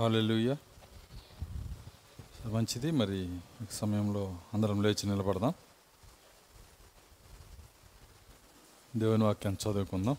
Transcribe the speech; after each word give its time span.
Hallelujah 0.00 0.56
మంచిది. 2.44 2.90
మరి 2.90 3.38
సమయంలో 3.70 4.38
అందరం 4.54 4.82
లేచి 4.82 5.06
నిలబడదాం. 5.06 5.52
దేవుని 8.96 9.24
వాక్యాన్ని 9.24 9.70
చదువుకుందాం. 9.70 10.16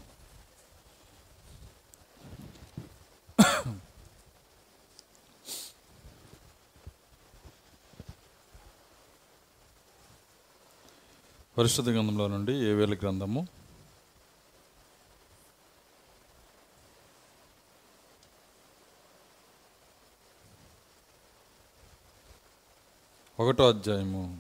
పరిశుద్ధ 11.57 11.89
గ్రంథంలో 11.89 12.27
నుండి 12.27 12.53
ఏవేల 12.53 12.93
గ్రంథము? 12.93 13.47
ఒకటో 23.41 23.67
అధ్యాయము. 23.67 24.37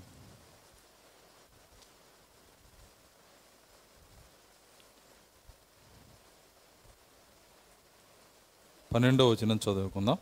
పన్నెండో 8.93 9.29
వచనం 9.29 9.55
చదువుకుందాం. 9.55 10.17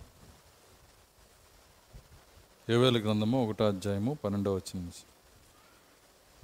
ఏవేల 2.70 2.98
గ్రంథము 3.02 3.50
ఒకటో 3.50 3.68
అధ్యాయము 3.68 4.18
పన్నెండో 4.24 4.56
వచనం 4.56 4.92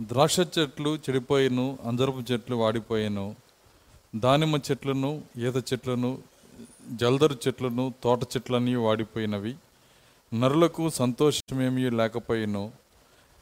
ద్రాక్ష 0.01 0.39
చెట్లు 0.39 0.95
చెడిపోయిను 0.95 1.77
అంజరపు 1.83 2.23
చెట్లు 2.31 2.55
వాడిపోయాను 2.55 3.35
దానిమ్మ 4.15 4.55
చెట్లను 4.55 5.23
ఈత 5.37 5.73
చెట్లను 5.73 6.23
జల్దరు 6.91 7.37
చెట్లను 7.47 7.93
తోట 8.03 8.23
చెట్లన్నీ 8.23 8.75
వాడిపోయినవి. 8.75 9.55
నరులకు 10.33 10.89
సంతోషమేమీ 10.89 11.89
లేకపోయిను 11.89 12.71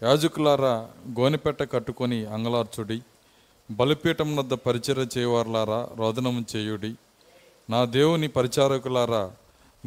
యాజకులారా 0.03 0.89
గోనిపెట్ట 1.19 1.63
కట్టుకొని 1.71 2.25
అంగలార్చుడి 2.25 3.01
బలిపీఠం 3.71 4.35
వద్ద 4.35 4.53
పరిచర 4.53 5.07
చేయవారులారా 5.17 5.89
రోదనము 5.95 6.45
చేయుడి 6.55 6.95
నా 7.69 7.85
దేవుని 7.85 8.27
పరిచారకులారా 8.27 9.31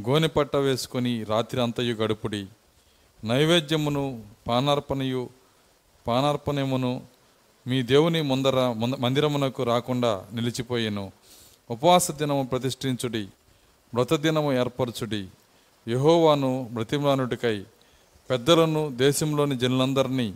గోనిపట్ట 0.09 0.57
వేసుకొని 0.57 1.25
రాత్రి 1.25 1.63
అంతయు 1.63 1.95
గడుపుడి. 1.95 2.47
నైవేద్యమును 3.25 4.23
పానార్పణయు 4.49 5.29
పానార్పణమును 6.07 7.03
మీ 7.67 7.83
దేవుని 7.83 8.23
ముందర 8.23 8.73
ముంద- 8.73 8.99
మందిరమునకు 8.99 9.63
రాకుండా 9.63 10.27
నిలిచిపోయెను. 10.33 11.13
ఉపవాస 11.71 12.11
దినము 12.11 12.49
ప్రతిష్ఠించుడి 12.53 13.29
మృతదినము 13.95 14.53
ఏర్పరచుడి. 14.53 15.27
యహోవాను 15.89 16.69
మృతిమానుడికై 16.73 17.65
పెద్దలను 18.31 18.93
దేశంలోని 18.97 19.59
జనులందరినీ 19.59 20.35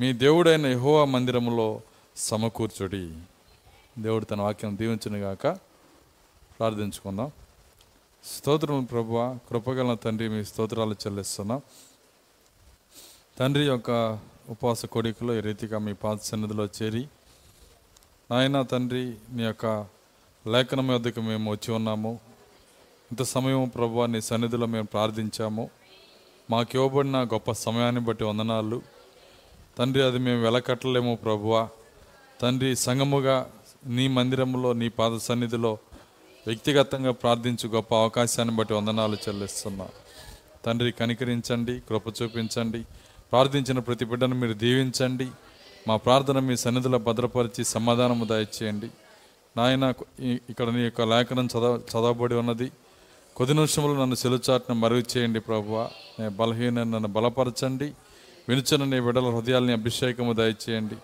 మీ 0.00 0.12
దేవుడైన 0.12 0.66
యహోవా 0.66 1.04
మందిరములో 1.04 1.80
సమకూర్చుడి. 2.16 3.12
దేవుడు 3.98 4.24
తన 4.24 4.40
వాక్యం 4.40 4.78
దీవించునుగాక 4.78 5.46
ప్రార్థించుకుందాం. 6.58 7.32
స్తోత్రం 8.24 8.84
ప్రభువ 8.84 9.38
కృపగల 9.50 9.94
తండ్రి 9.94 10.28
మీ 10.28 10.44
స్తోత్రాలు 10.44 10.92
చెల్లిస్తున్నాం. 10.92 11.62
తండ్రి 13.38 13.64
యొక్క 13.64 14.18
ఉపవాస 14.48 14.86
కోడికలో 14.86 15.38
ఈ 15.38 15.40
రీతిగా 15.40 15.78
మీ 15.78 15.92
పాత 15.92 16.18
సన్నిధిలో 16.18 16.64
చేరి 16.64 17.08
నాయన 18.30 18.62
తండ్రి 18.62 19.14
నీ 19.32 19.42
యొక్క 19.42 19.66
లేఖనం 20.46 20.88
వద్దకు 20.88 21.20
మేము 21.20 21.50
వచ్చి 21.50 21.74
ఉన్నాము. 21.74 22.35
ఇంత 23.12 23.22
సమయం 23.22 23.72
ప్రభు 23.74 24.04
నీ 24.04 24.20
సన్నిధిలో 24.20 24.66
మేము 24.66 24.86
ప్రార్థించాము. 24.86 25.70
మాకు 26.50 26.68
ఇవ్వబడిన 26.74 27.16
గొప్ప 27.24 27.52
సమయాన్ని 27.52 28.00
బట్టి 28.00 28.24
వందనాలు. 28.24 28.82
తండ్రి 29.78 30.02
అది 30.02 30.18
మేము 30.18 30.42
వెలకట్టలేము 30.42 31.14
ప్రభువ 31.14 31.68
తండ్రి 32.42 32.76
సంగముగా 32.76 33.50
నీ 33.86 34.08
మందిరంలో 34.08 34.72
నీ 34.72 34.88
పాద 34.88 35.18
సన్నిధిలో 35.18 35.78
వ్యక్తిగతంగా 36.46 37.10
ప్రార్థించు 37.10 37.68
గొప్ప 37.68 37.94
అవకాశాన్ని 37.94 38.56
బట్టి 38.56 38.74
వందనాలు 38.74 39.16
చెల్లిస్తున్నా. 39.28 39.88
తండ్రి 40.64 40.92
కనికరించండి 40.92 41.80
కృప 41.88 42.22
చూపించండి. 42.22 42.80
ప్రార్థించిన 43.32 43.78
ప్రతి 43.78 44.04
బిడ్డను 44.04 44.34
మీరు 44.34 44.52
దీవించండి. 44.52 45.28
మా 45.88 45.96
ప్రార్థన 45.96 46.38
మీ 46.38 46.56
సన్నిధిలో 46.56 46.98
భద్రపరిచి 46.98 47.64
సమాధానము 47.64 48.24
దయచేయండి. 48.24 48.88
నాయన 49.56 49.92
ఇక్కడ 50.24 50.68
నీ 50.68 50.82
యొక్క 50.82 51.00
లేఖనం 51.02 51.46
చదవ 51.46 51.80
చదవబడి 51.90 52.34
ఉన్నది. 52.34 52.70
కొద్ది 53.36 53.54
నిమిషంలో 53.54 54.00
నన్ను 54.00 54.14
సెలుచాట్న 54.14 54.74
మరుగు 54.74 55.04
చేయండి 55.16 55.40
ప్రభువ. 55.40 55.90
నేను 56.18 56.30
బలహీన 56.30 56.82
నన్ను 56.82 57.08
బలపరచండి. 57.08 57.92
వినుచున్న 58.48 58.84
నీ 58.84 59.00
బిడ్డల 59.00 59.30
హృదయాల్ని 59.30 59.72
అభిషేకము 59.72 60.32
దయచేయండి. 60.32 60.94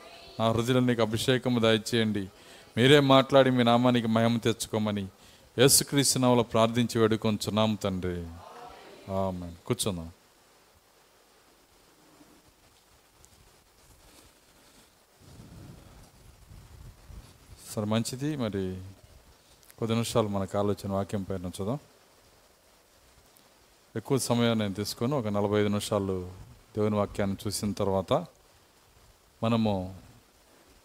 నా 0.40 0.52
హృదయాలు 0.52 0.80
నీకు 0.80 1.02
అభిషేకము 1.02 1.60
దయచేయండి. 1.60 2.28
మీరే 2.76 3.00
మాట్లాడి 3.00 3.50
మీ 3.50 3.62
నామానికి 3.62 4.06
మహిమ 4.06 4.36
తెచ్చుకోమని 4.36 5.08
యేసుక్రీస్తు 5.58 6.18
నామములో 6.18 6.42
ప్రార్థించి 6.42 7.00
వేడుకొంచున్నాము 7.00 7.78
తండ్రి. 7.84 8.26
కూర్చుందాం. 9.66 10.10
సరే 17.72 17.84
మంచిది. 17.84 18.36
మరి 18.36 18.80
కొద్ది 19.78 19.94
నిమిషాలు 19.94 20.28
మనకు 20.28 20.58
ఆలోచన 20.58 20.92
వాక్యం 20.92 21.22
పైన 21.22 21.44
చూద్దాం. 21.44 21.78
ఎక్కువ 23.96 24.18
సమయం 24.18 24.58
నేను 24.58 24.74
తీసుకొని 24.74 25.14
ఒక 25.14 25.26
నలభై 25.26 25.60
ఐదు 25.60 25.68
నిమిషాలు 25.68 26.14
దేవుని 26.76 26.96
వాక్యాన్ని 26.96 27.36
చూసిన 27.42 27.72
తర్వాత 27.72 28.12
మనము 29.42 29.72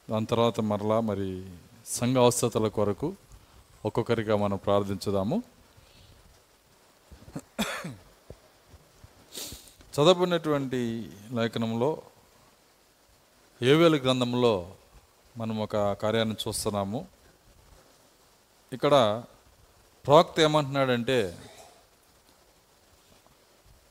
దాని 0.10 0.26
తర్వాత 0.26 0.62
మరలా 0.62 1.00
మరి 1.00 1.46
సంఘ 1.86 2.18
అవస్థతల 2.18 2.68
కొరకు 2.68 3.16
ఒక్కొక్కరిగా 3.86 4.36
మనం 4.36 4.58
ప్రార్థించుదాము. 4.58 5.44
చదవబడినటువంటి 9.94 11.10
లేఖనంలో 11.32 12.02
ఏవేలు 13.62 13.98
గ్రంథంలో 13.98 14.76
మనం 15.38 15.60
ఒక 15.60 15.94
కార్యాన్ని 15.94 16.36
చూస్తున్నాము. 16.48 17.08
ఇక్కడ 18.74 19.24
ప్రవక్త 20.06 20.40
ఏమంటున్నాడంటే 20.40 21.38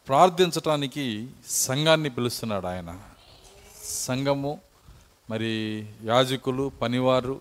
ప్రార్థించటానికి 0.09 1.28
సంఘాన్ని 1.47 2.11
పిలుస్తున్నాడు 2.11 2.67
ఆయన. 2.67 3.00
సంఘము 3.84 4.61
మరి 5.31 5.53
యాజకులు 6.05 6.72
పనివారు 6.83 7.41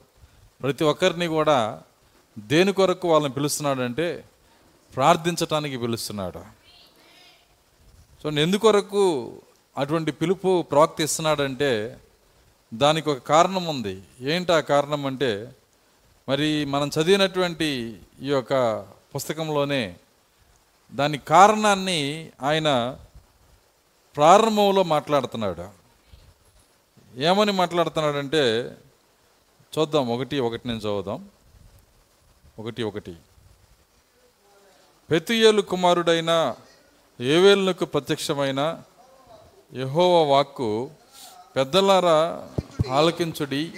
ప్రతి 0.61 0.83
ఒక్కరిని 0.83 1.27
కూడా 1.27 1.81
దేని 2.39 2.73
కొరకు 2.73 3.11
వాళ్ళని 3.11 3.33
పిలుస్తున్నాడంటే 3.33 4.23
ప్రార్థించటానికి 4.95 5.77
పిలుస్తున్నాడు. 5.77 6.41
సో 8.23 8.29
ఎందుకొరకు 8.29 9.03
అటువంటి 9.77 10.11
పిలుపు 10.11 10.61
ప్రవక్త 10.61 11.01
ఇస్తున్నాడంటే 11.01 11.97
దానికి 12.73 13.09
ఒక 13.09 13.17
కారణం 13.17 13.65
ఉంది. 13.65 14.01
ఏంటి 14.21 14.53
ఆ 14.53 14.59
కారణం 14.59 15.05
అంటే 15.05 15.55
మరి 16.29 16.65
మనం 16.65 16.87
చదివినటువంటి 16.87 17.99
ఈ 18.21 18.27
యొక్క 18.27 18.53
పుస్తకంలోనే 19.15 19.95
దాని 20.95 21.17
కారణాన్ని 21.17 22.31
ఆయన 22.41 22.97
ప్రారంభంలో 24.15 24.83
మాట్లాడుతున్నాడు. 24.83 25.69
ఏమని 27.15 27.51
మాట్లాడుతున్నాడంటే 27.51 28.75
చూద్దాం 29.77 30.09
ఒకటి 30.09 30.39
ఒకటి 30.39 30.67
నేను 30.67 30.79
చదువుదాం. 30.79 31.29
ఒకటి 32.59 32.83
ఒకటి. 32.83 33.15
పెతియేలు 35.11 35.61
కుమారుడైన 35.61 36.55
ఏవేలునకు 37.21 37.85
ప్రత్యక్షమైన 37.85 38.81
యహోవ 39.75 40.31
వాక్కు 40.31 40.91
పెద్దలారా 41.55 42.49
ఆలకించుడి. 42.91 43.73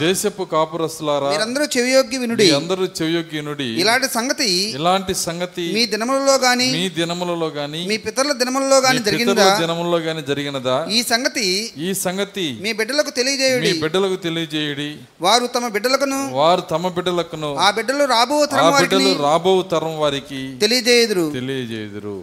దేశపు 0.00 0.44
కాపురస్తులారా 0.52 1.28
మీరందరూ 1.32 1.64
చెవియొగ్గి 1.76 2.16
వినుడి. 2.22 2.50
అందరూ 2.50 2.84
చెవియొగ్గినుడి 2.98 3.68
ఇలాంటి 3.82 4.08
సంగతి 4.08 4.48
ఇలాంటి 4.78 5.14
సంగతి 5.14 5.72
మీ 5.76 5.86
దినములలో 5.86 6.34
గాని 6.34 6.68
మీ 6.72 6.88
దినములలో 6.88 7.46
గాని 7.46 7.86
మీ 7.86 7.96
పితరుల 7.96 8.32
దినములలో 8.32 8.78
గాని 8.86 8.98
మీ 8.98 9.04
పితరుల 9.18 9.58
దినములలో 9.62 9.98
గాని 9.98 10.22
జరిగినదా? 10.22 10.86
ఈ 10.90 11.02
సంగతి 11.02 11.72
ఈ 11.76 11.94
సంగతి 11.94 12.46
మీ 12.60 12.72
బిడ్డలకు 12.72 13.06
మీ 13.06 13.16
తెలియజేయుడి 13.20 13.72
బిడ్డలకు 13.72 14.16
తెలియజేయుడి. 14.16 14.96
వారు 15.20 15.46
తమ 15.46 15.68
బిడ్డలకును 15.68 16.20
వారు 16.32 16.60
తమ 16.60 16.88
బిడ్డలకును 16.88 17.56
ఆ 17.56 17.70
బిడ్డలు 17.70 18.04
రాబో 18.04 18.46
తరం 18.46 18.72
వారికి 18.72 18.96
బిడ్డలు 18.96 19.22
రాబో 19.22 19.62
తరం 19.62 19.98
వారికి 19.98 20.56
తెలియజేయుదురు. 20.58 21.30
తెలియజేయుదురు. 21.30 22.18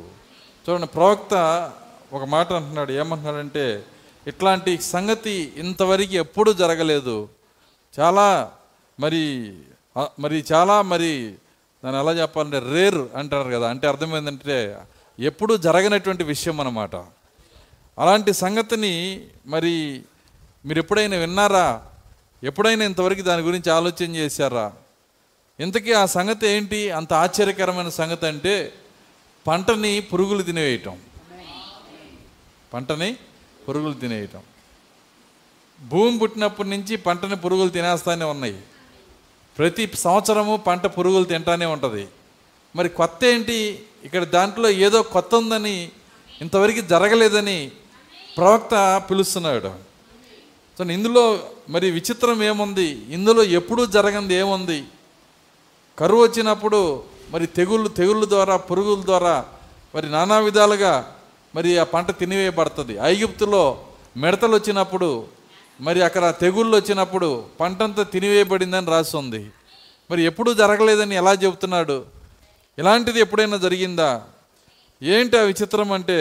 చూడండి 0.65 0.87
ప్రవక్త 0.87 1.33
ఒక 2.13 2.23
మాట 2.23 2.53
అంటున్నాడు. 2.53 2.91
ఏమంటున్నాడంటే 2.91 3.83
ఇట్లాంటి 4.27 4.79
సంగతి 4.81 5.53
ఇంతవరకు 5.57 6.13
ఎప్పుడూ 6.13 6.53
జరగలేదు. 6.53 7.15
చాలా 7.99 8.51
మరి 8.99 9.53
మరి 10.19 10.45
చాలా 10.53 10.81
మరి 10.81 11.35
దాన్ని 11.85 12.01
ఎలా 12.01 12.11
చెప్పాలంటే 12.11 12.59
రేర్ 12.59 13.15
అంటారు 13.15 13.49
కదా. 13.49 13.69
అంటే 13.69 13.87
అర్థమైందంటే 13.87 14.77
ఎప్పుడూ 15.19 15.57
జరగనటువంటి 15.57 16.23
విషయం 16.23 16.59
అన్నమాట. 16.59 16.95
అలాంటి 17.99 18.33
సంగతిని 18.33 19.25
మరి 19.45 20.01
మీరు 20.65 20.79
ఎప్పుడైనా 20.79 21.17
విన్నారా? 21.17 21.85
ఎప్పుడైనా 22.43 22.85
ఇంతవరకు 22.85 23.21
దాని 23.21 23.41
గురించి 23.41 23.71
ఆలోచన 23.71 24.15
చేశారా? 24.15 24.73
ఇంతకీ 25.59 25.93
ఆ 25.93 26.05
సంగతి 26.05 26.47
ఏంటి? 26.47 26.91
అంత 26.91 27.13
ఆశ్చర్యకరమైన 27.13 27.89
సంగతి 27.89 28.27
అంటే 28.27 28.73
పంటని 29.47 29.99
పురుగులు 29.99 30.43
తినేయటం. 30.43 30.97
పంటని 32.73 33.17
పురుగులు 33.69 33.93
తినేయటం. 33.93 34.39
భూమి 35.83 36.19
పుట్టినప్పటి 36.19 36.69
నుంచి 36.69 36.97
పంటని 36.97 37.35
పురుగులు 37.35 37.69
తినేస్తానే 37.69 38.25
ఉన్నాయి. 38.25 38.61
ప్రతి 39.57 39.91
సంవత్సరము 39.95 40.57
పంట 40.57 40.85
పురుగులు 40.85 41.23
తింటానే 41.23 41.65
ఉంటుంది. 41.65 42.07
మరి 42.75 42.89
కొత్త 42.89 43.25
ఏంటి? 43.25 43.85
ఇక్కడ 44.03 44.23
దాంట్లో 44.23 44.69
ఏదో 44.69 45.01
కొత్త 45.01 45.35
ఉందని 45.35 45.89
ఇంతవరకు 46.41 46.81
జరగలేదని 46.81 47.71
ప్రవక్త 48.37 49.01
పిలుస్తున్నాడు. 49.09 49.71
సో 50.77 50.83
ఇందులో 50.83 51.39
మరి 51.69 51.91
విచిత్రం 51.91 52.43
ఏముంది? 52.43 53.05
ఇందులో 53.09 53.43
ఎప్పుడూ 53.43 53.85
జరగంది 53.85 54.33
ఏముంది? 54.33 54.83
కరువు 55.99 56.23
వచ్చినప్పుడు 56.23 57.03
మరి 57.29 57.47
తెగుళ్ళు 57.47 57.89
తెగుళ్ళ 57.89 58.29
ద్వారా 58.29 58.57
పురుగుల 58.57 59.05
ద్వారా 59.05 59.45
మరి 59.95 60.11
నానా 60.11 60.39
విధాలుగా 60.39 61.15
మరి 61.55 61.77
ఆ 61.77 61.83
పంట 61.83 62.11
తినివేయబడుతుంది. 62.11 62.97
ఐగుప్తులో 63.01 63.85
మిడతలు 64.17 64.53
వచ్చినప్పుడు 64.55 65.25
మరి 65.83 65.99
అక్కడ 66.01 66.25
తెగుళ్ళు 66.41 66.75
వచ్చినప్పుడు 66.77 67.29
పంటంతా 67.59 68.03
తినివేయబడిందని 68.03 68.87
రాసి 68.87 69.17
ఉంది 69.17 69.41
మరి 70.11 70.21
ఎప్పుడూ 70.23 70.53
జరగలేదని 70.53 71.15
ఎలా 71.15 71.33
చెబుతున్నాడు? 71.33 71.97
ఇలాంటిది 72.79 73.19
ఎప్పుడైనా 73.19 73.57
జరిగిందా? 73.57 74.11
ఏంటి 75.03 75.37
ఆ 75.37 75.41
విచిత్రం 75.41 75.91
అంటే 75.91 76.17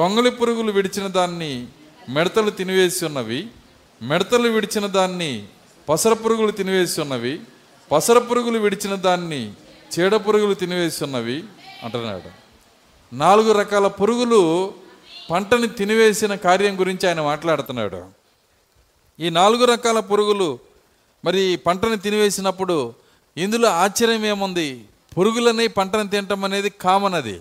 గొంగలి 0.00 0.30
పురుగులు 0.30 0.72
విడిచిన 0.72 1.06
దాన్ని 1.06 1.66
మిడతలు 2.08 2.50
తినివేసి 2.50 3.04
ఉన్నవి 3.06 3.40
మిడతలు 4.02 4.48
విడిచిన 4.48 4.86
దాన్ని 4.86 5.32
పసర 5.88 6.12
పురుగులు 6.12 6.50
తినివేసి 6.50 7.00
ఉన్నవి 7.00 7.40
పసర 7.92 8.18
పురుగులు 8.18 8.58
విడిచిన 8.58 8.94
దాన్ని 8.94 9.42
చీడ 9.92 10.16
పురుగులు 10.16 10.54
తినివేసి 10.54 11.04
ఉన్నవి 11.04 11.44
అంటున్నాడు. 11.84 12.30
నాలుగు 13.16 13.52
రకాల 13.52 13.86
పురుగులు 13.86 14.72
పంటని 15.30 15.66
తినివేసిన 15.66 16.34
కార్యం 16.34 16.80
గురించి 16.80 17.08
ఆయన 17.08 17.20
మాట్లాడుతున్నాడు. 17.20 18.17
ఈ 19.20 19.30
నాలుగు 19.30 19.64
రకాల 19.64 20.00
పురుగులు 20.00 20.58
మరి 21.24 21.56
పంటను 21.56 21.96
తినివేసినప్పుడు 21.96 22.94
ఇందులో 23.36 23.68
ఆశ్చర్యం 23.68 24.24
ఏముంది? 24.24 24.84
పురుగులని 25.18 25.68
పంటను 25.68 26.08
తినటం 26.08 26.44
అనేది 26.44 26.70
కామన్ 26.70 27.14
అది. 27.14 27.40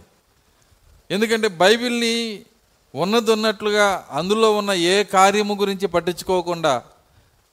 ఎందుకంటే 1.12 1.47
బైబిల్ని 1.47 2.39
ఉన్నది 2.95 3.31
ఉన్నట్లుగా 3.31 4.07
అందులో 4.12 4.57
ఉన్న 4.57 4.71
ఏ 4.71 5.03
కార్యము 5.03 5.56
గురించి 5.56 5.88
పట్టించుకోకుండా 5.88 6.81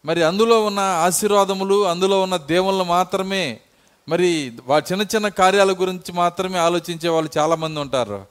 మరి 0.04 0.22
అందులో 0.22 0.64
ఉన్న 0.64 0.80
ఆశీర్వాదములు 0.80 1.86
అందులో 1.86 2.22
ఉన్న 2.22 2.36
దేవుళ్ళు 2.36 2.84
మాత్రమే 2.84 3.60
మరి 4.08 4.52
వా 4.66 4.78
చిన్న 4.78 5.02
చిన్న 5.02 5.28
కార్యాల 5.28 5.72
గురించి 5.72 6.12
మాత్రమే 6.12 6.58
ఆలోచించే 6.58 7.08
వాళ్ళు 7.08 7.30
చాలామంది 7.38 7.80
ఉంటారు. 7.80 8.24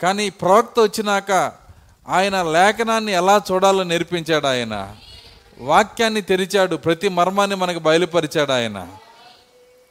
కానీ 0.00 0.30
ప్రవక్త 0.30 0.80
వచ్చినాక 0.80 1.52
ఆయన 2.08 2.42
లేఖనాన్ని 2.42 3.12
ఎలా 3.12 3.42
చూడాలో 3.52 3.82
నేర్పించాడు 3.82 4.46
ఆయన. 4.46 4.96
వాక్యాన్ని 5.62 6.22
తెరిచాడు 6.22 6.76
ప్రతి 6.76 7.08
మర్మాన్ని 7.08 7.56
మనకు 7.56 7.78
బయలుపరిచాడు 7.78 8.52
ఆయన. 8.52 8.88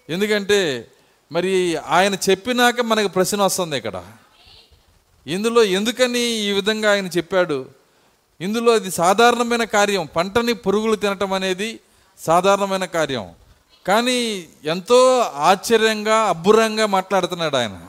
ఎందుకంటే 0.10 0.88
మరి 1.32 1.76
ఆయన 1.76 2.18
చెప్పినాక 2.30 2.82
మనకు 2.82 3.08
ప్రశ్న 3.08 3.42
వస్తుంది 3.42 3.78
ఇక్కడ. 3.78 4.04
ఇందులో 5.28 5.64
ఎందుకని 5.64 6.20
ఈ 6.20 6.52
విధంగా 6.52 6.92
ఆయన 6.92 7.08
చెప్పాడు? 7.08 7.66
ఇందులో 8.42 8.74
అది 8.74 8.92
సాధారణమైన 8.92 9.64
కార్యం. 9.64 10.10
పంటని 10.16 10.54
పురుగులు 10.54 10.96
తినటం 10.96 11.34
అనేది 11.34 11.80
సాధారణమైన 12.20 12.86
కార్యం. 12.86 13.30
కానీ 13.88 14.48
ఎంతో 14.64 15.20
ఆశ్చర్యంగా 15.36 16.16
అబ్బురంగా 16.16 16.86
మాట్లాడుతున్నాడు 16.86 17.56
ఆయన. 17.56 17.82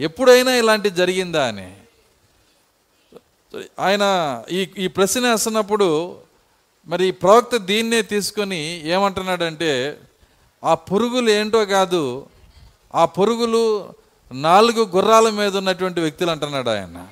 ఎప్పుడైనా 0.00 0.52
ఇలాంటివి 0.52 0.94
జరిగిందా 0.94 1.46
అని. 1.46 1.76
ఆయన 3.80 4.02
ఈ 4.50 4.68
ఈ 4.78 4.86
ప్రశ్న 4.86 5.30
వేస్తున్నప్పుడు 5.30 6.16
మరి 6.88 7.10
ప్రవక్త 7.10 7.56
దీన్నే 7.56 8.02
తీసుకొని 8.02 8.82
ఏమంటున్నాడంటే 8.86 10.00
ఆ 10.64 10.74
పురుగులు 10.74 11.30
ఏంటో 11.30 11.64
కాదు 11.64 12.26
ఆ 12.94 13.04
పురుగులు 13.04 13.92
నాలుగు 14.32 14.84
గుర్రాల 14.96 15.30
మీద 15.30 15.56
ఉన్నటువంటి 15.56 16.00
వ్యక్తులు 16.00 16.30
అంటున్నాడు 16.30 16.70
ఆయన. 16.70 17.06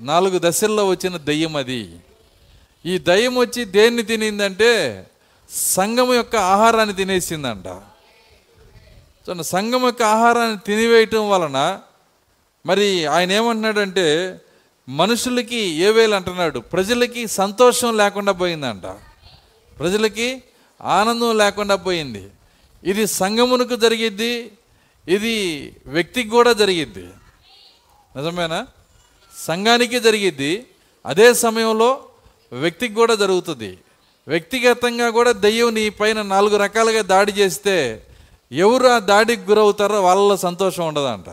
నాలుగు 0.00 0.40
దశల్లో 0.42 0.88
వచ్చిన 0.88 1.16
దయ్యం 1.16 1.56
అది. 1.56 1.96
ఈ 2.86 2.98
దయ్యం 2.98 3.36
వచ్చి 3.36 3.64
దేన్ని 3.64 4.02
తినిందంటే 4.02 5.06
సంఘం 5.50 6.14
యొక్క 6.14 6.36
ఆహారాన్ని 6.36 6.94
తినేసిందంట. 6.94 7.68
సో 9.26 9.42
సంఘం 9.42 9.84
యొక్క 9.84 10.02
ఆహారాన్ని 10.02 10.58
తినివేయటం 10.66 11.30
వలన 11.30 11.80
మరి 12.66 13.06
ఆయన 13.06 13.32
ఏమంటున్నాడంటే 13.32 14.40
మనుషులకి 14.88 15.56
ఏ 15.56 15.90
వేలు 15.90 16.14
అంటున్నాడు? 16.14 16.58
ప్రజలకి 16.58 17.26
సంతోషం 17.26 17.96
లేకుండా 17.96 18.32
పోయిందంట. 18.32 18.86
ప్రజలకి 19.78 20.42
ఆనందం 20.82 21.38
లేకుండా 21.38 21.76
పోయింది. 21.76 22.30
ఇది 22.84 23.06
సంగమునకు 23.06 23.76
జరిగిద్ది 23.76 24.52
ఇది 25.08 25.34
వ్యక్తికి 25.86 26.28
కూడా 26.28 26.52
జరిగిద్ది. 26.52 27.06
నిజమేనా? 28.16 28.66
సంఘానికి 29.46 30.00
జరిగిద్ది 30.00 30.66
అదే 31.06 31.34
సమయంలో 31.34 32.04
వ్యక్తికి 32.52 32.94
కూడా 32.94 33.14
జరుగుతుంది. 33.14 33.78
వ్యక్తిగతంగా 34.28 35.10
కూడా 35.10 35.32
దెయ్యం 35.32 35.74
నీ 35.74 35.88
పైన 35.88 36.22
నాలుగు 36.22 36.56
రకాలుగా 36.56 37.02
దాడి 37.02 37.32
చేస్తే 37.32 38.06
ఎవరు 38.52 38.86
ఆ 38.86 38.98
దాడికి 38.98 39.42
గురవుతారో 39.42 40.02
వాళ్ళలో 40.02 40.36
సంతోషం 40.36 40.88
ఉండదంట. 40.88 41.28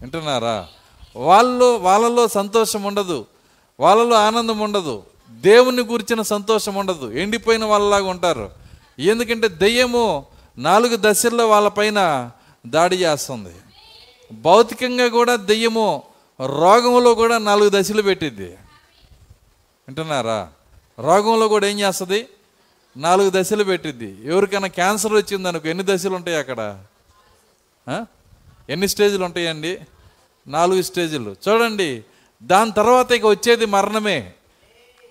వింటున్నారా? 0.00 0.68
వాళ్ళు 1.16 1.76
వాళ్ళలో 1.76 2.28
సంతోషం 2.28 2.82
ఉండదు. 2.82 3.26
వాళ్ళలో 3.80 4.16
ఆనందం 4.16 4.58
ఉండదు. 4.58 5.02
దేవుని 5.30 5.82
గురించిన 5.82 6.22
సంతోషం 6.22 6.74
ఉండదు. 6.74 7.12
ఎండిపోయిన 7.12 7.64
వాళ్ళలాగా 7.64 8.04
ఉంటారు. 8.04 8.50
ఎందుకంటే 8.98 9.48
దెయ్యము 9.48 10.26
నాలుగు 10.58 10.96
దశల్లో 11.00 11.48
వాళ్ళపైన 11.48 12.30
దాడి 12.66 12.96
చేస్తుంది. 12.96 13.54
భౌతికంగా 14.32 15.08
కూడా 15.08 15.36
దెయ్యము 15.36 16.02
రోగంలో 16.46 17.14
కూడా 17.14 17.38
నాలుగు 17.38 17.70
దశలు 17.74 18.02
పెట్టిద్ది. 18.02 18.56
వింటున్నారా? 19.88 20.48
రోగంలో 20.98 21.48
కూడా 21.48 21.66
ఏం 21.66 21.80
చేస్తుంది? 21.80 22.26
నాలుగు 22.96 23.32
దశలు 23.34 23.64
పెట్టిద్ది. 23.64 24.18
ఎవరికైనా 24.24 24.66
క్యాన్సర్ 24.66 25.12
వచ్చింది 25.12 25.48
అనుకో 25.48 25.68
ఎన్ని 25.68 25.84
దశలు 25.86 26.14
ఉంటాయి 26.16 26.36
అక్కడ? 26.36 26.84
ఎన్ని 28.70 28.88
స్టేజ్లు 28.88 29.24
ఉంటాయండి? 29.24 29.78
నాలుగు 30.46 30.82
స్టేజీలు. 30.82 31.36
చూడండి 31.48 32.04
దాని 32.42 32.72
తర్వాత 32.72 33.12
ఇక 33.12 33.26
వచ్చేది 33.26 33.66
మరణమే. 33.66 34.32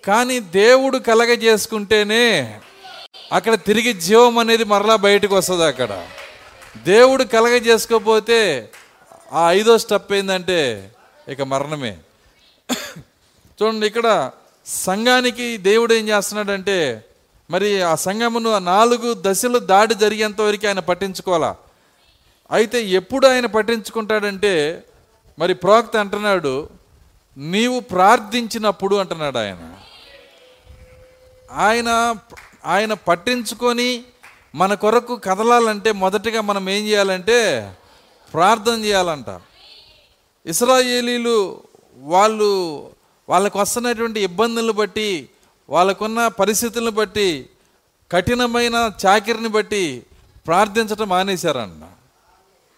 కానీ 0.04 0.40
దేవుడు 0.40 0.98
కలగజేసుకుంటేనే 0.98 2.60
అక్కడ 3.32 3.54
తిరిగి 3.54 3.92
జీవం 3.92 4.38
అనేది 4.38 4.64
మరలా 4.64 4.96
బయటకు 4.96 5.36
వస్తుంది 5.36 5.64
అక్కడ. 5.64 6.06
దేవుడు 6.84 7.24
కలగజేసుకోకపోతే 7.24 8.70
ఆ 9.32 9.52
ఐదో 9.52 9.78
స్టెప్ 9.78 10.12
ఏంటంటే 10.12 10.90
ఇక 11.28 11.42
మరణమే. 11.42 11.98
చూడండి 13.62 13.86
ఇక్కడ 13.86 14.30
సంఘానికి 14.66 15.56
దేవుడు 15.56 15.94
ఏం 15.94 16.08
చేస్తున్నాడంటే 16.08 17.04
మరి 17.50 17.82
ఆ 17.82 17.94
సంఘమును 17.94 18.50
ఆ 18.50 18.58
నాలుగు 18.58 19.14
దశలు 19.20 19.58
దాడి 19.58 19.94
జరిగేంత 19.94 20.40
వరకు 20.40 20.66
ఆయన 20.66 20.78
పట్టించుకోవాలా? 20.78 21.56
అయితే 22.50 22.82
ఎప్పుడు 22.82 23.26
ఆయన 23.26 23.46
పట్టించుకుంటాడంటే 23.46 24.82
మరి 25.38 25.54
ప్రవక్త 25.54 25.96
అంటున్నాడు 25.96 26.68
నీవు 27.36 27.80
ప్రార్థించినప్పుడు 27.80 28.96
అంటున్నాడు 28.96 29.38
ఆయన. 29.38 29.76
ఆయన 31.50 31.88
ఆయన 32.64 32.92
పట్టించుకొని 32.92 34.04
మన 34.54 34.74
కొరకు 34.74 35.16
కదలాలంటే 35.16 35.92
మొదటగా 35.92 36.40
మనం 36.40 36.70
ఏం 36.70 36.86
చేయాలంటే 36.86 37.38
ప్రార్థన 38.34 38.84
చేయాలంట. 38.84 39.40
ఇస్రాయేలీలు 40.46 41.62
వాళ్ళు 41.96 42.50
వాళ్ళకు 43.28 43.58
వస్తున్నటువంటి 43.58 44.20
ఇబ్బందులను 44.20 44.72
బట్టి 44.72 45.28
వాళ్ళకున్న 45.68 46.28
పరిస్థితులను 46.28 46.90
బట్టి 46.90 47.50
కఠినమైన 48.12 48.90
చాకిరిని 49.06 49.48
బట్టి 49.48 50.06
ప్రార్థించటం 50.46 51.08
మానేశారన్న 51.08 51.84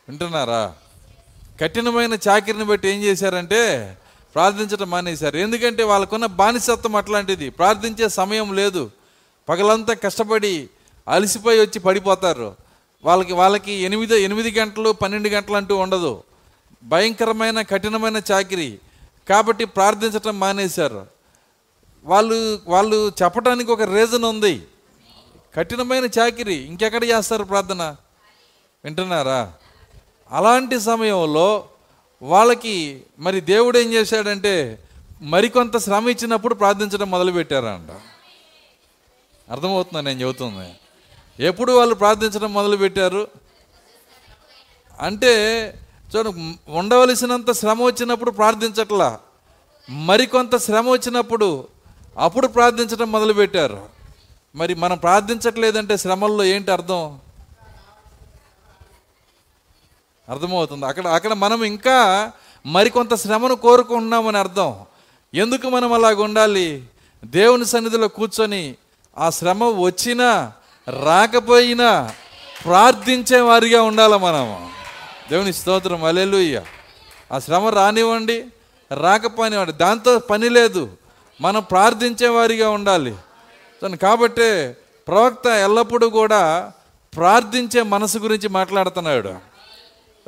వింటున్నారా? 0.08 0.74
కఠినమైన 1.60 2.14
చాకిరిని 2.14 2.64
బట్టి 2.64 2.88
ఏం 2.88 3.02
చేశారంటే 3.02 3.96
ప్రార్థించడం 4.34 4.90
మానేశారు. 4.90 5.36
ఎందుకంటే 5.36 5.82
వాళ్ళకున్న 5.82 6.26
బానిసత్వం 6.26 6.96
అట్లాంటిది. 6.96 7.50
ప్రార్థించే 7.50 8.08
సమయం 8.08 8.54
లేదు. 8.54 8.90
పగలంతా 9.48 9.94
కష్టపడి 9.94 10.70
అలసిపోయి 11.08 11.60
వచ్చి 11.60 11.78
పడిపోతారు. 11.78 12.56
వాళ్ళకి 13.04 13.32
వాళ్ళకి 13.32 13.72
ఎనిమిది 13.72 14.22
ఎనిమిది 14.22 14.50
గంటలు 14.50 14.90
పన్నెండు 14.90 15.28
గంటలు 15.28 15.56
అంటూ 15.56 15.76
ఉండదు. 15.76 16.22
భయంకరమైన 16.84 17.62
కఠినమైన 17.62 18.20
చాకిరి. 18.32 18.78
కాబట్టి 19.28 19.64
ప్రార్థించటం 19.64 20.40
మానేశారు. 20.40 21.06
వాళ్ళు 22.04 22.60
వాళ్ళు 22.66 23.12
చెప్పడానికి 23.22 23.70
ఒక 23.70 23.82
రీజన్ 23.82 24.24
ఉంది. 24.24 24.62
కఠినమైన 25.56 26.04
చాకిరి. 26.04 26.54
ఇంకెక్కడ 26.54 27.04
చేస్తారు 27.04 27.44
ప్రార్థన? 27.44 27.96
వింటున్నారా? 28.84 29.52
అలాంటి 30.32 30.80
సమయంలో 30.80 31.68
వాళ్ళకి 32.22 33.02
మరి 33.18 33.40
దేవుడు 33.40 33.78
ఏం 33.78 33.92
చేశాడంటే 33.92 34.78
మరికొంత 35.22 35.78
శ్రమ 35.78 36.08
ఇచ్చినప్పుడు 36.08 36.54
ప్రార్థించడం 36.54 37.10
మొదలుపెట్టారంట. 37.10 37.90
అర్థమవుతుందా 39.52 40.00
నేను 40.00 40.20
చెబుతుంది? 40.20 40.74
ఎప్పుడు 41.46 41.72
వాళ్ళు 41.72 41.94
ప్రార్థించడం 41.94 42.52
మొదలుపెట్టారు? 42.52 43.28
అంటే 45.00 45.34
చూడ 46.16 46.26
ఉండవలసినంత 46.68 47.52
శ్రమ 47.52 47.82
వచ్చినప్పుడు 47.82 48.30
ప్రార్థించట్లా. 48.30 49.18
మరికొంత 49.90 50.56
శ్రమ 50.56 50.90
వచ్చినప్పుడు 50.90 51.66
అప్పుడు 52.18 52.46
ప్రార్థించడం 52.46 53.12
మొదలుపెట్టారు. 53.12 53.86
మరి 54.54 54.74
మనం 54.74 54.98
ప్రార్థించట్లేదంటే 54.98 55.96
శ్రమల్లో 55.96 56.44
ఏంటి 56.44 56.70
అర్థం? 56.70 57.18
అర్థమవుతుంది. 60.28 60.86
అక్కడ 60.86 61.06
అక్కడ 61.06 61.32
మనం 61.32 61.64
ఇంకా 61.64 62.30
మరికొంత 62.66 63.14
శ్రమను 63.14 63.54
కోరుకుంటున్నామని 63.54 64.38
అర్థం. 64.38 64.76
ఎందుకు 65.34 65.68
మనం 65.68 65.92
అలాగ 65.92 66.22
ఉండాలి? 66.22 66.82
దేవుని 67.24 67.66
సన్నిధిలో 67.66 68.08
కూర్చొని 68.08 68.74
ఆ 69.18 69.30
శ్రమ 69.30 69.64
వచ్చినా 69.64 70.52
రాకపోయినా 71.00 72.14
ప్రార్థించే 72.64 73.40
వారిగా 73.40 73.82
ఉండాలి 73.82 74.18
మనం. 74.18 74.70
దేవుని 75.30 75.52
స్తోత్రం. 75.52 76.04
అలెలుయ్య 76.04 76.62
ఆ 77.32 77.38
శ్రమ 77.38 77.68
రానివ్వండి 77.68 78.44
రాకపోనివ్వండి. 79.00 79.72
దాంతో 79.72 80.18
పని 80.18 80.48
లేదు. 80.48 80.88
మనం 81.40 81.62
ప్రార్థించే 81.62 82.28
వారిగా 82.28 82.70
ఉండాలి. 82.70 83.14
కాబట్టే 83.96 84.76
ప్రవక్త 85.08 85.46
ఎల్లప్పుడూ 85.46 86.10
కూడా 86.10 86.72
ప్రార్థించే 87.16 87.82
మనసు 87.82 88.18
గురించి 88.18 88.48
మాట్లాడుతున్నాడు. 88.48 89.55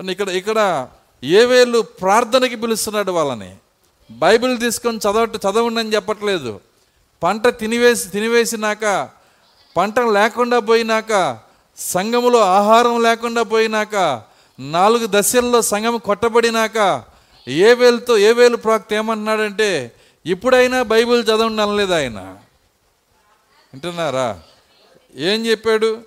ఇక్కడ 0.06 0.28
ఇక్కడ 0.28 0.88
ఏవేళ్ళు 1.24 1.80
ప్రార్థనకి 1.80 2.56
పిలుస్తున్నాడు 2.56 3.10
వాళ్ళని. 3.10 3.56
బైబిల్ 4.10 4.60
తీసుకొని 4.60 4.98
చదవట 4.98 5.36
చదవండి 5.36 5.80
అని 5.80 5.94
చెప్పట్లేదు. 5.94 6.60
పంట 7.22 7.48
తినివేసి 7.48 8.08
తినివేసినాక 8.08 9.08
పంట 9.76 9.98
లేకుండా 9.98 10.58
పోయినాక 10.58 11.38
సంఘములో 11.78 12.38
ఆహారం 12.38 13.02
లేకుండా 13.02 13.42
పోయినాక 13.42 14.22
నాలుగు 14.60 15.06
దశల్లో 15.10 15.62
సంఘం 15.62 15.98
కొట్టబడినాక 15.98 17.04
ఏ 17.48 17.72
వేలుతో 17.72 18.18
ఏ 18.18 18.32
వేలు 18.32 18.56
ప్రాక్త 18.56 18.92
ఏమంటున్నాడంటే 18.92 19.92
ఇప్పుడైనా 20.26 20.82
బైబిల్ 20.82 21.22
చదవండి 21.22 21.62
అనలేదు 21.62 21.92
ఆయన. 21.92 22.36
వింటున్నారా? 23.74 24.40
ఏం 25.14 25.46
చెప్పాడు? 25.46 26.00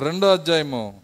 రెండో 0.00 0.32
అధ్యాయము. 0.32 1.01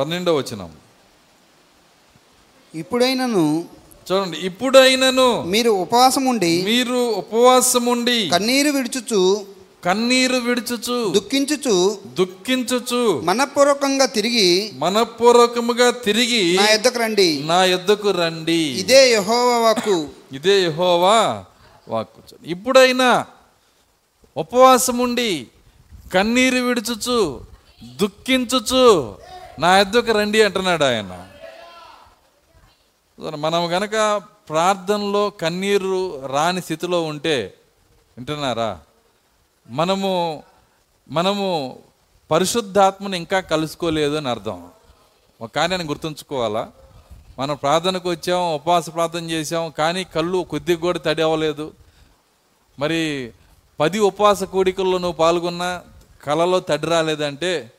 పన్నెండో 0.00 0.34
వచనం. 0.34 0.70
ఇప్పుడైనను 2.74 3.44
చూడండి 4.06 4.36
ఇప్పుడైనను 4.38 5.42
మీరు 5.42 5.70
ఉపవాసం 5.70 6.24
ఉండి 6.24 6.62
మీరు 6.62 6.98
ఉపవాసం 7.12 7.86
ఉండి 7.86 8.28
కన్నీరు 8.28 8.70
విడుచుచు 8.70 9.46
కన్నీరు 9.84 10.36
విడుచుచు 10.36 10.96
దుఃఖించుచు 11.10 11.98
దుఃఖించుచు 12.18 13.20
మనపూర్వకంగా 13.22 14.06
తిరిగి 14.06 14.72
మనపూర్వకముగా 14.74 15.90
తిరిగి 15.90 16.56
నా 16.56 16.66
యొద్దకు 16.70 16.98
రండి. 16.98 17.30
నా 17.42 17.64
యొద్దకు 17.64 18.10
రండి. 18.10 18.62
ఇదే 18.82 19.10
యెహోవా 19.10 19.58
వాక్కు. 19.58 20.08
ఇదే 20.32 20.62
యెహోవా 20.62 21.44
వాక్కు. 21.88 22.20
ఇప్పుడైనా 22.46 23.10
ఉపవాసం 24.36 24.98
ఉండి 24.98 25.46
కన్నీరు 26.14 26.58
విడుచుచు 26.58 27.40
దుఃఖించుచు 28.00 28.84
నా 29.60 29.78
ఎద్దుకు 29.80 30.12
రండి 30.12 30.42
అంటున్నాడు 30.42 30.84
ఆయన. 30.84 31.28
మనం 33.36 33.66
గనక 33.66 34.22
ప్రార్థనలో 34.48 35.30
కన్నీరు 35.30 36.26
రాని 36.26 36.62
స్థితిలో 36.62 37.02
ఉంటే 37.02 37.54
వింటున్నారా? 38.16 38.80
మనము 39.70 40.42
మనము 41.10 41.78
పరిశుద్ధాత్మను 42.30 43.16
ఇంకా 43.16 43.40
కలుసుకోలేదు 43.40 44.16
అని 44.16 44.28
అర్థం. 44.28 44.68
ఒక 45.40 45.50
కార్యాన్ని 45.56 45.88
గుర్తుంచుకోవాలా? 45.88 46.70
మనం 47.38 47.56
ప్రార్థనకు 47.56 48.10
వచ్చాం 48.10 48.54
ఉపవాస 48.54 48.90
ప్రార్థన 48.94 49.30
చేసాం 49.30 49.70
కానీ 49.78 50.04
కళ్ళు 50.04 50.46
కొద్దిగా 50.50 50.80
కూడా 50.80 50.98
తడి 50.98 51.22
అవ్వలేదు. 51.22 51.72
మరి 52.78 53.32
పది 53.80 53.98
ఉపవాస 53.98 54.42
కోడికల్లో 54.42 54.98
నువ్వు 54.98 55.16
పాల్గొన్నా 55.16 55.82
కళలో 56.24 56.60
తడి 56.60 56.86
రాలేదంటే 56.86 57.72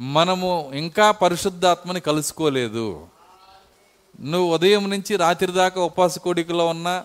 మనము 0.00 0.70
ఇంకా 0.74 1.10
పరిశుద్ధాత్మని 1.10 2.00
కలుసుకోలేదు. 2.00 3.06
నువ్వు 4.20 4.54
ఉదయం 4.54 4.90
నుంచి 4.90 5.16
రాత్రి 5.16 5.52
దాకా 5.52 5.80
ఉపాస 5.80 6.18
కోడికలో 6.18 6.66
ఉన్న 6.66 7.04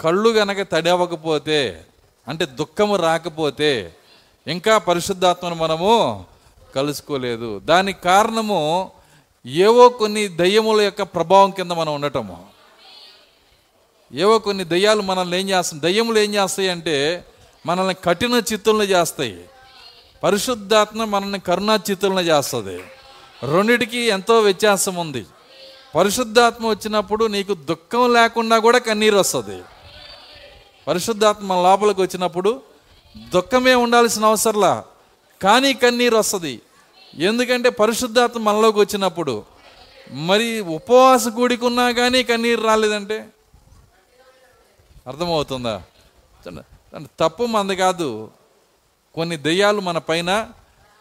కళ్ళు 0.00 0.30
గనక 0.30 0.70
తడవకపోతే 0.72 1.84
అంటే 2.28 2.46
దుఃఖము 2.46 2.96
రాకపోతే 2.96 3.96
ఇంకా 4.46 4.78
పరిశుద్ధాత్మను 4.78 5.54
మనము 5.54 6.24
కలుసుకోలేదు. 6.74 7.58
దానికి 7.58 8.00
కారణము 8.00 8.90
ఏవో 9.46 9.88
కొన్ని 9.88 10.28
దయ్యముల 10.28 10.80
యొక్క 10.80 11.02
ప్రభావం 11.02 11.50
కింద 11.50 11.70
మనం 11.70 11.94
ఉండటము. 11.94 12.46
ఏవో 14.14 14.38
కొన్ని 14.38 14.64
దయ్యాలు 14.64 15.02
మనల్ని 15.02 15.40
ఏం 15.40 15.48
చేస్తాయి? 15.50 15.80
దయ్యములు 15.82 16.18
ఏం 16.18 16.34
చేస్తాయి 16.34 16.68
అంటే 16.68 17.24
మనల్ని 17.66 17.94
కఠిన 17.94 18.42
చిత్తులను 18.52 18.82
చేస్తాయి. 18.82 19.44
పరిశుద్ధాత్మ 20.22 21.04
మనల్ని 21.04 21.40
కరుణాచితులను 21.40 22.20
చేస్తుంది. 22.20 22.82
రెండిటికి 23.42 23.98
ఎంతో 23.98 24.40
వ్యత్యాసం 24.40 24.94
ఉంది. 24.94 25.26
పరిశుద్ధాత్మ 25.94 26.66
వచ్చినప్పుడు 26.66 27.24
నీకు 27.24 27.54
దుఃఖం 27.54 28.12
లేకుండా 28.12 28.58
కూడా 28.58 28.78
కన్నీరు 28.78 29.16
వస్తుంది. 29.16 29.62
పరిశుద్ధాత్మ 30.86 31.54
లోపలికి 31.54 32.00
వచ్చినప్పుడు 32.02 32.62
దుఃఖమే 33.34 33.74
ఉండాల్సిన 33.74 34.24
అవసరంలా 34.24 34.84
కానీ 35.42 35.74
కన్నీరు 35.74 36.16
వస్తుంది. 36.16 36.60
ఎందుకంటే 37.14 37.68
పరిశుద్ధాత్మ 37.70 38.40
మనలోకి 38.40 38.78
వచ్చినప్పుడు 38.78 39.44
మరి 40.10 40.60
ఉపవాస 40.60 41.28
కూడికున్నా 41.28 41.90
కానీ 41.90 42.22
కన్నీరు 42.22 42.60
రాలేదంటే? 42.60 43.28
అర్థమవుతుందా? 45.06 45.82
తప్పు 47.20 47.44
మంది 47.44 47.76
కాదు. 47.76 48.30
కొన్ని 49.16 49.36
దెయ్యాలు 49.36 49.80
మన 49.80 49.98
పైన 49.98 50.48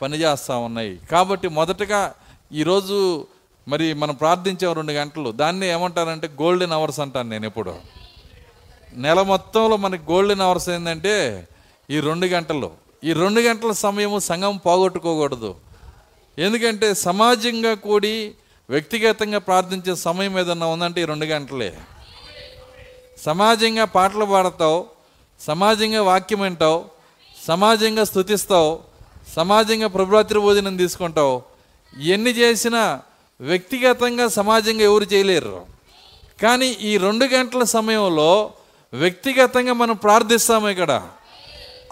పనిచేస్తూ 0.01 0.59
ఉన్నాయి. 0.59 0.99
కాబట్టి 1.11 1.47
మొదటగా 1.47 2.13
ఈరోజు 2.53 3.27
మరి 3.67 3.93
మనం 3.93 4.15
ప్రార్థించే 4.15 4.73
రెండు 4.73 4.91
గంటలు. 4.91 5.31
దాన్ని 5.31 5.67
ఏమంటారంటే 5.67 6.27
గోల్డెన్ 6.27 6.71
అవర్స్ 6.71 6.99
అంటాను 6.99 7.29
నేను 7.29 7.45
ఎప్పుడు. 7.45 7.75
నెల 8.93 9.21
మొత్తంలో 9.21 9.77
మనకి 9.77 10.11
గోల్డెన్ 10.11 10.41
అవర్స్ 10.41 10.69
ఏంటంటే 10.69 11.47
ఈ 11.89 11.99
రెండు 11.99 12.25
గంటలు. 12.25 12.71
ఈ 13.03 13.13
రెండు 13.13 13.41
గంటల 13.41 13.71
సమయము 13.71 14.19
సంఘం 14.19 14.57
పోగొట్టుకోకూడదు. 14.57 15.55
ఎందుకంటే 16.39 16.93
సమాజంగా 16.93 17.73
కూడి 17.73 18.31
వ్యక్తిగతంగా 18.69 19.39
ప్రార్థించే 19.39 19.95
సమయం 19.95 20.39
ఏదన్నా 20.39 20.65
ఉందంటే 20.65 21.01
ఈ 21.01 21.05
రెండు 21.05 21.25
గంటలే. 21.25 21.77
సమాజంగా 23.17 23.85
పాటలు 23.85 24.25
పాడతావు 24.25 24.85
సమాజంగా 25.39 26.03
వాక్యం 26.03 26.41
వింటావు 26.41 26.94
సమాజంగా 27.47 28.03
స్థుతిస్తావు 28.03 28.79
సమాజంగా 29.35 29.87
ప్రభురాత్రి 29.87 30.39
భోజనం 30.39 30.77
తీసుకుంటావు 30.77 31.41
ఎన్ని 31.97 32.31
చేసినా 32.31 33.01
వ్యక్తిగతంగా 33.41 34.27
సమాజంగా 34.27 34.81
ఎవరు 34.81 35.03
చేయలేరు. 35.03 35.61
కానీ 36.41 36.67
ఈ 36.67 36.97
రెండు 36.97 37.25
గంటల 37.25 37.63
సమయంలో 37.63 38.51
వ్యక్తిగతంగా 38.93 39.73
మనం 39.73 39.95
ప్రార్థిస్తాము 39.95 40.69
ఇక్కడ. 40.69 41.03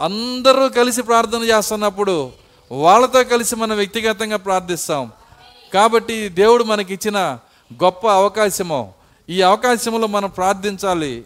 అందరూ 0.01 0.69
కలిసి 0.69 1.01
ప్రార్థన 1.01 1.43
చేస్తున్నప్పుడు 1.43 2.31
వాళ్ళతో 2.71 3.23
కలిసి 3.23 3.55
మనం 3.55 3.75
వ్యక్తిగతంగా 3.75 4.37
ప్రార్థిస్తాం. 4.37 5.11
కాబట్టి 5.73 6.29
దేవుడు 6.29 6.63
మనకిచ్చిన 6.63 7.39
గొప్ప 7.83 8.07
అవకాశము. 8.07 8.93
ఈ 9.29 9.41
అవకాశంలో 9.41 10.07
మనం 10.07 10.29
ప్రార్థించాలి. 10.29 11.23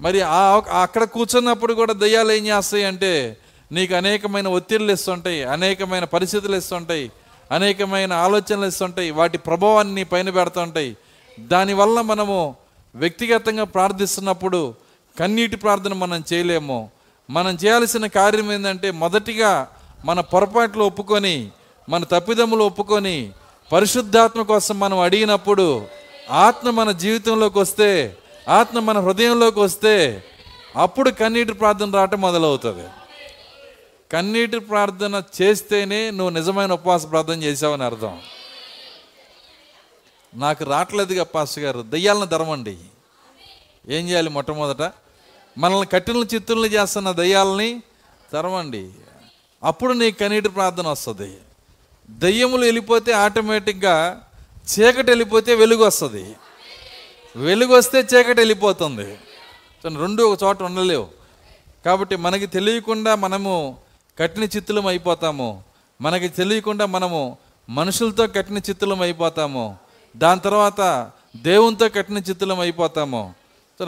మరి 0.00 0.20
ఆ 0.20 0.62
అక్కడ 0.82 1.04
కూర్చున్నప్పుడు 1.04 1.74
కూడా 1.74 1.92
దయ్యాలు 1.92 2.32
ఏం 2.32 2.46
చేస్తాయి 2.46 2.84
అంటే 2.84 3.36
నీకు 3.72 3.94
అనేకమైన 3.94 4.48
ఒత్తిళ్ళు 4.48 4.92
ఇస్తుంటాయి 4.92 5.44
అనేకమైన 5.44 6.04
పరిస్థితులు 6.04 6.56
ఇస్తుంటాయి 6.56 7.10
అనేకమైన 7.52 8.12
ఆలోచనలు 8.12 8.66
ఇస్తుంటాయి 8.66 9.10
వాటి 9.10 9.38
ప్రభావాన్ని 9.38 10.04
పైన 10.04 10.30
పెడుతుంటాయి 10.30 10.96
దానివల్ల 11.40 12.00
మనము 12.00 12.56
వ్యక్తిగతంగా 12.94 13.64
ప్రార్థిస్తున్నప్పుడు 13.64 14.74
కన్నీటి 15.18 15.56
ప్రార్థన 15.56 15.94
మనం 15.94 16.24
చేయలేము. 16.32 16.90
మనం 17.30 17.54
చేయాల్సిన 17.54 18.06
కార్యం 18.06 18.52
ఏంటంటే 18.52 18.90
మొదటిగా 18.90 19.66
మన 20.04 20.20
పొరపాట్లు 20.20 20.84
ఒప్పుకొని 20.84 21.50
మన 21.88 22.04
తప్పిదములు 22.04 22.64
ఒప్పుకొని 22.64 23.30
పరిశుద్ధాత్మ 23.72 24.42
కోసం 24.42 24.80
మనం 24.80 24.98
అడిగినప్పుడు 24.98 25.86
ఆత్మ 26.30 26.70
మన 26.70 26.90
జీవితంలోకి 26.90 27.58
వస్తే 27.58 28.16
ఆత్మ 28.48 28.78
మన 28.78 28.98
హృదయంలోకి 29.00 29.60
వస్తే 29.60 30.24
అప్పుడు 30.76 31.10
కన్నీటి 31.10 31.52
ప్రార్థన 31.52 31.90
రావటం 31.94 32.20
మొదలవుతుంది. 32.20 32.86
కన్నీటి 34.12 34.58
ప్రార్థన 34.58 35.22
చేస్తేనే 35.42 36.10
నువ్వు 36.10 36.30
నిజమైన 36.30 36.72
ఉపవాస 36.72 37.10
ప్రార్థన 37.10 37.42
చేసావని 37.42 37.84
అర్థం. 37.84 38.20
నాకు 40.34 40.64
రావట్లేదుగా 40.64 41.24
పాస్ 41.24 41.58
గారు 41.58 41.82
దయ్యాలను 41.82 42.24
ధర్మండి 42.24 42.76
ఏం 43.88 44.08
చేయాలి 44.08 44.30
మొట్టమొదట? 44.30 44.92
మనల్ని 45.58 45.86
కఠిన 45.86 46.16
చిత్తుల్ని 46.16 46.68
చేస్తున్న 46.68 47.12
దయ్యాలని 47.12 47.82
తరమండి 48.32 48.90
అప్పుడు 49.64 49.92
నీ 49.92 50.10
కన్నీటి 50.12 50.48
ప్రార్థన 50.48 50.88
వస్తుంది. 50.88 51.36
దయ్యములు 52.10 52.64
వెళ్ళిపోతే 52.64 53.12
ఆటోమేటిక్గా 53.12 54.24
చీకటి 54.72 55.10
వెళ్ళిపోతే 55.10 55.54
వెలుగు 55.54 55.84
వస్తుంది. 55.84 56.36
వెలుగు 57.36 57.74
వస్తే 57.74 57.98
చీకటి 57.98 58.40
వెళ్ళిపోతుంది. 58.40 59.18
రెండు 59.84 60.22
ఒక 60.22 60.42
చోట 60.42 60.62
ఉండలేవు. 60.62 61.08
కాబట్టి 61.84 62.16
మనకి 62.16 62.46
తెలియకుండా 62.46 63.14
మనము 63.14 63.78
కఠిన 64.18 64.44
చిత్తులం 64.44 64.86
అయిపోతాము. 64.86 65.64
మనకి 66.00 66.28
తెలియకుండా 66.28 66.86
మనము 66.86 67.38
మనుషులతో 67.70 68.26
కఠిన 68.26 68.58
చిత్తులం 68.58 69.02
అయిపోతాము. 69.02 69.76
దాని 70.16 70.40
తర్వాత 70.40 71.10
దేవునితో 71.36 71.88
కఠిన 71.88 72.18
చిత్తులం 72.18 72.60
అయిపోతాము. 72.60 73.34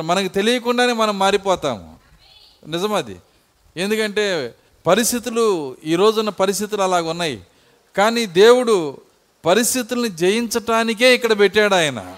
మనకి 0.02 0.28
తెలియకుండానే 0.28 0.92
మనం 0.92 1.18
మారిపోతాము. 1.18 1.96
నిజమది 2.66 3.16
ఎందుకంటే 3.76 4.54
పరిస్థితులు 4.86 5.76
ఈ 5.84 5.94
రోజున్న 5.94 6.28
పరిస్థితులు 6.28 6.82
అలాగ 6.82 7.10
ఉన్నాయి. 7.10 7.42
కానీ 7.96 8.26
దేవుడు 8.26 9.00
పరిస్థితుల్ని 9.44 10.08
జయించటానికే 10.08 11.14
ఇక్కడ 11.14 11.38
పెట్టాడు 11.38 11.74
ఆయన. 11.74 12.16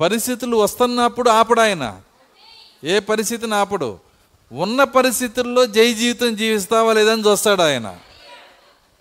పరిస్థితులు 0.00 0.56
వస్తున్నప్పుడు 0.56 1.30
ఆపడాయన 1.30 2.00
ఏ 2.84 2.98
పరిస్థితిని 2.98 3.54
ఆపడు? 3.54 3.98
ఉన్న 4.52 4.84
పరిస్థితుల్లో 4.84 5.66
జై 5.66 5.94
జీవితం 5.94 6.36
జీవిస్తావా 6.36 6.92
లేదని 6.92 7.22
చూస్తాడు 7.22 7.62
ఆయన. 7.62 7.96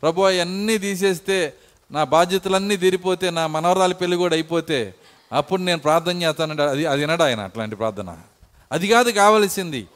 ప్రభు 0.01 0.21
అవన్నీ 0.21 0.77
తీసేస్తే 0.77 1.53
నా 1.91 2.03
బాధ్యతలన్నీ 2.03 2.77
తీరిపోతే 2.77 3.29
నా 3.29 3.47
మనవరాలి 3.47 3.93
పెళ్ళి 3.93 4.17
కూడా 4.17 4.35
అయిపోతే 4.35 4.95
అప్పుడు 5.33 5.62
నేను 5.62 5.79
ప్రార్థన 5.79 6.23
చేస్తానంటే 6.23 6.63
అది 6.63 6.85
అది 6.85 7.01
వినడు 7.01 7.23
ఆయన 7.23 7.39
అట్లాంటి 7.39 7.75
ప్రార్థన. 7.75 8.17
అది 8.71 8.88
కాదు 8.88 9.12
కావలసింది. 9.12 9.88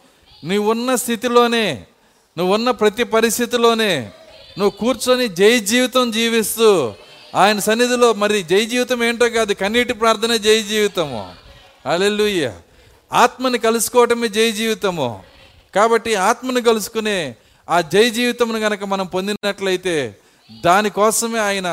నువ్వు 0.45 0.71
ఉన్న 0.71 0.95
స్థితిలోనే 0.95 1.85
నువ్వు 2.37 2.53
ఉన్న 2.53 2.71
ప్రతి 2.71 3.03
పరిస్థితిలోనే 3.03 4.11
నువ్వు 4.57 4.69
కూర్చొని 4.69 5.27
జై 5.27 5.59
జీవితం 5.59 6.11
జీవిస్తూ 6.11 6.93
ఆయన 7.35 7.59
సన్నిధిలో 7.59 8.13
మరి 8.13 8.43
జై 8.43 8.65
జీవితం 8.65 9.03
ఏంటో 9.03 9.29
కాదు 9.29 9.53
కన్నీటి 9.53 9.93
ప్రార్థనే 9.93 10.37
జై 10.37 10.63
జీవితము. 10.63 11.35
అలెలుయ్య 11.85 12.53
ఆత్మని 13.13 13.57
కలుసుకోవటమే 13.57 14.27
జై 14.27 14.51
జీవితము. 14.51 15.23
కాబట్టి 15.73 16.15
ఆత్మని 16.15 16.61
కలుసుకునే 16.61 17.35
ఆ 17.67 17.81
జై 17.81 18.09
జీవితమును 18.09 18.59
గనక 18.59 18.83
మనం 18.83 19.07
పొందినట్లయితే 19.07 19.95
దానికోసమే 20.49 21.39
ఆయన 21.39 21.69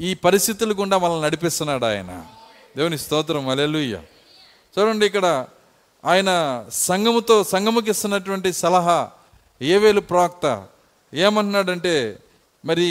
ఈ 0.00 0.14
పరిస్థితులు 0.14 0.74
గుండా 0.74 0.98
మనల్ని 0.98 1.24
నడిపిస్తున్నాడు 1.26 1.84
ఆయన. 1.84 2.10
దేవుని 2.76 2.98
స్తోత్రం. 2.98 3.48
అలెలుయ్య 3.48 3.96
చూడండి 4.74 5.06
ఇక్కడ 5.06 5.26
ఆయన 6.04 6.30
సంఘముతో 6.72 7.44
సంఘముకి 7.44 7.90
ఇస్తున్నటువంటి 7.90 8.52
సలహా 8.52 8.98
ఏవేలు 9.62 10.00
ప్రాక్త 10.00 10.66
ఏమంటున్నాడంటే 11.14 11.94
మరి 12.64 12.88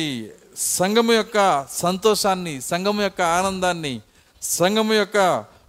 సంఘము 0.58 1.14
యొక్క 1.14 1.68
సంతోషాన్ని 1.70 2.62
సంఘము 2.62 3.02
యొక్క 3.02 3.22
ఆనందాన్ని 3.22 3.94
సంఘము 4.42 4.94
యొక్క 4.94 5.18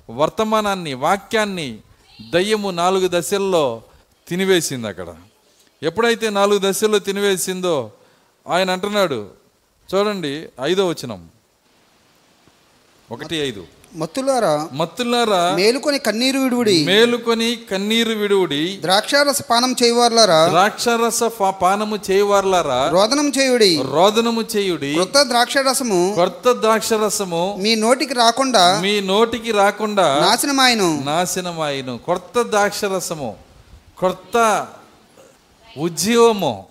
వర్తమానాన్ని 0.09 0.95
వాక్యాన్ని 0.95 1.69
దయ్యము 2.33 2.71
నాలుగు 2.71 3.09
దశల్లో 3.09 3.83
తినివేసింది 4.29 4.89
అక్కడ. 4.89 5.07
ఎప్పుడైతే 5.83 6.31
నాలుగు 6.31 6.61
దశల్లో 6.65 6.99
తినివేసిందో 6.99 7.91
ఆయన 8.49 8.71
అంటున్నాడు 8.71 9.29
చూడండి 9.95 10.49
ఐదో 10.63 10.89
వచనం. 10.89 11.29
ఒకటి 13.13 13.37
ఐదు. 13.37 13.67
మత్తులారా 13.95 14.69
మత్తులారా 14.73 15.57
మేలుకొని 15.57 15.99
కన్నీరు 15.99 16.39
విడువుడి. 16.39 16.85
మేలుకొని 16.85 17.59
కన్నీరు 17.71 18.13
విడువుడి. 18.13 18.79
ద్రాక్షారస 18.81 19.43
పానం 19.43 19.77
చేయవార్లారా. 19.83 20.49
ద్రాక్షరస 20.49 21.23
పానము 21.63 21.99
చేయవార్లారా. 22.11 22.91
రోదనం 22.91 23.33
చేయుడి. 23.39 23.83
రోదనము 23.91 24.45
చేయుడి. 24.57 24.93
క్రొత్త 24.93 25.23
ద్రాక్షరసము 25.23 26.13
కొత్త 26.17 26.53
ద్రాక్షరసము 26.53 27.57
మీ 27.61 27.75
నోటికి 27.75 28.15
రాకుండా 28.15 28.81
మీ 28.81 29.01
నోటికి 29.01 29.53
రాకుండా 29.53 30.19
నాశనమాయను. 30.21 31.03
నాశనమాయిను. 31.05 31.99
కొత్త 31.99 32.43
ద్రాక్షరసము. 32.43 33.48
కొత్త 33.99 34.67
ఉద్యమము 35.79 36.67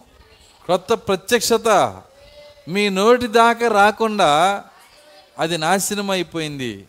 కొత్త 0.67 0.93
ప్రత్యక్షత 0.93 2.01
మీ 2.67 2.89
నోటి 2.89 3.27
దాకా 3.27 3.67
రాకుండా 3.67 4.63
అది 5.39 5.57
నాశనం 5.57 6.09
అయిపోయింది 6.09 6.85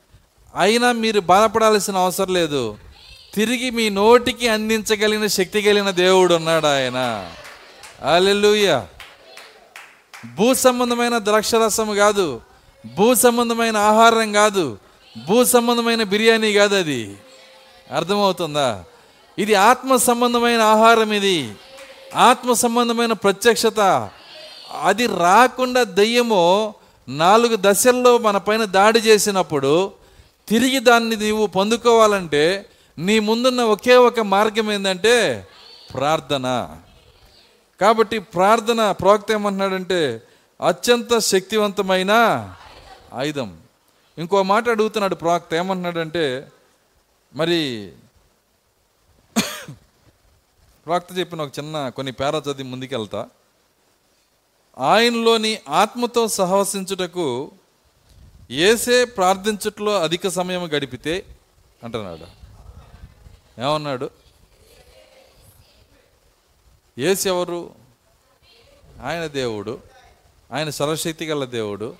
అయినా 0.56 0.92
మీరు 0.92 1.20
బాధపడాల్సిన 1.20 1.96
అవసరం 1.96 2.32
లేదు. 2.32 2.78
తిరిగి 3.34 3.70
మీ 3.70 3.88
నోటికి 3.88 4.48
అందించగలిగిన 4.48 5.26
శక్తి 5.26 5.62
కలిగిన 5.62 5.90
దేవుడు 5.90 6.34
ఉన్నాడు 6.34 6.66
ఆయన. 6.66 7.30
అల్లెలుయ్య 8.02 8.86
భూ 10.34 10.54
సంబంధమైన 10.54 11.18
ద్రాక్షరసం 11.18 11.94
కాదు 11.94 12.40
భూ 12.94 13.14
సంబంధమైన 13.14 13.76
ఆహారం 13.76 14.32
కాదు 14.32 14.78
భూ 15.28 15.44
సంబంధమైన 15.44 16.02
బిర్యానీ 16.02 16.52
కాదు 16.52 16.74
అది. 16.74 17.16
అర్థమవుతుందా? 17.94 18.84
ఇది 19.38 19.54
ఆత్మ 19.54 19.96
సంబంధమైన 19.96 20.60
ఆహారం 20.60 21.12
ఇది. 21.12 21.54
ఆత్మ 22.16 22.52
సంబంధమైన 22.52 23.12
ప్రత్యక్షత. 23.12 24.10
అది 24.82 25.06
రాకుండా 25.06 25.82
దయ్యము 25.82 26.74
నాలుగు 27.08 27.56
దశల్లో 27.60 28.18
మన 28.18 28.36
పైన 28.36 28.64
దాడి 28.64 28.98
చేసినప్పుడు 28.98 29.92
తిరిగి 30.48 30.78
దాన్ని 30.78 31.16
నీవు 31.16 31.46
పొందుకోవాలంటే 31.46 32.66
నీ 32.98 33.18
ముందున్న 33.18 33.62
ఒకే 33.62 33.96
ఒక 33.96 34.20
మార్గం 34.20 34.72
ఏంటంటే 34.72 35.46
ప్రార్థన. 35.94 36.76
కాబట్టి 37.80 38.18
ప్రార్థన 38.18 38.90
ప్రోక్త 38.90 39.32
ఏమంటున్నాడంటే 39.32 40.22
అత్యంత 40.66 41.18
శక్తివంతమైన 41.18 42.12
ఆయుధం. 43.14 43.56
ఇంకో 44.18 44.42
మాట 44.42 44.68
అడుగుతున్నాడు 44.68 45.14
ప్రోక్త 45.14 45.54
ఏమంటున్నాడంటే 45.54 46.48
మరి 47.34 47.92
ప్రవక్త 50.88 51.18
చెప్పిన 51.18 51.42
ఒక 51.42 51.58
చిన్న 51.58 51.88
కొన్ని 51.88 52.12
పేరా 52.12 52.38
చదివి 52.38 52.62
ముందుకెళ్తా. 52.62 53.28
ఆయనలోని 54.78 55.60
ఆత్మతో 55.68 56.28
సహవసించుటకు 56.28 57.50
ఏసే 58.50 59.04
ప్రార్థించుట్లో 59.04 60.02
అధిక 60.02 60.28
సమయం 60.28 60.66
గడిపితే 60.66 61.26
అంటున్నాడు. 61.84 62.26
ఏమన్నాడు? 63.60 64.10
ఏసు 66.98 67.28
ఎవరు? 67.28 67.74
ఆయన 69.02 69.26
దేవుడు. 69.26 69.80
ఆయన 70.52 70.70
సర్వశక్తి 70.70 71.26
గల 71.26 71.44
దేవుడు. 71.44 71.96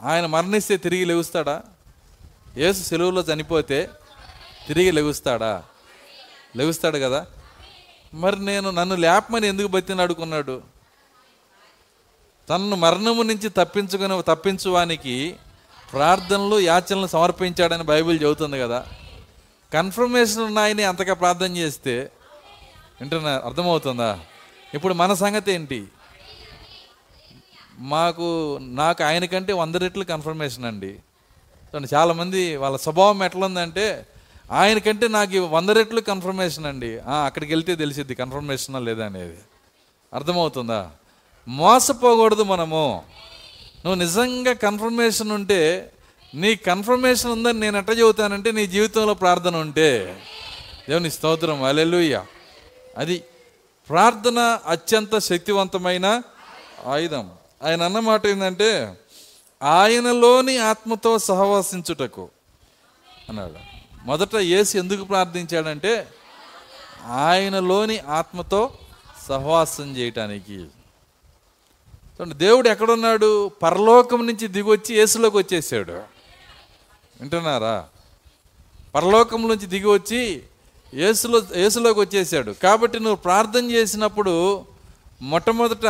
ఆయన 0.00 0.26
మరణిస్తే 0.26 0.76
తిరిగి 0.76 1.04
లెగుస్తాడా 1.04 1.62
ఏసు 2.56 2.82
సెలువులో 2.82 3.20
చనిపోతే 3.20 3.90
తిరిగి 4.68 4.90
లెగుస్తాడా 4.90 5.64
లెగుస్తాడు 6.56 6.98
కదా? 6.98 7.26
మరి 8.14 8.44
నేను 8.44 8.70
నన్ను 8.70 8.94
లేపమని 8.94 9.46
ఎందుకు 9.46 9.66
బతినాడుకున్నాడు 9.66 10.62
తనను 12.48 12.76
మరణము 12.76 13.22
నుంచి 13.22 13.48
తప్పించుకుని 13.48 14.22
తప్పించువానికి 14.22 15.36
ప్రార్థనలు 15.92 16.60
యాచనలు 16.60 17.06
సమర్పించాడని 17.06 17.82
బైబిల్ 17.82 18.22
చెబుతుంది 18.22 18.58
కదా. 18.60 18.86
కన్ఫర్మేషన్ 19.72 20.42
ఉన్నాయని 20.42 20.82
అంతగా 20.82 21.14
ప్రార్థన 21.14 21.56
చేస్తే 21.56 22.10
వింటున్నా 23.00 23.42
అర్థమవుతుందా? 23.44 24.20
ఇప్పుడు 24.74 24.94
మన 24.94 25.14
సంగతి 25.14 25.52
ఏంటి? 25.52 25.86
మాకు 27.78 28.58
నాకు 28.62 29.04
ఆయన 29.04 29.24
కంటే 29.24 29.52
వంద 29.52 29.74
రెట్లు 29.74 30.04
కన్ఫర్మేషన్ 30.04 30.64
అండి. 30.64 30.98
చాలామంది 31.94 32.56
వాళ్ళ 32.56 32.76
స్వభావం 32.76 33.22
ఎట్లుందంటే 33.22 34.06
ఆయన 34.50 34.78
కంటే 34.78 35.08
నాకు 35.08 35.38
వంద 35.38 35.70
రెట్లు 35.70 36.00
కన్ఫర్మేషన్ 36.00 36.66
అండి. 36.66 36.98
అక్కడికి 36.98 37.52
వెళ్తే 37.52 37.74
తెలిసిద్ది 37.74 38.14
కన్ఫర్మేషనా 38.14 38.78
లేదా 38.78 39.06
అనేది. 39.06 39.38
అర్థమవుతుందా? 40.14 40.90
మోసపోకూడదు 41.48 42.42
మనము. 42.42 43.02
నువ్వు 43.84 43.94
నిజంగా 43.94 44.52
కన్ఫర్మేషన్ 44.52 45.32
ఉంటే 45.32 45.92
నీ 46.34 46.56
కన్ఫర్మేషన్ 46.56 47.30
ఉందని 47.30 47.60
నేను 47.60 47.78
ఎట్ట 47.78 47.90
చెబుతానంటే 47.90 48.52
నీ 48.52 48.66
జీవితంలో 48.66 49.14
ప్రార్థన 49.14 49.56
ఉంటే. 49.56 50.22
దేవుని 50.88 51.10
స్తోత్రం 51.10 51.62
అలెలుయ్య 51.62 52.24
అది 52.98 53.24
ప్రార్థన 53.88 54.58
అత్యంత 54.66 55.18
శక్తివంతమైన 55.18 56.22
ఆయుధం. 56.86 57.30
ఆయన 57.64 57.82
అన్న 57.82 57.98
మాట 57.98 58.26
ఏంటంటే 58.26 58.98
ఆయనలోని 59.62 60.58
ఆత్మతో 60.58 61.18
సహవాసించుటకు 61.18 62.28
అన్నాడు. 63.28 63.67
మొదట 64.08 64.36
యేసు 64.36 64.78
ఎందుకు 64.78 65.04
ప్రార్థించాడంటే 65.04 66.08
ఆయనలోని 67.06 67.98
ఆత్మతో 67.98 68.70
సహవాసం 69.28 69.96
చేయటానికి. 69.96 70.54
చూడండి 72.14 72.34
దేవుడు 72.34 72.68
ఎక్కడున్నాడు? 72.68 73.48
పరలోకం 73.48 74.26
నుంచి 74.26 74.48
దిగొచ్చి 74.48 74.96
యేసులోకి 74.96 75.36
వచ్చేసాడు. 75.36 75.92
వింటున్నారా? 77.20 77.88
పరలోకం 78.94 79.48
నుంచి 79.48 79.66
దిగి 79.66 79.86
వచ్చి 79.86 80.42
యేసులో 80.94 81.42
యేసులోకి 81.56 82.00
వచ్చేసాడు. 82.00 82.52
కాబట్టి 82.52 83.00
నువ్వు 83.00 83.16
ప్రార్థన 83.16 83.70
చేసినప్పుడు 83.70 84.64
మొట్టమొదట 85.22 85.86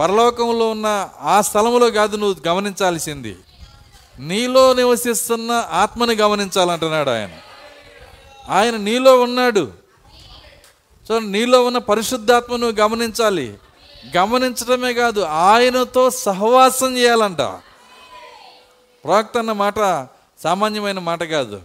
పరలోకంలో 0.00 0.70
ఉన్న 0.70 1.10
ఆ 1.20 1.40
స్థలంలో 1.40 1.90
కాదు 1.90 2.16
నువ్వు 2.16 2.48
గమనించాల్సింది. 2.48 3.36
నీలో 4.18 4.72
నివసిస్తున్న 4.72 5.66
ఆత్మని 5.70 6.14
గమనించాలంటున్నాడు 6.14 7.10
ఆయన. 7.10 7.30
ఆయన 8.48 8.76
నీలో 8.76 9.20
ఉన్నాడు. 9.20 9.72
సో 11.08 11.18
నీలో 11.18 11.64
ఉన్న 11.64 11.78
పరిశుద్ధాత్మ 11.78 12.56
నువ్వు 12.56 12.76
గమనించాలి. 12.76 13.54
గమనించడమే 14.16 14.94
కాదు 14.94 15.20
ఆయనతో 15.20 16.10
సహవాసం 16.10 16.96
చేయాలంట. 16.96 17.38
ప్రవక్త 19.04 19.38
అన్న 19.38 19.52
మాట 19.52 20.06
సామాన్యమైన 20.42 20.98
మాట 20.98 21.22
కాదు. 21.22 21.60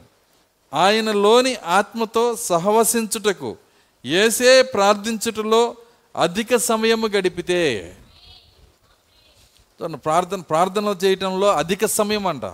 ఆయనలోని 0.74 1.56
ఆత్మతో 1.66 2.36
సహవసించుటకు 2.36 3.58
ఏసే 4.06 4.62
ప్రార్థించుటలో 4.62 5.76
అధిక 6.22 6.56
సమయము 6.56 7.08
గడిపితే 7.08 7.96
ప్రార్థన 9.94 10.42
ప్రార్థన 10.42 10.96
చేయటంలో 11.04 11.48
అధిక 11.48 11.86
సమయం 11.86 12.28
అంట. 12.28 12.46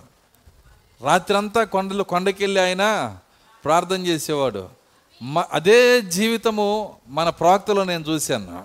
రాత్రంతా 1.01 1.63
కొండలు 1.63 2.03
కొండకెళ్ళి 2.03 2.61
ఆయన 2.61 3.17
ప్రార్థన 3.65 4.05
చేసేవాడు. 4.05 4.69
మ 5.21 5.43
అదే 5.51 6.01
జీవితము 6.01 6.95
మన 7.07 7.29
ప్రాక్తలో 7.29 7.83
నేను 7.83 8.03
చూశాను. 8.03 8.63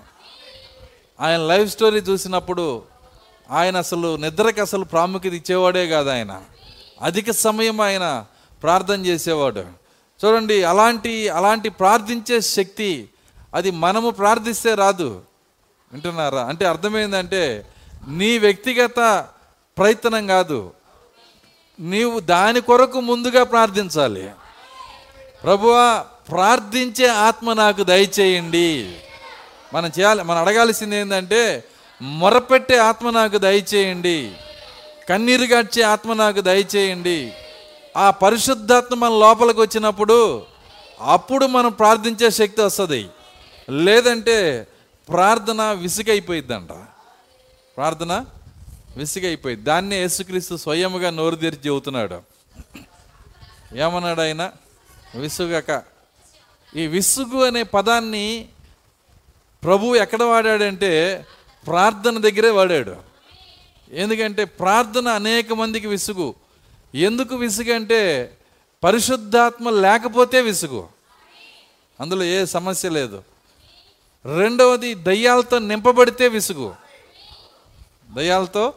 ఆయన 1.20 1.40
లైఫ్ 1.40 1.72
స్టోరీ 1.72 2.00
చూసినప్పుడు 2.00 2.82
ఆయన 3.50 3.76
అసలు 3.76 4.16
నిద్రకి 4.16 4.60
అసలు 4.60 4.84
ప్రాముఖ్యత 4.84 5.32
ఇచ్చేవాడే 5.32 5.86
కాదు 5.86 6.08
ఆయన. 6.08 6.42
అధిక 7.02 7.30
సమయం 7.30 7.80
ఆయన 7.80 8.26
ప్రార్థన 8.62 9.06
చేసేవాడు. 9.06 9.64
చూడండి 10.24 10.64
అలాంటి 10.64 11.28
అలాంటి 11.28 11.68
ప్రార్థించే 11.68 12.40
శక్తి 12.40 13.08
అది 13.54 13.70
మనము 13.70 14.10
ప్రార్థిస్తే 14.10 14.74
రాదు. 14.74 15.22
వింటున్నారా? 15.92 16.44
అంటే 16.44 16.66
అర్థమైందంటే 16.66 17.66
నీ 18.08 18.38
వ్యక్తిగత 18.38 19.26
ప్రయత్నం 19.78 20.26
కాదు. 20.26 20.72
నీవు 21.80 22.20
దాని 22.20 22.60
కొరకు 22.60 23.00
ముందుగా 23.00 23.44
ప్రార్థించాలి. 23.44 24.30
ప్రభువా 25.42 26.04
ప్రార్థించే 26.30 27.06
ఆత్మ 27.08 27.52
నాకు 27.52 27.84
దయచేయండి. 27.84 28.96
మనం 29.74 29.92
చేయాలి 29.98 30.22
మనం 30.22 30.38
అడగాల్సింది 30.38 30.96
ఏంటంటే 30.96 31.64
మొరపెట్టే 32.02 32.76
ఆత్మ 32.76 33.10
నాకు 33.10 33.38
దయచేయండి. 33.38 34.32
కన్నీరు 35.08 35.44
గాడ్చే 35.44 35.82
ఆత్మ 35.82 36.12
నాకు 36.12 36.40
దయచేయండి. 36.40 37.32
ఆ 37.96 38.10
పరిశుద్ధాత్మ 38.10 38.94
మన 38.94 39.10
లోపలికి 39.10 39.60
వచ్చినప్పుడు 39.60 40.42
అప్పుడు 41.00 41.46
మనం 41.46 41.72
ప్రార్థించే 41.72 42.30
శక్తి 42.30 42.62
వస్తుంది. 42.62 43.08
లేదంటే 43.70 44.66
ప్రార్థన 45.08 45.62
విసుగైపోయిద్దంట. 45.62 46.68
ప్రార్థన 47.76 48.26
విసిగైపోయి 48.96 49.56
దాన్నే 49.56 49.96
యేసుక్రీస్తు 49.96 50.56
స్వయముగా 50.56 51.10
నోరు 51.10 51.36
తెరిచి 51.36 51.60
చెబుతున్నాడు. 51.66 52.22
ఏమన్నాడు 53.76 54.20
ఆయన 54.20 54.52
విసుగక. 55.14 55.82
ఈ 56.76 56.86
విసుగు 56.86 57.44
అనే 57.44 57.62
పదాన్ని 57.62 58.48
ప్రభువు 59.62 59.94
ఎక్కడ 59.94 60.22
వాడాడంటే 60.22 61.26
ప్రార్థన 61.66 62.18
దగ్గరే 62.18 62.50
వాడాడు. 62.50 62.96
ఎందుకంటే 63.90 64.44
ప్రార్థన 64.44 65.08
అనేక 65.08 65.52
మందికి 65.52 65.86
విసుగు. 65.86 66.34
ఎందుకు 66.94 67.34
విసుగు 67.34 67.74
అంటే 67.74 68.32
పరిశుద్ధాత్మ 68.84 69.70
లేకపోతే 69.70 70.40
విసుగు. 70.40 70.88
అందులో 72.00 72.24
ఏ 72.24 72.44
సమస్య 72.44 72.88
లేదు. 72.88 73.22
రెండవది 74.36 74.94
దయ్యాలతో 74.94 75.58
నింపబడితే 75.58 76.28
విసుగు. 76.28 76.83
దయ్యాలతో 78.10 78.72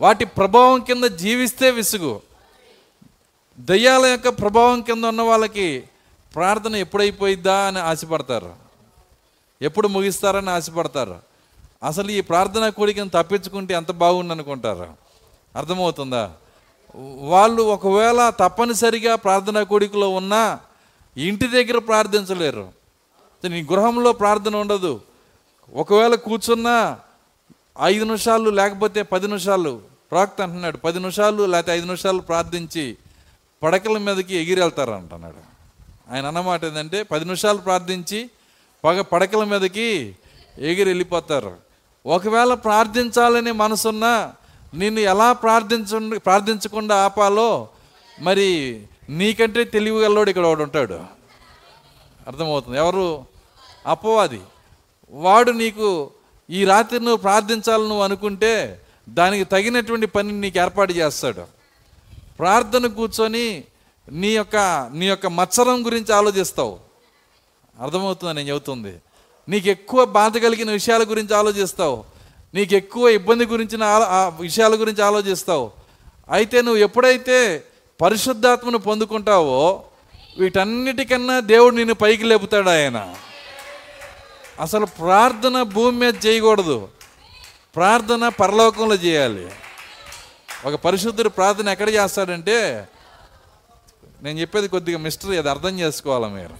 వాటి 0.00 0.24
ప్రభావం 0.24 0.80
కింద 0.80 1.04
జీవిస్తే 1.04 1.70
విసుగు. 1.70 2.20
దయ్యాల 3.58 4.06
యొక్క 4.06 4.28
ప్రభావం 4.28 4.82
కింద 4.82 5.04
ఉన్న 5.04 5.22
వాళ్ళకి 5.22 5.84
ప్రార్థన 6.34 6.76
ఎప్పుడైపోయిద్దా 6.76 7.56
అని 7.56 7.78
ఆశపడతారు. 7.78 8.54
ఎప్పుడు 9.62 9.88
ముగిస్తారని 9.88 10.50
ఆశపడతారు. 10.50 11.16
అసలు 11.84 12.10
ఈ 12.10 12.20
ప్రార్థన 12.20 12.68
కోరికను 12.68 13.10
తప్పించుకుంటే 13.14 13.74
ఎంత 13.74 13.92
బాగుంది 13.92 14.32
అనుకుంటారు 14.32 14.88
అర్థమవుతుందా? 15.56 16.32
వాళ్ళు 17.18 17.62
ఒకవేళ 17.62 18.28
తప్పనిసరిగా 18.30 19.14
ప్రార్థన 19.14 19.62
కోడికలో 19.62 20.08
ఉన్నా 20.08 20.60
ఇంటి 21.16 21.46
దగ్గర 21.46 21.78
ప్రార్థించలేరు. 21.78 22.72
నీ 23.44 23.62
గృహంలో 23.62 24.12
ప్రార్థన 24.12 24.56
ఉండదు. 24.56 25.00
ఒకవేళ 25.74 26.14
కూర్చున్నా 26.14 26.98
ఐదు 27.82 28.04
నిమిషాలు 28.04 28.50
లేకపోతే 28.50 29.02
పది 29.02 29.26
నిమిషాలు 29.26 29.80
ప్రాక్త 30.10 30.40
అంటున్నాడు. 30.42 30.76
పది 30.76 30.98
నిమిషాలు 30.98 31.42
లేకపోతే 31.46 31.72
ఐదు 31.72 31.84
నిమిషాలు 31.84 32.18
ప్రార్థించి 32.18 32.96
పడకల 33.62 33.98
మీదకి 33.98 34.36
ఎగిరెళ్తారు 34.36 34.90
అంటున్నాడు 34.90 35.36
ఆయన 36.14 36.26
అన్నమాట 36.26 36.64
ఏంటంటే 36.64 37.02
పది 37.02 37.24
నిమిషాలు 37.24 37.58
ప్రార్థించి 37.58 38.30
పగ 38.84 39.00
పడకల 39.00 39.44
మీదకి 39.44 40.16
ఎగిరి 40.58 40.90
వెళ్ళిపోతారు. 40.90 41.56
ఒకవేళ 42.06 42.54
ప్రార్థించాలనే 42.54 43.52
మనసున్నా 43.52 44.32
నిన్ను 44.74 45.00
ఎలా 45.00 45.32
ప్రార్థించు 45.32 46.18
ప్రార్థించకుండా 46.18 47.04
ఆపాలో 47.04 47.68
మరి 48.20 48.82
నీకంటే 49.08 49.64
తెలివిగల్లోడు 49.64 50.30
ఇక్కడ 50.30 50.46
వాడు 50.46 50.62
ఉంటాడు. 50.62 50.94
అర్థమవుతుంది. 52.26 52.78
ఎవరు? 52.78 53.24
అపవాది. 53.86 54.40
వాడు 55.10 55.50
నీకు 55.50 56.10
ఈ 56.50 56.64
రాత్రి 56.64 57.00
నువ్వు 57.00 57.16
ప్రార్థించాలని 57.16 57.88
నువ్వు 57.88 58.04
అనుకుంటే 58.04 58.80
దానికి 59.08 59.44
తగినటువంటి 59.44 60.06
పని 60.06 60.32
నీకు 60.32 60.58
ఏర్పాటు 60.58 60.92
చేస్తాడు. 60.92 61.42
ప్రార్థన 62.38 62.86
కూర్చొని 62.86 63.64
నీ 64.12 64.28
యొక్క 64.28 64.90
నీ 64.94 65.06
యొక్క 65.06 65.26
మత్సరం 65.26 65.86
గురించి 65.86 66.14
ఆలోచిస్తావు. 66.14 66.78
అర్థమవుతుందని 67.80 68.34
నేను 68.34 68.48
చెబుతుంది? 68.48 68.94
నీకు 69.48 69.68
ఎక్కువ 69.68 70.04
బాధ 70.04 70.36
కలిగిన 70.36 70.70
విషయాల 70.70 71.02
గురించి 71.02 71.36
ఆలోచిస్తావు. 71.36 72.04
నీకు 72.54 72.74
ఎక్కువ 72.74 73.08
ఇబ్బంది 73.08 73.46
గురించిన 73.46 73.82
ఆలో- 73.82 74.08
ఆ 74.08 74.28
విషయాల 74.28 74.80
గురించి 74.80 75.02
ఆలోచిస్తావు. 75.02 75.70
అయితే 76.30 76.62
నువ్వు 76.62 76.80
ఎప్పుడైతే 76.80 77.64
పరిశుద్ధాత్మను 78.00 78.78
పొందుకుంటావో 78.78 79.84
వీటన్నిటికన్నా 80.38 81.40
దేవుడు 81.40 81.74
నిన్ను 81.74 81.94
పైకి 81.94 82.24
లేపుతాడు 82.24 82.68
ఆయన. 82.68 83.14
అసలు 84.60 84.86
ప్రార్థన 84.86 85.62
భూమి 85.62 85.98
మీద 85.98 86.26
చేయకూడదు. 86.26 86.88
ప్రార్థన 87.76 88.28
పరలోకంలో 88.28 88.94
చేయాలి. 88.94 89.52
ఒక 90.64 90.74
పరిశుద్ధుడు 90.74 91.28
ప్రార్థన 91.28 91.68
ఎక్కడ 91.68 91.88
చేస్తాడంటే 91.88 92.88
నేను 94.22 94.40
చెప్పేది 94.40 94.68
కొద్దిగా 94.68 94.98
మిస్టరీ 94.98 95.36
అది 95.36 95.50
అర్థం 95.50 95.80
చేసుకోవాలి 95.80 96.34
మీరు? 96.34 96.56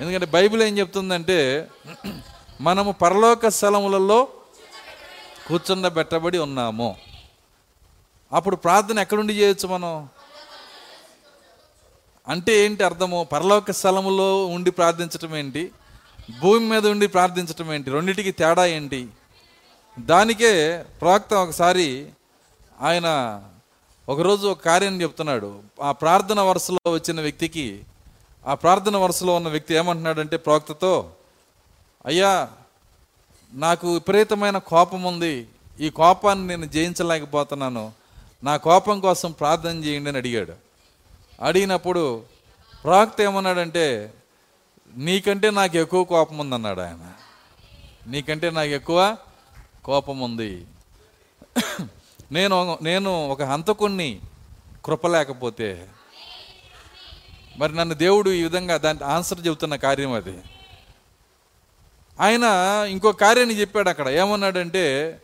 ఎందుకంటే 0.00 0.26
బైబిల్ 0.26 0.62
ఏం 0.62 0.78
చెప్తుందంటే 0.78 1.68
మనము 2.60 2.92
పరలోక 2.92 3.48
స్థలములలో 3.48 4.28
కూర్చుండబెట్టబడి 5.48 6.38
ఉన్నాము. 6.38 6.96
అప్పుడు 8.32 8.56
ప్రార్థన 8.56 8.98
ఎక్కడుండి 8.98 9.32
చేయొచ్చు 9.32 9.68
మనం? 9.68 10.08
అంటే 12.28 12.52
ఏంటి 12.64 12.84
అర్థము? 12.84 13.28
పరలోక 13.32 13.70
స్థలములో 13.70 14.46
ఉండి 14.46 14.70
ప్రార్థించటం 14.70 15.36
ఏంటి? 15.36 15.70
భూమి 16.38 16.68
మీద 16.68 16.86
ఉండి 16.86 17.06
ప్రార్థించటం 17.06 17.72
ఏంటి? 17.72 17.90
రెండింటికి 17.90 18.32
తేడా 18.32 18.66
ఏంటి? 18.66 19.08
దానికే 19.98 20.84
ప్రవక్త 21.00 21.34
ఒకసారి 21.34 22.06
ఆయన 22.80 23.42
ఒకరోజు 24.08 24.46
ఒక 24.46 24.64
కార్యం 24.64 25.02
చెప్తున్నాడు. 25.02 25.62
ఆ 25.82 25.92
ప్రార్థన 25.92 26.40
వరుసలో 26.40 26.90
వచ్చిన 26.90 27.20
వ్యక్తికి 27.20 27.80
ఆ 28.46 28.54
ప్రార్థన 28.54 28.96
వరుసలో 28.96 29.34
ఉన్న 29.34 29.48
వ్యక్తి 29.48 29.74
ఏమంటున్నాడంటే 29.74 30.36
ప్రవక్తతో 30.36 31.10
అయ్యా 32.06 32.48
నాకు 33.52 33.92
విపరీతమైన 33.92 34.58
కోపం 34.58 35.02
ఉంది. 35.02 35.48
ఈ 35.80 35.90
కోపాన్ని 35.90 36.46
నేను 36.46 36.64
జయించలేకపోతున్నాను. 36.64 37.92
నా 38.44 38.56
కోపం 38.56 39.00
కోసం 39.00 39.32
ప్రార్థన 39.32 39.84
చేయండి 39.84 40.08
అని 40.08 40.18
అడిగాడు. 40.18 40.52
అడిగినప్పుడు 41.42 42.22
ప్రవక్త 42.84 43.20
ఏమన్నాడంటే 43.20 44.14
నీకంటే 44.96 45.50
నాకు 45.50 45.76
ఎక్కువ 45.76 46.04
కోపం 46.04 46.38
ఉందన్నాడు 46.38 46.80
ఆయన. 46.80 47.12
నీకంటే 48.06 48.50
నాకు 48.50 48.68
ఎక్కువ 48.68 49.16
కోపం 49.84 50.20
ఉంది 50.20 50.66
నేను 52.32 52.78
నేను 52.82 53.28
ఒక 53.28 53.42
హంతకుణ్ణి 53.42 54.20
కృప 54.84 55.06
లేకపోతే 55.06 55.88
మరి 57.56 57.74
నన్ను 57.74 57.94
దేవుడు 57.94 58.30
ఈ 58.30 58.42
విధంగా 58.42 58.76
దాని 58.76 59.04
ఆన్సర్ 59.04 59.46
చెబుతున్న 59.46 59.76
కార్యం 59.76 60.12
అది. 60.12 60.38
ఆయన 62.20 62.42
ఇంకో 62.90 63.12
కార్యాన్ని 63.12 63.60
చెప్పాడు 63.60 63.88
అక్కడ. 63.88 64.08
ఏమన్నాడంటే 64.08 65.18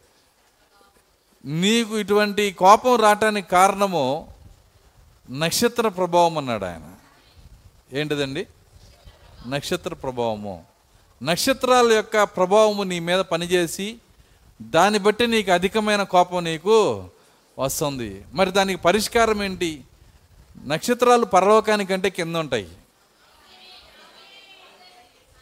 నీకు 1.44 1.98
ఇటువంటి 1.98 2.52
కోపం 2.52 2.96
రావటానికి 2.96 3.48
కారణము 3.48 4.28
నక్షత్ర 5.30 5.88
ప్రభావం 5.88 6.38
అన్నాడు 6.38 6.64
ఆయన. 6.64 6.92
ఏంటిదండి? 7.92 8.46
నక్షత్ర 9.48 9.94
ప్రభావము. 9.94 10.64
నక్షత్రాల 11.22 11.92
యొక్క 11.92 12.22
ప్రభావము 12.22 12.82
నీ 12.82 12.98
మీద 12.98 13.20
పనిచేసి 13.20 13.96
దాన్ని 14.62 14.98
బట్టి 14.98 15.26
నీకు 15.26 15.52
అధికమైన 15.52 16.02
కోపం 16.02 16.44
నీకు 16.44 17.08
వస్తుంది. 17.58 18.24
మరి 18.32 18.50
దానికి 18.50 18.82
పరిష్కారం 18.82 19.42
ఏంటి? 19.42 19.84
నక్షత్రాలు 20.66 21.24
పరలోకానికంటే 21.24 22.10
కింద 22.10 22.36
ఉంటాయి. 22.36 22.68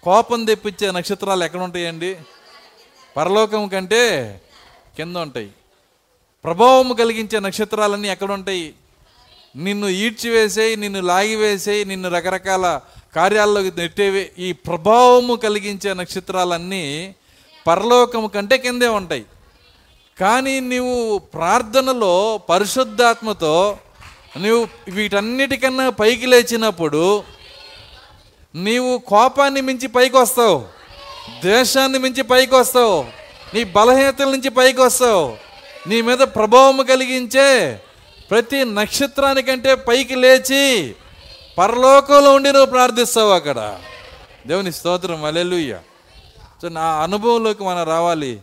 కోపం 0.02 0.44
తెప్పించే 0.44 0.90
నక్షత్రాలు 0.90 1.44
ఎక్కడ 1.44 1.60
ఉంటాయండి? 1.60 2.18
పరలోకం 3.16 3.68
కంటే 3.68 4.40
కింద 4.96 5.16
ఉంటాయి. 5.16 5.50
ప్రభావం 6.44 6.94
కలిగించే 6.94 7.40
నక్షత్రాలన్నీ 7.40 8.08
ఎక్కడ 8.08 8.32
ఉంటాయి? 8.32 8.74
నిన్ను 9.54 9.88
ఈడ్చివేసేయి 9.88 10.76
నిన్ను 10.76 11.00
లాగివేసేయి 11.00 11.82
నిన్ను 11.84 12.08
రకరకాల 12.08 12.80
కార్యాల్లోకి 13.16 13.70
నెట్టేవి. 13.76 14.30
ఈ 14.38 14.48
ప్రభావము 14.52 15.34
కలిగించే 15.34 15.94
నక్షత్రాలన్నీ 15.94 17.14
పరలోకము 17.66 18.28
కంటే 18.28 18.58
కిందే 18.58 18.86
ఉంటాయి. 18.86 19.24
కానీ 20.20 20.60
నీవు 20.60 21.18
ప్రార్థనలో 21.34 22.38
పరిశుద్ధాత్మతో 22.50 23.54
నీవు 24.36 24.68
వీటన్నిటికన్నా 24.88 25.90
పైకి 25.90 26.26
లేచినప్పుడు 26.26 27.22
నీవు 28.54 28.98
కోపాన్ని 28.98 29.60
మించి 29.60 29.88
పైకి 29.88 30.16
వస్తావు 30.16 30.58
ద్వేషాన్ని 31.42 31.98
మించి 31.98 32.22
పైకి 32.22 32.54
వస్తావు 32.54 32.98
నీ 33.54 33.64
బలహీనతల 33.64 34.28
నుంచి 34.30 34.50
పైకి 34.50 34.80
వస్తావు 34.80 35.24
నీ 35.88 36.02
మీద 36.02 36.22
ప్రభావం 36.36 36.82
కలిగించే 36.82 37.48
ప్రతి 38.30 38.64
నక్షత్రానికంటే 38.64 39.74
పైకి 39.74 40.14
లేచి 40.14 40.94
పరలోకంలో 41.58 42.34
ఉండి 42.34 42.52
నువ్వు 42.52 42.66
ప్రార్థిస్తావు 42.66 43.30
అక్కడ. 43.30 43.80
దేవుని 44.46 44.72
స్తోత్రం 44.72 45.24
అలెలుయ్య 45.24 45.80
సో 46.62 46.68
నా 46.68 47.02
అనుభవంలోకి 47.02 47.64
మనం 47.64 47.82
రావాలి. 47.82 48.40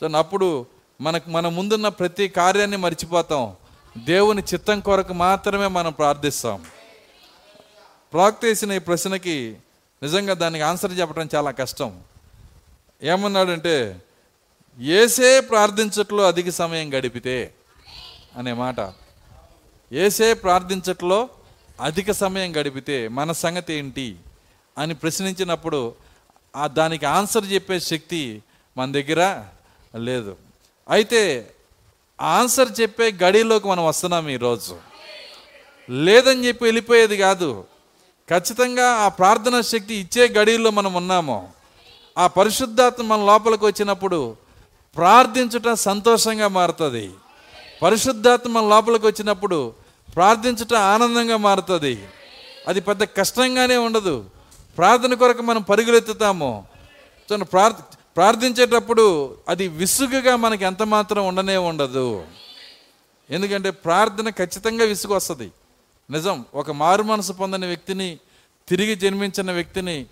సో 0.00 0.08
అప్పుడు 0.08 0.66
మనకు 1.00 1.30
మన 1.30 1.48
ముందున్న 1.48 1.88
ప్రతి 1.88 2.28
కార్యాన్ని 2.28 2.76
మర్చిపోతాం. 2.76 3.52
దేవుని 3.98 4.42
చిత్తం 4.42 4.80
కొరకు 4.80 5.12
మాత్రమే 5.12 5.66
మనం 5.66 5.92
ప్రార్థిస్తాం. 5.92 6.64
ప్రాక్త 8.12 8.40
వేసిన 8.44 8.72
ఈ 8.72 8.78
ప్రశ్నకి 8.78 9.56
నిజంగా 10.02 10.34
దానికి 10.34 10.64
ఆన్సర్ 10.64 10.98
చెప్పడం 10.98 11.28
చాలా 11.34 11.50
కష్టం. 11.50 12.00
ఏమన్నాడంటే 13.02 14.02
ఏసే 14.80 15.40
ప్రార్థించట్లో 15.40 16.26
అధిక 16.26 16.50
సమయం 16.50 16.94
గడిపితే 16.94 17.54
అనే 18.36 18.52
మాట. 18.52 19.03
ఏసే 19.92 20.34
ప్రార్థించట్లో 20.34 21.28
అధిక 21.80 22.10
సమయం 22.10 22.56
గడిపితే 22.56 23.08
మన 23.08 23.32
సంగతి 23.32 23.74
ఏంటి 23.74 24.16
అని 24.78 24.94
ప్రశ్నించినప్పుడు 24.94 25.94
ఆ 26.56 26.66
దానికి 26.66 27.06
ఆన్సర్ 27.06 27.52
చెప్పే 27.52 27.80
శక్తి 27.80 28.42
మన 28.76 28.92
దగ్గర 28.92 29.44
లేదు. 29.96 30.36
అయితే 30.90 31.50
ఆన్సర్ 32.20 32.80
చెప్పే 32.80 33.12
గడిలోకి 33.24 33.68
మనం 33.68 33.86
వస్తున్నాం 33.86 34.28
ఈరోజు. 34.28 34.76
లేదని 35.90 36.46
చెప్పి 36.46 36.64
వెళ్ళిపోయేది 36.64 37.16
కాదు. 37.16 37.64
ఖచ్చితంగా 38.30 38.90
ఆ 38.90 39.08
ప్రార్థన 39.08 39.60
శక్తి 39.60 39.94
ఇచ్చే 39.94 40.28
గడిలో 40.28 40.70
మనం 40.70 40.94
ఉన్నాము. 40.94 41.52
ఆ 42.18 42.26
పరిశుద్ధాత్మ 42.26 43.02
మన 43.02 43.24
లోపలికి 43.24 43.64
వచ్చినప్పుడు 43.64 44.36
ప్రార్థించుట 44.96 45.72
సంతోషంగా 45.72 46.48
మారుతుంది. 46.48 47.10
పరిశుద్ధాత్మ 47.82 48.60
లోపలికి 48.60 49.06
వచ్చినప్పుడు 49.06 49.74
ప్రార్థించటం 50.14 50.76
ఆనందంగా 50.76 51.36
మారుతుంది. 51.36 52.06
అది 52.68 52.80
పెద్ద 52.80 53.04
కష్టంగానే 53.04 53.76
ఉండదు. 53.76 54.24
ప్రార్థన 54.76 55.14
కొరకు 55.14 55.42
మనం 55.42 55.62
పరుగులెత్తుతాము. 55.62 56.66
చూడండి 57.32 57.44
ప్రార్థ 57.44 57.76
ప్రార్థించేటప్పుడు 58.16 59.36
అది 59.48 59.68
విసుగుగా 59.68 60.36
మనకి 60.36 60.64
ఎంత 60.64 60.82
మాత్రం 60.82 61.26
ఉండనే 61.26 61.56
ఉండదు. 61.56 62.24
ఎందుకంటే 63.30 63.70
ప్రార్థన 63.70 64.30
ఖచ్చితంగా 64.30 64.84
విసుగు 64.84 65.14
వస్తుంది. 65.14 65.50
నిజం 66.10 66.44
ఒక 66.54 66.70
మారు 66.70 67.02
మనసు 67.02 67.32
పొందిన 67.32 67.66
వ్యక్తిని 67.66 68.18
తిరిగి 68.68 68.94
జన్మించిన 68.94 69.52
వ్యక్తిని 69.52 70.06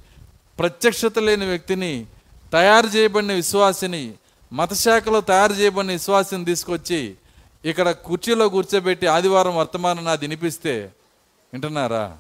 ప్రత్యక్షత 0.59 1.18
లేని 1.18 1.46
వ్యక్తిని 1.46 2.07
తయారు 2.53 2.87
చేయబడిన 2.87 3.33
విశ్వాసిని 3.33 4.12
మతశాఖలో 4.53 5.20
తయారు 5.20 5.53
చేయబడిన 5.53 5.90
విశ్వాసిని 5.92 6.44
తీసుకొచ్చి 6.44 7.14
ఇక్కడ 7.64 7.90
కుర్చీలో 7.90 8.48
కూర్చోబెట్టి 8.48 9.07
ఆదివారం 9.07 9.57
వర్తమానం 9.57 10.05
నాది 10.05 10.25
వినిపిస్తే 10.25 10.92
వింటున్నారా? 11.53 12.18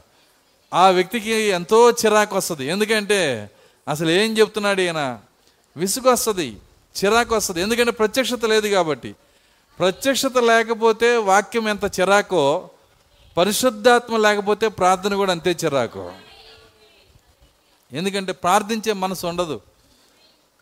ఆ 0.74 0.88
వ్యక్తికి 0.88 1.30
ఎంతో 1.30 1.90
చిరాకు 1.90 2.36
వస్తుంది. 2.36 2.66
ఎందుకంటే 2.66 3.50
అసలు 3.88 4.10
ఏం 4.10 4.38
చెప్తున్నాడు 4.38 4.80
ఈయన? 4.80 5.20
విసుగు 5.76 6.10
వస్తుంది 6.10 6.56
చిరాకు 7.04 7.36
వస్తుంది. 7.36 7.60
ఎందుకంటే 7.60 7.90
ప్రత్యక్షత 7.90 8.44
లేదు 8.44 8.68
కాబట్టి. 8.68 9.16
ప్రత్యక్షత 9.78 10.38
లేకపోతే 10.38 11.16
వాక్యం 11.16 11.68
ఎంత 11.68 12.00
చిరాకో 12.00 12.70
పరిశుద్ధాత్మ 13.36 14.16
లేకపోతే 14.16 14.68
ప్రార్థన 14.68 15.14
కూడా 15.14 15.32
అంతే 15.32 15.56
చిరాకు. 15.64 16.12
ఎందుకంటే 17.92 18.32
ప్రార్థించే 18.32 18.92
మనసు 18.92 19.26
ఉండదు. 19.26 19.60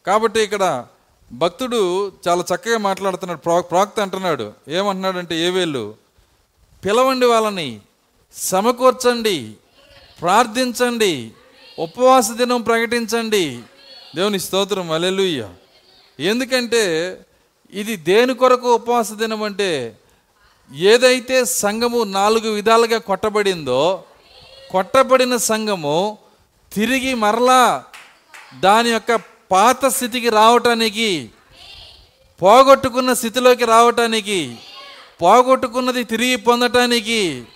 కాబట్టి 0.07 0.41
ఇక్కడ 0.41 0.87
భక్తుడు 1.33 2.13
చాలా 2.29 2.45
చక్కగా 2.55 2.79
మాట్లాడుతున్నాడు. 2.79 3.39
ప్రో 3.39 3.63
ప్రాక్త 3.63 4.01
అంటున్నాడు. 4.01 4.53
ఏమంటున్నాడంటే 4.69 5.37
ఏవేళ్ళు 5.37 5.95
పిలవండి 6.85 7.27
వాళ్ళని. 7.27 7.81
సమకూర్చండి. 8.35 9.53
ప్రార్థించండి. 10.21 11.33
ఉపవాస 11.79 12.31
దినం 12.31 12.63
ప్రకటించండి. 12.63 13.63
దేవుని 14.17 14.41
స్తోత్రం. 14.41 14.91
అలెలుయ్య 14.91 15.49
ఎందుకంటే 16.21 17.17
ఇది 17.73 17.97
దేని 17.97 18.35
కొరకు 18.35 18.75
ఉపవాస 18.75 19.13
దినం 19.13 19.43
అంటే 19.43 19.99
ఏదైతే 20.75 21.45
సంఘము 21.45 22.05
నాలుగు 22.05 22.51
విధాలుగా 22.51 22.99
కొట్టబడిందో 22.99 24.05
కొట్టబడిన 24.71 25.37
సంఘము 25.37 26.19
తిరిగి 26.73 27.15
మరలా 27.15 27.85
దాని 28.61 28.91
యొక్క 28.91 29.40
పాత 29.51 29.87
స్థితికి 29.87 30.29
రావటానికి 30.29 31.31
పోగొట్టుకున్న 32.43 33.13
స్థితిలోకి 33.13 33.65
రావటానికి 33.65 34.59
పోగొట్టుకున్నది 35.23 36.05
తిరిగి 36.05 36.37
పొందటానికి 36.37 37.47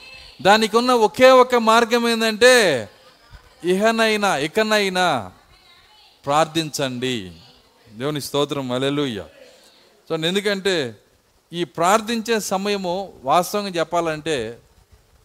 దానికి 0.42 0.76
ఉన్న 0.76 0.92
ఒకే 0.92 1.30
ఒక 1.30 1.54
మార్గం 1.54 2.08
ఏంటంటే 2.08 2.88
ఇహనైనా 3.64 4.36
ఇకనైనా 4.36 5.30
ప్రార్థించండి. 6.24 7.32
దేవుని 7.92 8.20
స్తోత్రం 8.20 8.72
అలెలుయ్య 8.72 9.24
సో 10.08 10.14
ఎందుకంటే 10.14 10.96
ఈ 11.52 11.64
ప్రార్థించే 11.64 12.40
సమయము 12.40 13.12
వాస్తవంగా 13.24 13.68
చెప్పాలంటే 13.68 14.58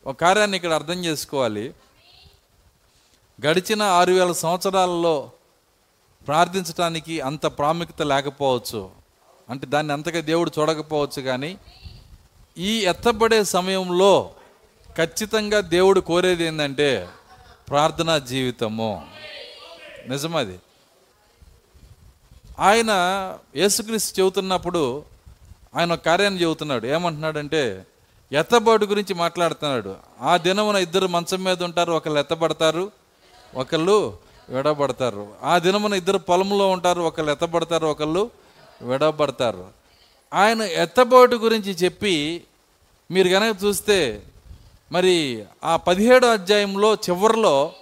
ఒక 0.05 0.15
కార్యాన్ని 0.15 0.57
ఇక్కడ 0.57 0.73
అర్థం 0.73 1.05
చేసుకోవాలి. 1.05 1.73
గడిచిన 3.47 3.81
ఆరు 3.81 4.11
వేల 4.11 4.31
సంవత్సరాలలో 4.31 5.31
ప్రార్థించడానికి 6.27 7.21
అంత 7.21 7.45
ప్రాముఖ్యత 7.45 8.01
లేకపోవచ్చు. 8.01 8.91
అంటే 9.49 9.67
దాన్ని 9.67 9.93
అంతగా 9.93 10.19
దేవుడు 10.19 10.51
చూడకపోవచ్చు 10.59 11.21
కానీ 11.21 11.57
ఈ 12.57 12.79
ఎత్తబడే 12.79 13.43
సమయంలో 13.43 14.29
ఖచ్చితంగా 14.97 15.59
దేవుడు 15.59 15.99
కోరేది 15.99 16.43
ఏంటంటే 16.43 17.09
ప్రార్థనా 17.69 18.17
జీవితము. 18.17 19.07
నిజమది. 20.07 20.59
ఆయన 22.59 22.87
యేసుక్రీస్తు 23.55 24.21
చెబుతున్నప్పుడు 24.21 25.03
ఆయన 25.75 25.95
కార్యాన్ని 25.95 26.41
చెబుతున్నాడు. 26.41 26.87
ఏమంటున్నాడంటే 26.87 27.85
ఎత్తబాటు 28.31 28.85
గురించి 28.85 29.13
మాట్లాడుతున్నాడు. 29.13 29.95
ఆ 30.21 30.37
దినమున 30.37 30.75
ఇద్దరు 30.75 31.07
మంచం 31.07 31.43
మీద 31.43 31.63
ఉంటారు 31.63 31.91
ఒకళ్ళు 31.91 32.19
ఎత్తబడతారు 32.19 32.91
ఒకళ్ళు 33.55 34.28
విడబడతారు. 34.49 35.27
ఆ 35.43 35.57
దినమున 35.57 35.93
ఇద్దరు 35.93 36.17
పొలంలో 36.17 36.69
ఉంటారు 36.69 37.01
ఒకళ్ళు 37.01 37.31
ఎత్తబడతారు 37.31 37.87
ఒకళ్ళు 37.87 38.31
విడబడతారు. 38.81 39.67
ఆయన 40.33 40.61
ఎత్తబోటు 40.61 41.35
గురించి 41.35 41.71
చెప్పి 41.71 42.43
మీరు 43.11 43.29
కనుక 43.29 43.57
చూస్తే 43.63 44.21
మరి 44.91 45.45
ఆ 45.63 45.75
పదిహేడు 45.75 46.25
అధ్యాయంలో 46.25 46.95
చివరిలో 46.95 47.73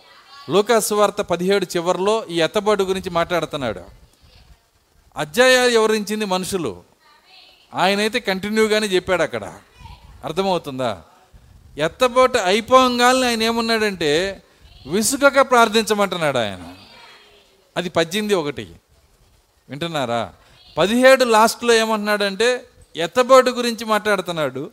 లోకాసువార్త 0.49 1.21
పదిహేడు 1.21 1.65
చివరిలో 1.65 2.25
ఈ 2.25 2.41
ఎత్తబోటు 2.41 2.83
గురించి 2.83 3.09
మాట్లాడుతున్నాడు. 3.09 3.81
అధ్యాయాలు 5.17 5.69
వివరించింది 5.69 6.25
మనుషులు? 6.25 6.83
ఆయనైతే 7.75 8.19
కంటిన్యూగానే 8.19 8.87
చెప్పాడు 8.87 9.21
అక్కడ. 9.23 9.53
అర్థమవుతుందా? 10.23 11.01
ఎత్తబోటు 11.77 12.37
అయిపోగానే 12.37 13.27
ఆయన 13.27 13.43
ఏమన్నాడంటే 13.43 14.43
విసుగక 14.87 15.41
ప్రార్థించమంటున్నాడు 15.41 16.37
ఆయన. 16.37 16.73
అది 17.77 17.89
పద్దెనిమిది 17.89 18.35
ఒకటి. 18.35 18.75
వింటున్నారా? 19.69 20.33
పదిహేడు 20.77 21.23
లాస్ట్లో 21.23 21.73
ఏమంటున్నాడంటే 21.73 22.63
ఎత్తబోటు 22.95 23.49
గురించి 23.49 23.85
మాట్లాడుతున్నాడు 23.85 24.71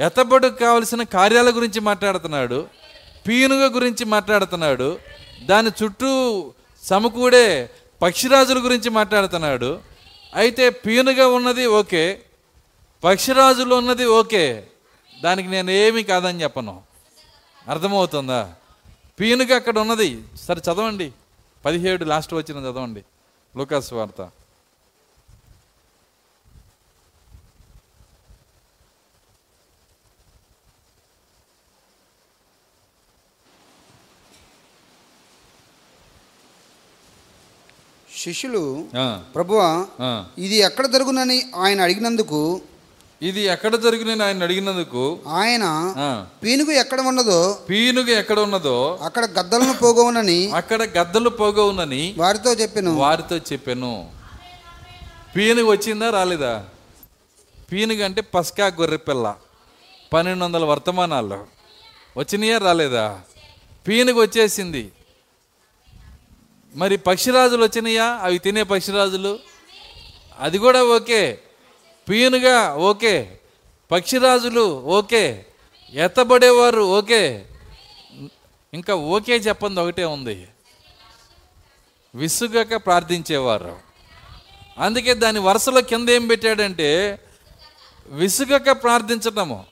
ఎత్తబడుకు 0.00 0.54
కావలసిన 0.54 1.02
కార్యాల 1.02 1.50
గురించి 1.50 1.80
మాట్లాడుతున్నాడు 1.80 2.68
పీనుగ 3.28 3.74
గురించి 3.74 4.04
మాట్లాడుతున్నాడు 4.04 4.98
దాని 5.42 5.70
చుట్టూ 5.84 6.52
సమకూడే 6.82 7.70
పక్షిరాజుల 8.02 8.64
గురించి 8.64 8.90
మాట్లాడుతున్నాడు. 8.90 9.80
అయితే 10.34 10.70
పీనుగా 10.70 11.26
ఉన్నది 11.26 11.66
ఓకే 11.66 12.20
పక్షిరాజులు 13.04 13.74
ఉన్నది 13.74 14.04
ఓకే 14.04 14.66
దానికి 15.22 15.48
నేను 15.48 15.70
ఏమీ 15.70 16.02
కాదని 16.02 16.42
చెప్పను. 16.42 16.82
అర్థమవుతుందా? 17.68 18.52
పీనుగా 19.20 19.56
అక్కడ 19.56 19.78
ఉన్నది. 19.78 20.22
సరే 20.42 20.60
చదవండి. 20.64 21.12
పదిహేడు 21.64 22.04
లాస్ట్ 22.04 22.34
వచ్చిన 22.34 22.58
చదవండి. 22.58 23.04
లూకాస్ 23.56 23.92
వార్త. 23.92 24.30
శిష్యులు 38.16 38.88
ప్రభువా. 39.34 39.86
ఇది 40.38 40.56
ఎక్కడ 40.56 40.86
జరుగునని 40.86 41.52
ఆయన 41.56 41.80
అడిగినందుకు 41.80 42.60
ఇది 43.22 43.40
ఎక్కడ 43.40 43.76
జరిగిన 43.76 44.22
ఆయన 44.22 44.42
అడిగినందుకు 44.42 45.18
ఆయన 45.26 45.64
పీనుగు 46.42 46.70
ఎక్కడ 46.70 47.00
ఉన్నదో 47.00 47.58
పీనుగ 47.68 48.10
ఎక్కడ 48.10 48.38
ఉన్నదో 48.38 48.98
అక్కడ 49.02 49.24
గద్దలను 49.24 49.72
పోగవునని 49.72 50.50
అక్కడ 50.50 50.82
గద్దలు 50.82 51.28
పోగవునని 51.28 52.14
వారితో 52.18 52.54
చెప్పాను. 52.54 52.96
వారితో 52.96 53.36
చెప్పాను. 53.36 54.10
పీనుగ 55.36 55.70
వచ్చిందా 55.70 56.10
రాలేదా? 56.10 56.64
పీనుగ 57.72 58.04
అంటే 58.04 58.20
పస్కా 58.20 58.66
గొర్రెపిల్ల 58.66 59.34
పన్నెండు 60.12 60.44
వందల 60.44 60.64
వర్తమానాల్లో. 60.64 61.46
వచ్చినాయా 62.16 62.58
రాలేదా? 62.58 63.20
పీనుగ 63.88 64.20
వచ్చేసింది. 64.20 64.92
మరి 66.74 66.96
పక్షిరాజులు 66.96 67.62
వచ్చినాయా? 67.62 68.18
అవి 68.22 68.38
తినే 68.38 68.62
పక్షిరాజులు? 68.62 69.38
అది 70.40 70.58
కూడా 70.58 70.84
ఓకే. 70.84 71.38
పీనుగా 72.10 72.74
ఓకే. 72.74 73.38
పక్షిరాజులు 73.90 74.82
ఓకే. 74.82 75.46
ఎత్తబడేవారు 75.92 76.80
ఓకే. 76.80 77.44
ఇంకా 78.74 78.94
ఓకే 78.94 79.36
చెప్పంది 79.36 79.80
ఒకటే 79.80 80.04
ఉంది. 80.04 80.48
విసుగక 82.14 82.76
ప్రార్థించేవారు. 82.76 83.76
అందుకే 84.78 85.14
దాని 85.14 85.38
వరుసలో 85.38 85.80
కింద 85.80 86.08
ఏం 86.08 86.26
పెట్టాడంటే 86.26 87.18
విసుగక 88.06 88.70
ప్రార్థించటము. 88.70 89.64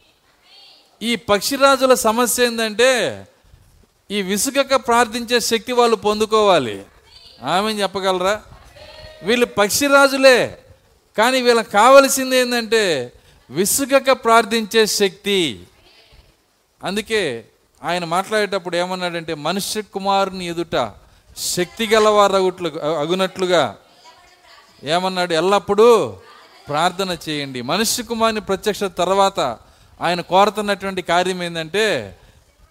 ఈ 1.03 1.17
పక్షిరాజుల 1.17 1.95
సమస్య 1.95 2.47
ఏంటంటే 2.47 3.27
ఈ 4.11 4.23
విసుగక 4.23 4.75
ప్రార్థించే 4.77 5.41
శక్తి 5.41 5.73
వాళ్ళు 5.73 5.97
పొందుకోవాలి. 5.97 6.85
ఆమె 7.43 7.73
చెప్పగలరా? 7.73 8.43
వీళ్ళు 9.23 9.47
పక్షిరాజులే. 9.47 10.59
కానీ 11.19 11.41
వీళ్ళకి 11.43 11.71
కావలసింది 11.71 12.37
ఏంటంటే 12.37 13.13
విసుగక 13.51 14.11
ప్రార్థించే 14.25 14.87
శక్తి. 14.87 15.39
అందుకే 16.83 17.45
ఆయన 17.83 18.05
మాట్లాడేటప్పుడు 18.05 18.77
ఏమన్నాడంటే 18.77 19.35
మనుష్య 19.35 19.83
కుమారుని 19.83 20.47
ఎదుట 20.47 20.77
శక్తి 21.37 21.87
గలవారగుట్లు 21.87 22.69
అగునట్లుగా 23.03 23.77
ఏమన్నాడు 24.85 25.33
ఎల్లప్పుడూ 25.33 26.17
ప్రార్థన 26.69 27.17
చేయండి. 27.29 27.63
మనుష్య 27.63 28.03
కుమారుని 28.03 28.41
ప్రత్యక్ష 28.41 28.85
తర్వాత 28.85 29.41
ఆయన 30.01 30.21
కోరుతున్నటువంటి 30.21 31.03
కార్యం 31.03 31.43
ఏంటంటే 31.43 32.19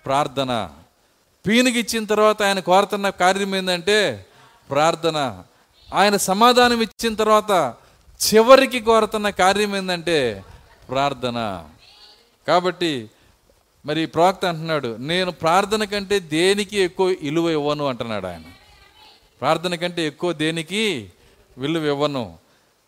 ప్రార్థన. 0.06 0.70
పీనుకి 1.46 1.80
ఇచ్చిన 1.80 2.06
తర్వాత 2.06 2.44
ఆయన 2.44 2.60
కోరుతున్న 2.60 3.10
కార్యం 3.10 3.56
ఏంటంటే 3.56 4.26
ప్రార్థన. 4.70 5.44
ఆయన 5.94 6.16
సమాధానం 6.30 6.82
ఇచ్చిన 6.82 7.14
తర్వాత 7.14 7.52
చివరికి 8.22 8.80
కోరుతున్న 8.80 9.30
కార్యం 9.30 9.76
ఏంటంటే 9.76 10.44
ప్రార్థన. 10.90 11.66
కాబట్టి 12.48 13.10
మరి 13.86 14.06
ప్రవక్త 14.06 14.46
అంటున్నాడు 14.46 14.98
నేను 15.00 15.32
ప్రార్థన 15.32 15.84
కంటే 15.84 16.20
దేనికి 16.20 16.78
ఎక్కువ 16.78 17.16
విలువ 17.22 17.50
ఇవ్వను? 17.50 17.88
అంటున్నాడు 17.88 18.28
ఆయన. 18.28 18.42
ప్రార్థన 19.42 19.76
కంటే 19.76 20.08
ఎక్కువ 20.08 20.34
దేనికి 20.34 21.12
విలువ 21.58 21.86
ఇవ్వను? 21.86 22.38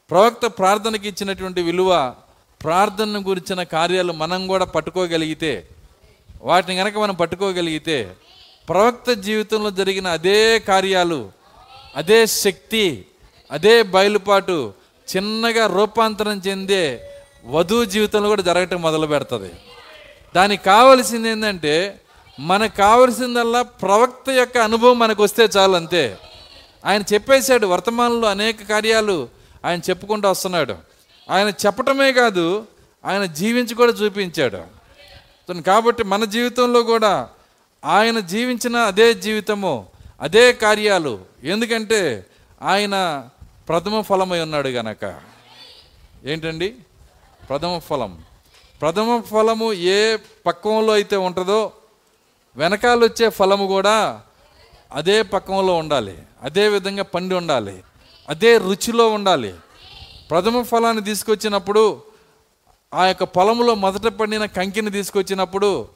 ప్రవక్త 0.10 0.46
ప్రార్థనకి 0.46 1.08
ఇచ్చినటువంటి 1.08 1.62
విలువ 1.62 2.16
ప్రార్థన 2.62 3.24
గురించిన 3.28 3.64
కార్యాలు 3.64 4.14
మనం 4.14 4.48
కూడా 4.48 4.66
పట్టుకోగలిగితే 4.66 5.70
వాటిని 6.42 6.76
కనుక 6.76 6.98
మనం 6.98 7.16
పట్టుకోగలిగితే 7.16 8.16
ప్రవక్త 8.70 9.12
జీవితంలో 9.12 9.72
జరిగిన 9.72 10.08
అదే 10.08 10.60
కార్యాలు 10.60 11.32
అదే 11.96 12.26
శక్తి 12.28 13.06
అదే 13.52 13.84
బయలుపాటు 13.84 14.74
చిన్నగా 15.16 15.68
రూపాంతరం 15.68 16.42
చెందే 16.48 17.10
వధువు 17.46 17.86
జీవితంలో 17.86 18.30
కూడా 18.30 18.42
జరగటం 18.42 18.82
మొదలు 18.82 19.08
పెడుతుంది. 19.08 19.52
దానికి 20.36 20.64
కావలసింది 20.64 21.30
ఏంటంటే 21.30 22.02
మనకు 22.40 22.78
కావలసిందల్లా 22.78 23.62
ప్రవక్త 23.62 24.30
యొక్క 24.30 24.58
అనుభవం 24.58 25.00
మనకు 25.00 25.24
వస్తే 25.24 25.44
చాలు 25.58 25.76
అంతే. 25.76 26.18
ఆయన 26.86 27.04
చెప్పేశాడు 27.14 27.68
వర్తమానంలో 27.68 28.28
అనేక 28.28 28.70
కార్యాలు 28.70 29.30
ఆయన 29.66 29.80
చెప్పుకుంటూ 29.90 30.30
వస్తున్నాడు. 30.30 30.76
ఆయన 31.30 31.50
చెప్పటమే 31.50 32.12
కాదు 32.12 32.66
ఆయన 33.06 33.26
జీవించి 33.26 33.76
కూడా 33.76 33.92
చూపించాడు. 33.92 35.62
కాబట్టి 35.62 36.04
మన 36.04 36.26
జీవితంలో 36.26 36.84
కూడా 36.84 37.30
ఆయన 37.86 38.20
జీవించిన 38.20 38.78
అదే 38.78 39.14
జీవితము 39.14 39.88
అదే 40.22 40.54
కార్యాలు. 40.54 41.20
ఎందుకంటే 41.44 42.26
ఆయన 42.62 43.24
ప్రథమ 43.70 44.02
ఫలమై 44.02 44.40
ఉన్నాడు 44.40 44.70
గనక. 44.70 45.22
ఏంటండి? 46.26 46.76
ప్రథమ 47.50 47.78
ఫలం. 47.78 48.24
ప్రథమ 48.82 49.22
ఫలము 49.22 49.74
ఏ 49.74 50.18
పక్వంలో 50.46 50.94
అయితే 50.94 51.16
ఉంటుందో 51.16 51.72
వెనకాల 52.56 53.04
వచ్చే 53.04 53.30
ఫలము 53.30 53.68
కూడా 53.68 54.22
అదే 54.92 55.22
పక్వంలో 55.22 55.76
ఉండాలి. 55.76 56.18
అదే 56.42 56.68
విధంగా 56.68 57.04
పండి 57.04 57.36
ఉండాలి. 57.36 57.84
అదే 58.30 58.58
రుచిలో 58.58 59.10
ఉండాలి. 59.10 59.56
ప్రథమ 60.30 60.62
ఫలాన్ని 60.62 61.04
తీసుకొచ్చినప్పుడు 61.04 62.02
ఆ 62.94 63.06
యొక్క 63.06 63.24
పొలంలో 63.24 63.76
మొదట 63.76 64.08
పండిన 64.08 64.46
కంకిని 64.46 64.92
తీసుకొచ్చినప్పుడు 64.92 65.88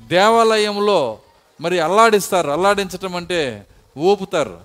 దేవాలయంలో 0.00 1.18
మరి 1.60 1.80
అల్లాడిస్తారు. 1.80 2.50
అల్లాడించటం 2.50 3.16
అంటే 3.16 3.66
ఊపుతారు. 3.98 4.60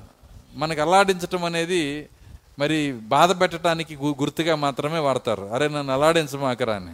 మనకి 0.53 0.81
అల్లాడించటం 0.81 1.43
అనేది 1.43 2.09
మరి 2.59 2.91
బాధ 2.91 3.41
పెట్టడానికి 3.41 3.95
గు- 3.95 4.21
గుర్తుగా 4.21 4.55
మాత్రమే 4.55 4.99
వాడతారు. 4.99 5.49
అరే 5.53 5.67
నన్ను 5.67 5.93
అలాడించమాకరా 5.93 6.75
అని 6.75 6.91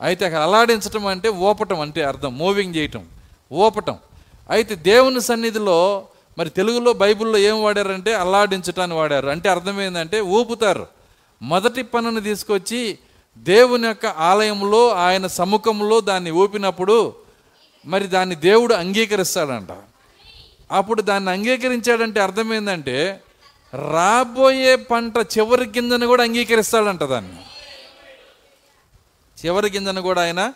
అయితే 0.00 0.24
అక్కడ 0.24 0.40
అల్లాడించటం 0.40 1.06
అంటే 1.06 1.28
ఊపటం 1.28 1.80
అంటే 1.80 2.02
అర్థం. 2.02 2.38
మూవింగ్ 2.38 2.76
చేయటం. 2.76 3.06
ఊపటం. 3.52 3.98
అయితే 4.50 4.74
దేవుని 4.74 5.20
సన్నిధిలో 5.20 6.04
మరి 6.38 6.50
తెలుగులో 6.50 6.92
బైబిల్లో 6.92 7.38
ఏం 7.38 7.64
వాడారంటే 7.64 8.14
అల్లాడించటాన్ని 8.14 8.96
వాడారు. 8.96 9.28
అంటే 9.28 9.48
అర్థం 9.48 9.80
ఏంటంటే 9.80 10.20
ఊపుతారు. 10.20 10.86
మొదటి 11.42 11.82
పనును 11.82 12.20
తీసుకొచ్చి 12.20 12.98
దేవుని 13.38 13.86
యొక్క 13.86 14.06
ఆలయంలో 14.06 14.88
ఆయన 14.88 15.26
సముఖంలో 15.26 16.00
దాన్ని 16.00 16.30
ఊపినప్పుడు 16.30 17.14
మరి 17.86 18.06
దాన్ని 18.06 18.34
దేవుడు 18.34 18.74
అంగీకరిస్తాడంట. 18.74 19.68
అప్పుడు 20.72 21.02
దాన్ని 21.02 21.30
అంగీకరించాడంటే 21.30 22.20
అర్థం 22.20 22.54
ఏంటంటే 22.54 23.20
రాబోయే 23.74 24.76
పంట 24.76 25.16
చివరి 25.18 25.64
గింజను 25.64 26.06
కూడా 26.06 26.22
అంగీకరిస్తాడంట 26.24 27.02
దాన్ని. 27.02 27.36
చివరి 29.44 29.70
గింజను 29.70 30.02
కూడా 30.02 30.22
ఆయన 30.22 30.52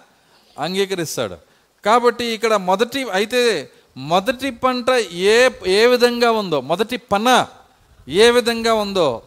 అంగీకరిస్తాడు. 0.58 1.36
కాబట్టి 1.84 2.24
ఇక్కడ 2.24 2.56
మొదటి 2.56 3.10
అయితే 3.10 3.70
మొదటి 3.96 4.50
పంట 4.50 4.90
ఏ 5.12 5.50
ఏ 5.66 5.86
విధంగా 5.86 6.30
ఉందో 6.30 6.60
మొదటి 6.60 6.96
పన 6.96 7.46
ఏ 8.08 8.30
విధంగా 8.30 8.74
ఉందో 8.74 9.22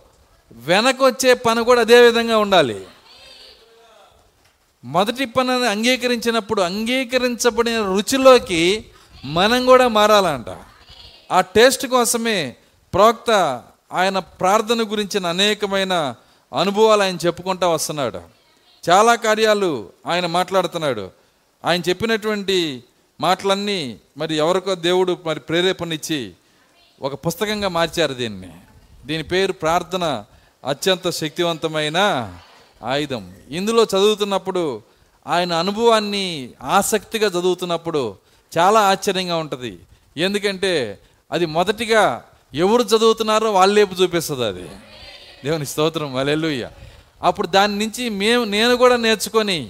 వెనకొచ్చే 0.52 1.34
పని 1.34 1.64
కూడా 1.64 1.82
అదే 1.82 2.02
విధంగా 2.02 2.38
ఉండాలి. 2.38 2.88
మొదటి 4.86 5.26
పనిని 5.26 5.68
అంగీకరించినప్పుడు 5.68 6.62
అంగీకరించబడిన 6.62 7.82
రుచిలోకి 7.82 8.86
మనం 9.26 9.66
కూడా 9.66 9.88
మారాలంట. 9.88 10.58
ఆ 11.32 11.42
టేస్ట్ 11.42 11.88
కోసమే 11.88 12.56
ప్రవక్త 12.94 13.64
ఆయన 13.94 14.20
ప్రార్థన 14.20 14.92
గురించిన 14.92 15.26
అనేకమైన 15.26 16.16
అనుభవాలు 16.60 17.02
ఆయన 17.02 17.18
చెప్పుకుంటా 17.26 17.68
వస్తున్నాడు. 17.68 18.22
చాలా 18.90 19.16
కార్యాలు 19.16 19.90
ఆయన 20.08 20.26
మాట్లాడుతున్నాడు. 20.26 21.12
ఆయన 21.66 21.82
చెప్పినటువంటి 21.90 22.84
మాటలన్నీ 23.22 23.98
మరి 24.18 24.36
ఎవరికో 24.36 24.76
దేవుడు 24.76 25.18
మరి 25.26 25.40
ప్రేరేపణిచ్చి 25.40 26.34
ఒక 27.02 27.14
పుస్తకంగా 27.14 27.68
మార్చారు 27.68 28.14
దీన్ని. 28.14 28.50
దీని 29.06 29.24
పేరు 29.24 29.54
ప్రార్థన 29.54 30.26
అత్యంత 30.68 31.10
శక్తివంతమైన 31.10 31.98
ఆయుధం. 32.84 33.34
ఇందులో 33.50 33.84
చదువుతున్నప్పుడు 33.84 34.82
ఆయన 35.28 35.54
అనుభవాన్ని 35.54 36.50
ఆసక్తిగా 36.62 37.28
చదువుతున్నప్పుడు 37.28 38.16
చాలా 38.58 38.80
ఆశ్చర్యంగా 38.82 39.38
ఉంటుంది. 39.38 39.80
ఎందుకంటే 40.18 41.00
అది 41.32 41.46
మొదటిగా 41.46 42.26
ఎవరు 42.56 42.84
చదువుతున్నారో 42.84 43.52
వాళ్ళేపు 43.52 43.94
చూపిస్తుంది 43.94 44.46
అది. 44.46 44.70
దేవుని 45.46 45.66
స్తోత్రం. 45.66 46.16
అలెలుయ్య 46.16 46.70
అప్పుడు 47.24 47.48
దాని 47.48 47.80
నుంచి 47.80 48.10
మేము 48.10 48.44
నేను 48.44 48.76
కూడా 48.76 48.96
నేర్చుకొని 48.96 49.70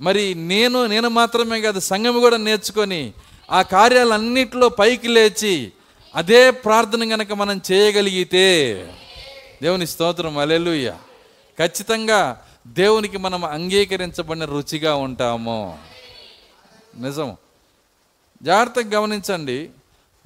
మరి 0.00 0.34
నేను 0.34 0.86
నేను 0.86 1.08
మాత్రమే 1.08 1.60
కాదు 1.60 1.80
సంఘం 1.80 2.20
కూడా 2.20 2.36
నేర్చుకొని 2.36 3.12
ఆ 3.50 3.62
కార్యాలన్నింటిలో 3.62 4.68
పైకి 4.68 5.08
లేచి 5.08 5.72
అదే 6.14 6.50
ప్రార్థన 6.50 7.14
గనక 7.14 7.32
మనం 7.32 7.60
చేయగలిగితే 7.72 8.74
దేవుని 9.62 9.86
స్తోత్రం. 9.86 10.38
అలెలుయ్య 10.38 10.94
ఖచ్చితంగా 11.58 12.42
దేవునికి 12.66 13.18
మనం 13.18 13.44
అంగీకరించబడిన 13.44 14.44
రుచిగా 14.44 14.94
ఉంటాము. 14.94 15.78
నిజం. 16.98 17.36
జాగ్రత్తగా 18.42 19.00
గమనించండి. 19.00 19.70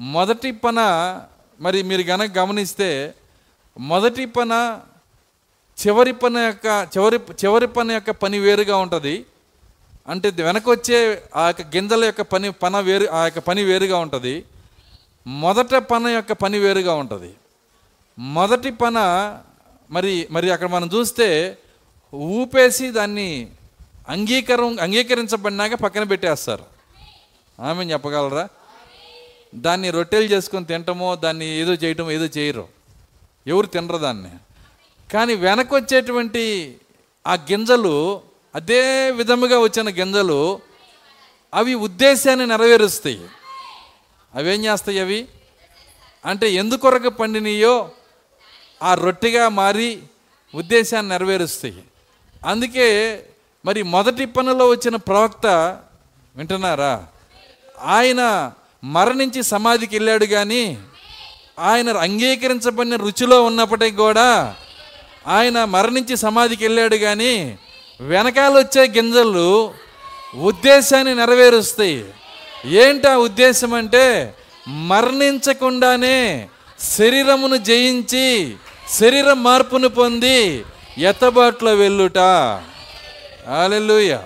మొదటి 0.00 0.52
పన 0.52 0.78
మరి 1.62 1.78
మీరు 1.82 2.02
కనుక 2.02 2.38
గమనిస్తే 2.38 2.88
మొదటి 3.78 4.24
పన 4.36 4.52
చివరి 5.82 6.12
పని 6.12 6.40
యొక్క 6.46 6.66
చివరి 6.96 7.18
చివరి 7.44 7.68
పని 7.76 7.92
యొక్క 7.94 8.10
పని 8.22 8.38
వేరుగా 8.38 8.76
ఉంటుంది. 8.84 9.14
అంటే 10.08 10.28
వెనకొచ్చే 10.42 10.98
ఆ 11.36 11.42
యొక్క 11.46 11.62
గింజల 11.76 12.04
యొక్క 12.04 12.22
పని 12.22 12.48
పన 12.62 12.76
వేరు 12.88 13.06
ఆ 13.06 13.20
యొక్క 13.24 13.38
పని 13.38 13.62
వేరుగా 13.62 13.98
ఉంటుంది. 13.98 14.34
మొదట 15.26 15.74
పన 15.74 16.06
యొక్క 16.08 16.32
పని 16.32 16.58
వేరుగా 16.58 16.94
ఉంటుంది. 16.94 17.30
మొదటి 18.18 18.70
పన 18.70 18.96
మరి 19.90 20.14
మరి 20.30 20.50
అక్కడ 20.50 20.68
మనం 20.68 20.88
చూస్తే 20.94 21.58
ఊపేసి 22.14 22.90
దాన్ని 22.90 23.28
అంగీకారం 24.08 24.80
అంగీకరించబడినాక 24.80 25.74
పక్కన 25.74 26.04
పెట్టేస్తారు. 26.04 26.64
ఆమె 27.60 27.84
చెప్పగలరా? 27.84 28.48
దాన్ని 29.54 29.90
రొట్టెలు 29.90 30.24
చేసుకొని 30.24 30.64
తింటమో 30.64 31.16
దాన్ని 31.16 31.46
ఏదో 31.46 31.72
చేయటమో 31.72 32.10
ఏదో 32.10 32.24
చేయరు. 32.24 32.68
ఎవరు 33.46 33.66
తినరు 33.66 33.96
దాన్ని. 33.96 34.30
కానీ 35.12 35.34
వెనకొచ్చేటువంటి 35.34 36.76
ఆ 37.26 37.34
గింజలు 37.34 38.22
అదే 38.54 39.10
విధముగా 39.10 39.58
వచ్చిన 39.58 39.88
గింజలు 39.88 40.60
అవి 41.54 41.74
ఉద్దేశాన్ని 41.74 42.46
నెరవేరుస్తాయి. 42.46 43.26
అవేం 44.34 44.64
చేస్తాయి 44.64 45.00
అవి? 45.00 45.28
అంటే 46.26 46.50
ఎందుకొరకు 46.50 47.08
పండినయో 47.08 47.90
ఆ 48.82 48.94
రొట్టెగా 48.94 49.48
మారి 49.48 50.02
ఉద్దేశాన్ని 50.54 51.10
నెరవేరుస్తాయి. 51.10 51.84
అందుకే 52.46 53.18
మరి 53.64 53.82
మొదటి 53.82 54.24
పనిలో 54.24 54.68
వచ్చిన 54.68 54.96
ప్రవక్త 54.96 55.46
వింటున్నారా? 56.36 57.06
ఆయన 57.82 58.52
మరణించి 58.84 59.42
సమాధికి 59.42 59.96
వెళ్ళాడు 59.96 60.24
కానీ 60.24 60.78
ఆయన 61.58 61.96
అంగీకరించబడిన 61.96 62.96
రుచిలో 62.96 63.42
ఉన్నప్పటికి 63.42 63.96
కూడా 63.96 64.54
ఆయన 65.26 65.64
మరణించి 65.64 66.16
సమాధికి 66.16 66.64
వెళ్ళాడు 66.64 66.96
కానీ 66.96 67.58
వెనకాల 68.00 68.58
వచ్చే 68.58 68.82
గింజలు 68.86 69.72
ఉద్దేశాన్ని 70.34 71.14
నెరవేరుస్తాయి. 71.14 72.04
ఏంటి 72.64 73.08
ఆ 73.08 73.16
ఉద్దేశం 73.16 73.74
అంటే 73.74 74.34
మరణించకుండానే 74.68 76.48
శరీరమును 76.80 77.56
జయించి 77.56 78.56
శరీరం 78.98 79.42
మార్పును 79.42 79.88
పొంది 79.88 80.64
ఎత్తబాట్లో 80.98 81.74
వెళ్ళుట. 81.74 82.18
ఆలెలుయ 83.48 84.18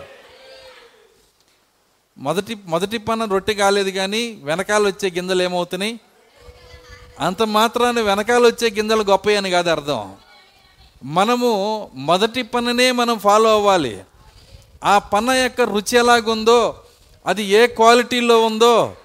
మొదటి 2.18 2.56
మొదటి 2.66 2.98
పన 2.98 3.24
రొట్టె 3.24 3.54
కాలేదు 3.54 3.90
కానీ 3.90 4.40
వెనకాల 4.42 4.86
వచ్చే 4.86 5.10
గింజలు 5.10 5.42
ఏమవుతున్నాయి? 5.42 6.00
అంత 7.20 7.42
మాత్రాన 7.42 8.00
వెనకాల 8.00 8.46
వచ్చే 8.46 8.70
గింజలు 8.70 9.02
గొప్ప 9.02 9.28
అని 9.28 9.50
కాదు 9.50 9.70
అర్థం. 9.70 10.14
మనము 11.04 11.90
మొదటి 11.94 12.42
పననే 12.42 12.92
మనం 12.92 13.18
ఫాలో 13.18 13.52
అవ్వాలి. 13.52 14.00
ఆ 14.84 14.98
పన 14.98 15.30
యొక్క 15.30 15.60
రుచి 15.60 15.98
ఎలాగుందో 15.98 16.74
అది 17.26 17.44
ఏ 17.44 17.66
క్వాలిటీలో 17.66 18.44
ఉందో 18.44 18.96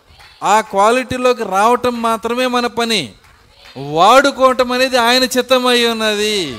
ఆ 0.44 0.62
క్వాలిటీలోకి 0.62 1.44
రావటం 1.44 2.02
మాత్రమే 2.02 2.48
మన 2.48 2.68
పని. 2.68 3.14
వాడుకోవటం 3.78 4.72
అనేది 4.72 4.98
ఆయన 4.98 5.24
చిత్తమై 5.24 5.86
ఉన్నది. 5.86 6.58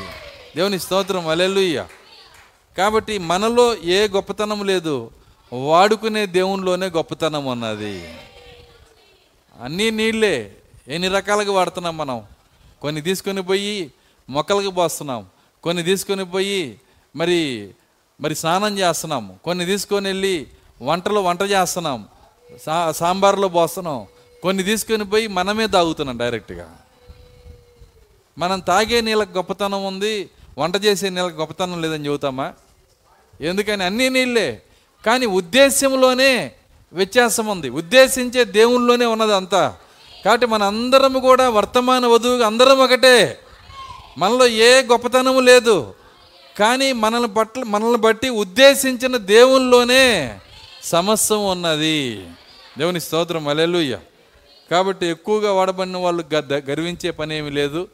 దేవుని 0.57 0.81
స్తోత్రం. 0.81 1.29
అలెలుయ్య 1.29 1.87
కాబట్టి 2.79 3.19
మనలో 3.19 3.77
ఏ 3.77 4.09
గొప్పతనం 4.09 4.67
లేదు. 4.67 5.11
వాడుకునే 5.53 6.27
దేవునిలోనే 6.27 6.87
గొప్పతనం 6.87 7.45
ఉన్నది 7.45 8.15
అన్నీ 9.63 9.91
నీళ్ళే 9.91 10.57
ఎన్ని 10.89 11.09
రకాలుగా 11.09 11.53
వాడుతున్నాం 11.53 11.97
మనం. 11.97 12.23
కొన్ని 12.83 13.01
తీసుకొని 13.01 13.43
పోయి 13.43 13.93
మొక్కలకు 14.31 14.71
పోస్తున్నాం. 14.71 15.27
కొన్ని 15.63 15.83
తీసుకొని 15.83 16.25
పోయి 16.25 16.81
మరి 17.17 17.71
మరి 18.21 18.35
స్నానం 18.35 18.79
చేస్తున్నాం. 18.79 19.39
కొన్ని 19.45 19.65
తీసుకొని 19.65 20.09
వెళ్ళి 20.09 20.47
వంటలు 20.83 21.21
వంట 21.21 21.43
చేస్తున్నాం. 21.43 22.09
సా 22.63 22.93
సాంబార్లో 22.93 23.49
పోస్తున్నాం. 23.49 24.07
కొన్ని 24.43 24.63
తీసుకొని 24.63 25.05
పోయి 25.05 25.27
మనమే 25.27 25.67
తాగుతున్నాం 25.67 26.19
డైరెక్ట్గా. 26.19 26.79
మనం 28.39 28.61
తాగే 28.61 29.01
నీళ్ళకి 29.01 29.33
గొప్పతనం 29.33 29.85
ఉంది 29.85 30.31
వంట 30.59 30.85
చేసే 30.85 31.09
నీళ్ళకి 31.09 31.37
గొప్పతనం 31.37 31.83
లేదని 31.83 32.07
చెబుతామా? 32.07 32.55
ఎందుకని 33.41 33.85
అన్నీ 33.85 34.09
నీళ్ళే 34.09 34.63
కానీ 35.07 35.27
ఉద్దేశంలోనే 35.27 36.53
వ్యత్యాసం 36.93 37.47
ఉంది. 37.47 37.69
ఉద్దేశించే 37.69 38.45
దేవుల్లోనే 38.45 39.05
ఉన్నది 39.05 39.35
అంతా. 39.35 39.75
కాబట్టి 40.25 40.47
మన 40.47 40.63
అందరము 40.63 41.19
కూడా 41.19 41.51
వర్తమాన 41.51 42.07
వధువుగా 42.07 42.47
అందరం 42.47 42.79
ఒకటే. 42.79 43.39
మనలో 44.19 44.47
ఏ 44.47 44.83
గొప్పతనము 44.83 45.41
లేదు. 45.41 45.95
కానీ 46.59 46.93
మనల్ని 46.93 47.29
బట్ల 47.29 47.63
మనల్ని 47.63 47.97
బట్టి 47.97 48.29
ఉద్దేశించిన 48.29 49.17
దేవుల్లోనే 49.17 50.39
సమస్యం 50.85 51.47
ఉన్నది. 51.47 52.27
దేవుని 52.79 53.01
స్తోత్రం. 53.01 53.49
అలెలుయ్య 53.49 53.99
కాబట్టి 54.71 55.07
ఎక్కువగా 55.07 55.53
వాడబడిన 55.53 55.97
వాళ్ళు 55.97 56.25
గ 56.35 56.41
గర్వించే 56.71 57.11
పని 57.11 57.39
ఏమి 57.39 57.51
లేదు. 57.51 57.89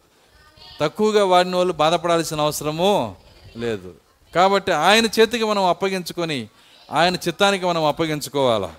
తక్కువగా 0.80 1.24
వాడిన 1.24 1.56
వాళ్ళు 1.56 1.72
బాధపడాల్సిన 1.72 2.40
అవసరము 2.40 3.16
లేదు. 3.56 3.94
కాబట్టి 4.34 4.72
ఆయన 4.72 5.06
చేతికి 5.06 5.44
మనం 5.44 5.64
అప్పగించుకొని 5.64 6.48
ఆయన 6.90 7.14
చిత్తానికి 7.14 7.66
మనం 7.66 7.84
అప్పగించుకోవాలా. 7.84 8.74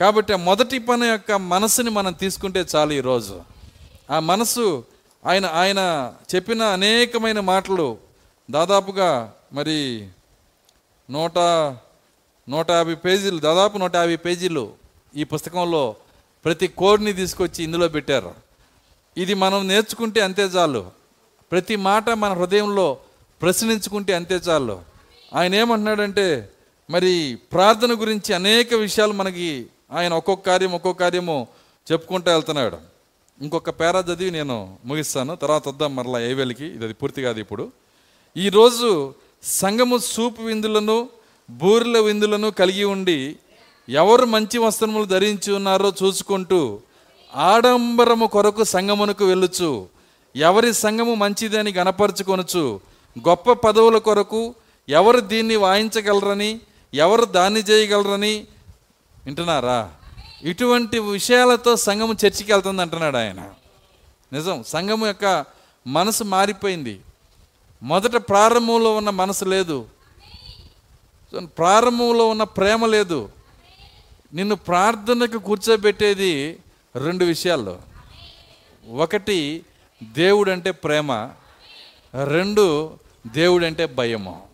కాబట్టి 0.00 0.32
ఆ 0.32 0.36
మొదటి 0.36 0.78
పని 0.78 1.06
యొక్క 1.06 1.32
మనసుని 1.32 1.90
మనం 1.90 2.12
తీసుకుంటే 2.12 2.64
చాలు 2.76 2.92
ఈరోజు 2.92 3.42
ఆ 4.10 4.18
మనసు 4.18 4.84
ఆయన 5.26 5.46
ఆయన 5.46 6.12
చెప్పిన 6.34 6.62
అనేకమైన 6.62 7.40
మాటలు 7.40 7.98
దాదాపుగా 8.50 9.34
మరి 9.52 10.08
నూట 11.10 11.38
నూట 12.48 12.70
యాభై 12.70 12.94
పేజీలు 12.94 13.38
దాదాపు 13.38 13.78
నూట 13.78 13.96
యాభై 13.96 14.16
పేజీలు 14.16 14.72
ఈ 15.16 15.24
పుస్తకంలో 15.24 15.96
ప్రతి 16.44 16.68
కోడ్ని 16.68 17.12
తీసుకొచ్చి 17.12 17.64
ఇందులో 17.64 17.88
పెట్టారు. 17.88 18.34
ఇది 19.16 19.34
మనం 19.34 19.68
నేర్చుకుంటే 19.68 20.20
అంతే 20.20 20.42
చాలు. 20.42 20.90
ప్రతి 21.52 21.76
మాట 21.76 22.10
మన 22.10 22.32
హృదయంలో 22.32 22.96
ప్రశ్నించుకుంటే 23.42 24.14
అంతే 24.14 24.34
చాలు. 24.34 24.80
ఆయన 25.34 25.54
ఏమంటున్నాడంటే 25.54 26.48
మరి 26.90 27.38
ప్రార్థన 27.52 27.92
గురించి 28.00 28.34
అనేక 28.34 28.74
విషయాలు 28.74 29.12
మనకి 29.12 29.66
ఆయన 29.92 30.12
ఒక్కొక్క 30.12 30.46
కార్యం 30.46 30.72
ఒక్కొక్క 30.72 31.00
కార్యము 31.00 31.46
చెప్పుకుంటూ 31.92 32.30
వెళ్తున్నాడు. 32.30 32.76
ఇంకొక 33.42 33.70
పేరా 33.70 34.00
చదివి 34.00 34.30
నేను 34.30 34.78
ముగిస్తాను. 34.84 35.36
తర్వాత 35.36 35.68
వద్దాం 35.68 35.96
మరలా 35.96 36.20
ఏవేలికి. 36.20 36.66
ఇది 36.66 36.84
అది 36.84 36.94
పూర్తి 36.94 37.22
కాదు 37.22 37.40
ఇప్పుడు. 37.40 37.70
ఈరోజు 38.36 39.14
సంఘము 39.42 39.98
సూపు 39.98 40.42
విందులను 40.42 41.08
బూరెల 41.50 41.98
విందులను 41.98 42.50
కలిగి 42.50 42.84
ఉండి 42.84 43.36
ఎవరు 43.88 44.26
మంచి 44.26 44.58
వస్త్రములు 44.58 45.04
ధరించి 45.04 45.52
ఉన్నారో 45.52 45.92
చూసుకుంటూ 46.02 46.80
ఆడంబరము 47.34 48.26
కొరకు 48.26 48.64
సంగమునకు 48.64 49.24
వెళ్ళుచు 49.24 49.86
ఎవరి 50.36 50.74
సంఘము 50.74 51.14
మంచిదని 51.14 51.72
గనపరుచుకొనుచు 51.72 52.80
గొప్ప 53.28 53.52
పదవుల 53.52 53.98
కొరకు 53.98 54.54
ఎవరు 54.88 55.20
దీన్ని 55.20 55.56
వాయించగలరని 55.56 56.60
ఎవరు 56.96 57.24
దాన్ని 57.24 57.60
చేయగలరని 57.60 58.46
వింటున్నారా? 59.24 59.90
ఇటువంటి 60.42 60.98
విషయాలతో 60.98 61.76
సంఘము 61.76 62.12
చర్చికి 62.12 62.52
వెళ్తుంది 62.52 62.82
అంటున్నాడు 62.82 63.16
ఆయన. 63.16 63.50
నిజం 64.32 64.62
సంఘం 64.62 65.06
యొక్క 65.06 65.44
మనసు 65.86 66.24
మారిపోయింది. 66.24 67.00
మొదట 67.82 68.16
ప్రారంభంలో 68.16 68.96
ఉన్న 68.96 69.10
మనసు 69.10 69.44
లేదు. 69.44 69.86
ప్రారంభంలో 71.42 72.28
ఉన్న 72.28 72.42
ప్రేమ 72.42 72.86
లేదు. 72.86 73.30
నిన్ను 74.34 74.54
ప్రార్థనకు 74.54 75.38
కూర్చోబెట్టేది 75.38 76.58
రెండు 76.96 77.24
విషయాల్లో. 77.24 77.78
ఒకటి 78.94 79.64
దేవుడంటే 80.02 80.70
ప్రేమ. 80.70 81.30
రెండు 82.24 82.98
దేవుడంటే 83.26 83.86
భయము. 83.86 84.45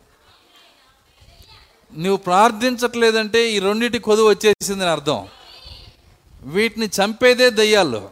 నువ్వు 1.99 2.17
ప్రార్థించట్లేదంటే 2.17 3.51
ఈ 3.51 3.59
రెండింటి 3.59 3.99
కొదువు 3.99 4.29
వచ్చేసిందని 4.29 4.89
అర్థం. 4.89 5.29
వీటిని 6.43 6.87
చంపేదే 6.87 7.51
దయ్యాలు. 7.51 8.09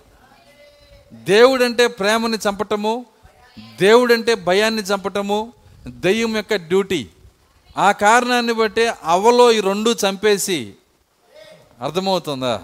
దేవుడంటే 1.13 1.87
ప్రేమని 1.87 2.37
చంపటము 2.37 3.07
దేవుడంటే 3.81 4.35
భయాన్ని 4.35 4.83
చంపటము 4.83 5.53
దెయ్యం 5.87 6.37
యొక్క 6.37 6.57
డ్యూటీ. 6.57 7.07
ఆ 7.79 7.93
కారణాన్ని 7.93 8.53
బట్టి 8.53 8.89
అవలో 9.05 9.53
ఈ 9.53 9.61
రెండు 9.61 9.97
చంపేసి 10.09 10.75
అర్థమవుతుందా? 11.83 12.63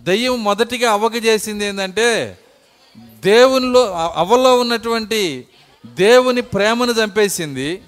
దెయ్యం 0.00 0.44
మొదటిగా 0.44 0.92
అవ్వక 0.92 1.24
చేసింది 1.24 1.64
ఏంటంటే 1.64 2.38
దేవునిలో 3.24 3.92
అవలో 4.14 4.60
ఉన్నటువంటి 4.60 5.46
దేవుని 5.86 6.40
ప్రేమను 6.40 6.92
చంపేసింది. 6.92 7.82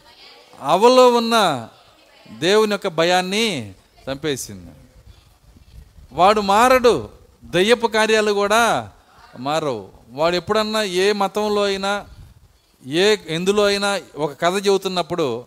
అవలో 0.62 1.08
ఉన్న 1.08 1.68
దేవుని 2.38 2.72
యొక్క 2.72 2.88
భయాన్ని 2.88 3.74
చంపేసింది. 4.12 4.70
వాడు 6.12 6.40
మారడు. 6.40 7.08
దయ్యపు 7.44 7.86
కార్యాలు 7.86 8.32
కూడా 8.32 8.90
మారవు. 9.38 9.88
వాడు 10.10 10.36
ఎప్పుడన్నా 10.36 10.82
ఏ 10.82 11.12
మతంలో 11.12 11.64
అయినా 11.64 12.06
ఏ 12.86 13.16
ఎందులో 13.28 13.64
అయినా 13.64 14.00
ఒక 14.16 14.40
కథ 14.40 14.66
చెబుతున్నప్పుడు 14.66 15.44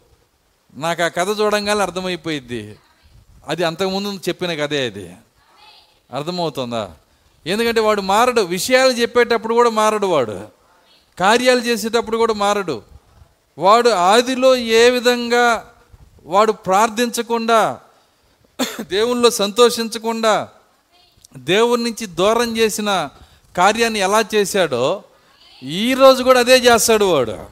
నాకు 0.73 1.03
ఆ 1.03 1.07
కథ 1.07 1.39
చూడంగానే 1.39 1.81
అర్థమైపోయిద్ది. 1.81 2.79
అది 3.47 3.63
అంతకుముందు 3.63 4.19
చెప్పిన 4.29 4.65
కథే 4.65 4.85
అది. 4.85 5.13
అర్థమవుతుందా? 6.13 6.91
ఎందుకంటే 7.47 7.79
వాడు 7.79 8.01
మారడు. 8.01 8.41
విషయాలు 8.41 8.91
చెప్పేటప్పుడు 8.91 9.53
కూడా 9.53 9.69
మారడు 9.69 10.07
వాడు. 10.07 10.47
కార్యాలు 11.19 11.59
చేసేటప్పుడు 11.59 12.17
కూడా 12.17 12.33
మారడు. 12.33 12.81
వాడు 13.57 13.89
ఆదిలో 13.89 14.55
ఏ 14.55 14.89
విధంగా 14.89 15.72
వాడు 16.25 16.51
ప్రార్థించకుండా 16.51 17.79
దేవుల్లో 18.81 19.29
సంతోషించకుండా 19.29 20.49
దేవుని 21.37 21.83
నుంచి 21.83 22.05
దూరం 22.05 22.57
చేసిన 22.57 23.09
కార్యాన్ని 23.57 23.99
ఎలా 23.99 24.23
చేశాడో 24.35 25.03
ఈరోజు 25.63 26.23
కూడా 26.23 26.39
అదే 26.39 26.57
చేస్తాడు 26.57 27.05
వాడు. 27.05 27.45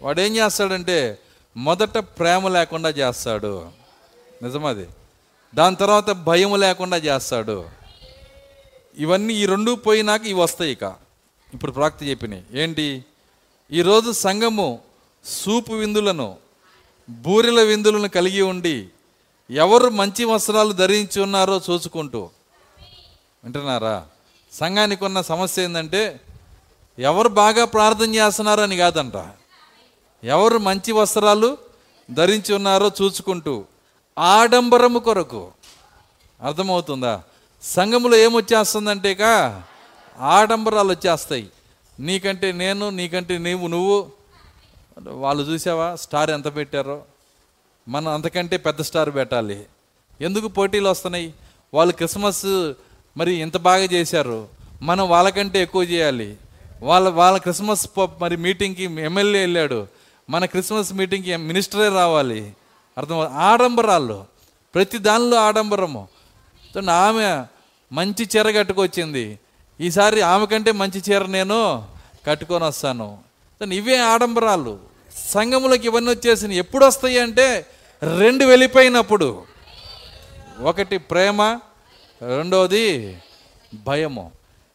వాడు 0.00 0.20
ఏం 0.20 0.36
చేస్తాడంటే 0.36 1.18
మొదట 1.56 1.98
ప్రేమ 1.98 2.48
లేకుండా 2.48 2.88
చేస్తాడు. 2.88 3.68
నిజమది. 4.42 4.88
దాని 5.54 5.76
తర్వాత 5.76 6.10
భయం 6.10 6.60
లేకుండా 6.60 6.96
చేస్తాడు. 6.96 7.64
ఇవన్నీ 8.98 9.34
ఈ 9.34 9.46
రెండు 9.46 9.74
పోయినాక 9.74 10.22
ఇవి 10.22 10.40
వస్తాయి 10.40 10.72
ఇక. 10.72 10.94
ఇప్పుడు 11.54 11.72
ప్రాక్తి 11.72 12.10
చెప్పినాయి. 12.10 12.44
ఏంటి? 12.52 13.04
ఈరోజు 13.72 14.12
సంఘము 14.12 14.78
సూపు 15.24 15.72
విందులను 15.72 16.36
బూరెల 17.10 17.62
విందులను 17.62 18.08
కలిగి 18.08 18.42
ఉండి 18.42 18.88
ఎవరు 19.50 19.88
మంచి 19.88 20.24
వస్త్రాలు 20.24 20.72
ధరించి 20.72 21.22
ఉన్నారో 21.22 21.60
చూసుకుంటూ. 21.70 22.30
వింటున్నారా? 23.44 24.06
సంఘానికి 24.52 25.04
ఉన్న 25.04 25.20
సమస్య 25.20 25.64
ఏంటంటే 25.64 26.20
ఎవరు 26.98 27.28
బాగా 27.28 27.64
ప్రార్థన 27.64 28.14
చేస్తున్నారో 28.14 28.62
అని 28.62 28.76
కాదంట. 28.76 29.12
ఎవరు 30.24 30.58
మంచి 30.58 30.92
వస్త్రాలు 30.92 31.58
ధరించి 32.10 32.54
ఉన్నారో 32.54 32.90
చూసుకుంటూ 33.02 33.64
ఆడంబరము 34.18 34.98
కొరకు. 34.98 35.52
అర్థమవుతుందా? 36.42 37.22
సంఘములో 37.62 38.16
ఏమొచ్చేస్తుందంటే 38.16 39.12
ఇక 39.12 39.22
ఆడంబరాలు 40.18 40.90
వచ్చేస్తాయి. 40.90 41.50
నీకంటే 42.00 42.52
నేను 42.52 42.90
నీకంటే 42.90 43.38
నీవు 43.38 43.66
నువ్వు 43.66 44.19
వాళ్ళు 45.08 45.42
చూసావా? 45.42 45.96
స్టార్ 45.96 46.30
ఎంత 46.30 46.56
పెట్టారో? 46.56 47.02
మనం 47.88 48.08
అంతకంటే 48.08 48.56
పెద్ద 48.56 48.82
స్టార్ 48.82 49.14
పెట్టాలి. 49.14 49.66
ఎందుకు 50.20 50.48
పోటీలు 50.48 50.88
వస్తున్నాయి? 50.88 51.34
వాళ్ళు 51.74 51.94
క్రిస్మస్ 51.94 52.72
మరి 53.16 53.34
ఇంత 53.34 53.56
బాగా 53.56 53.82
చేశారు? 53.82 54.48
మనం 54.82 55.08
వాళ్ళకంటే 55.08 55.62
ఎక్కువ 55.62 55.82
చేయాలి. 55.82 56.36
వాళ్ళ 56.82 57.08
వాళ్ళ 57.08 57.38
క్రిస్మస్ 57.38 57.88
మరి 58.20 58.36
మీటింగ్కి 58.36 58.84
ఎమ్మెల్యే 58.84 59.40
వెళ్ళాడు. 59.40 59.86
మన 60.30 60.44
క్రిస్మస్ 60.44 60.92
మీటింగ్కి 60.92 61.36
మినిస్టరే 61.36 61.88
రావాలి. 61.88 62.56
అర్థం 62.98 63.20
ఆడంబరాలు. 63.20 64.24
ప్రతి 64.74 64.98
దానిలో 64.98 65.36
ఆడంబరము. 65.36 66.08
ఆమె 66.90 67.44
మంచి 67.92 68.28
చీర 68.36 68.50
కట్టుకొచ్చింది. 68.50 69.38
ఈసారి 69.80 70.20
ఆమె 70.20 70.46
కంటే 70.46 70.72
మంచి 70.72 71.02
చీర 71.10 71.26
నేను 71.26 71.86
కట్టుకొని 72.26 72.64
వస్తాను. 72.64 73.18
ఇవే 73.72 73.96
ఆడంబరాలు. 73.96 74.89
సంఘములకు 75.30 75.84
ఇవన్నీ 75.84 76.10
వచ్చేసినాయి 76.10 76.58
ఎప్పుడు 76.58 76.86
వస్తాయి 76.86 77.18
అంటే 77.18 77.66
రెండు 78.16 78.44
వెళ్ళిపోయినప్పుడు. 78.44 79.42
ఒకటి 80.60 80.98
ప్రేమ 80.98 81.42
రెండోది 82.22 83.18
భయము. 83.74 84.32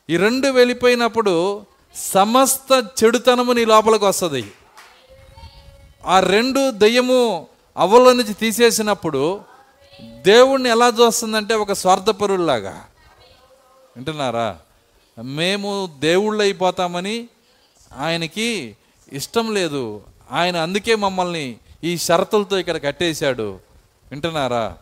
ఈ 0.09 0.17
రెండు 0.17 0.47
వెళ్ళిపోయినప్పుడు 0.47 1.65
సమస్త 1.95 2.87
చెడుతనము 3.03 3.53
నీ 3.53 3.65
లోపలికి 3.65 4.05
వస్తుంది. 4.05 4.51
ఆ 6.05 6.19
రెండు 6.19 6.71
దయ్యము 6.71 7.47
అవ్వలో 7.77 8.13
నుంచి 8.13 8.33
తీసేసినప్పుడు 8.33 9.41
దేవుణ్ణి 10.01 10.69
ఎలా 10.69 10.87
చూస్తుందంటే 10.87 11.53
ఒక 11.53 11.73
స్వార్థపరుల్లాగా. 11.73 12.85
వింటున్నారా? 13.95 14.57
మేము 15.23 15.95
దేవుళ్ళు 15.99 16.41
అయిపోతామని 16.41 17.27
ఆయనకి 17.97 18.75
ఇష్టం 19.13 19.53
లేదు. 19.53 20.01
ఆయన 20.31 20.57
అందుకే 20.57 20.95
మమ్మల్ని 20.95 21.57
ఈ 21.83 21.97
షరతులతో 21.97 22.57
ఇక్కడ 22.57 22.83
కట్టేశాడు. 22.83 23.59
వింటున్నారా? 24.11 24.77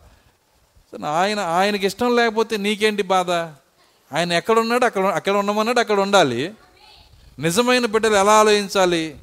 ఆయన 1.08 1.40
ఆయనకి 1.40 1.86
ఇష్టం 1.86 2.16
లేకపోతే 2.16 2.56
నీకేంటి 2.56 3.02
బాధ? 3.02 3.30
ఆయన 4.14 4.32
ఎక్కడ 4.32 4.58
ఉన్నాడు 4.58 4.84
అక్కడ 4.84 5.06
అక్కడ 5.06 5.32
ఉండమన్నాడు? 5.32 5.80
అక్కడ 5.80 6.00
ఉండాలి. 6.00 6.54
నిజమైన 7.38 7.86
బిడ్డలు 7.86 8.16
ఎలా 8.16 8.32
ఆలోచించాలి? 8.32 9.16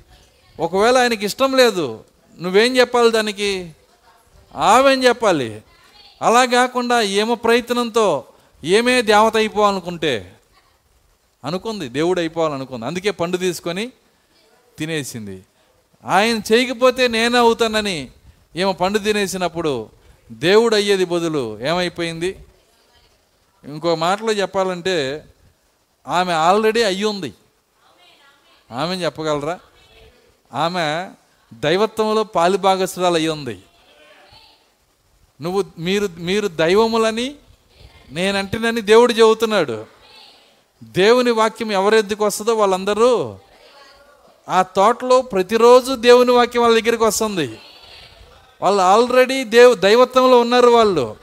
ఒకవేళ 0.59 0.97
ఆయనకి 0.97 1.25
ఇష్టం 1.25 1.57
లేదు 1.57 2.03
నువ్వేం 2.41 2.77
చెప్పాలి 2.77 3.11
దానికి? 3.11 3.71
ఆవేం 4.55 5.03
చెప్పాలి? 5.03 5.61
అలా 6.21 6.45
కాకుండా 6.45 7.01
ఏమో 7.01 7.35
ప్రయత్నంతో 7.35 8.23
ఏమే 8.63 9.01
దేవత 9.01 9.37
అయిపోవాలనుకుంటే 9.37 10.33
అనుకుంది 11.45 11.89
దేవుడు 11.89 12.19
అయిపోవాలనుకుంది. 12.19 12.85
అందుకే 12.85 13.11
పండు 13.11 13.37
తీసుకొని 13.37 13.91
తినేసింది. 14.77 15.43
ఆయన 16.05 16.41
చేయకపోతే 16.53 17.07
నేనే 17.07 17.37
అవుతానని 17.37 18.11
ఏమో 18.55 18.71
పండు 18.73 18.99
తినేసినప్పుడు 18.99 19.89
దేవుడు 20.31 20.75
అయ్యేది 20.75 21.05
బదులు 21.05 21.59
ఏమైపోయింది? 21.61 22.37
ఇంకో 23.63 23.95
మాటలో 23.95 24.33
చెప్పాలంటే 24.33 25.25
ఆమె 26.07 26.33
ఆల్రెడీ 26.33 26.83
అయ్యి 26.83 27.03
ఉంది 27.03 27.33
ఆమె 28.71 28.95
చెప్పగలరా? 28.95 29.59
ఆమె 30.53 31.09
దైవత్వంలో 31.53 32.23
పాలిభాగస్రాలు 32.23 33.15
అయ్యి 33.15 33.29
ఉంది 33.29 33.59
నువ్వు 35.41 35.65
మీరు 35.79 36.09
మీరు 36.17 36.47
దైవములని 36.47 37.35
నేనంటేనని 38.09 38.81
దేవుడు 38.81 39.13
చెబుతున్నాడు. 39.13 39.85
దేవుని 40.83 41.31
వాక్యం 41.31 41.71
ఎవరెద్దుకు 41.71 42.25
వస్తుందో 42.25 42.55
వాళ్ళందరూ 42.55 43.39
ఆ 44.49 44.61
తోటలో 44.61 45.21
ప్రతిరోజు 45.21 45.93
దేవుని 45.93 46.31
వాక్యం 46.31 46.63
వాళ్ళ 46.63 46.79
దగ్గరికి 46.79 47.03
వస్తుంది. 47.03 47.59
వాళ్ళు 48.61 48.81
ఆల్రెడీ 48.81 49.43
దేవు 49.43 49.73
దైవత్వంలో 49.73 50.39
ఉన్నారు 50.39 50.69
వాళ్ళు. 50.69 51.15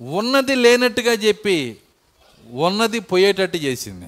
ఉన్నది 0.00 0.54
లేనట్టుగా 0.54 1.12
చెప్పి 1.12 1.76
ఉన్నది 2.52 3.00
పోయేటట్టు 3.00 3.56
చేసింది. 3.56 4.06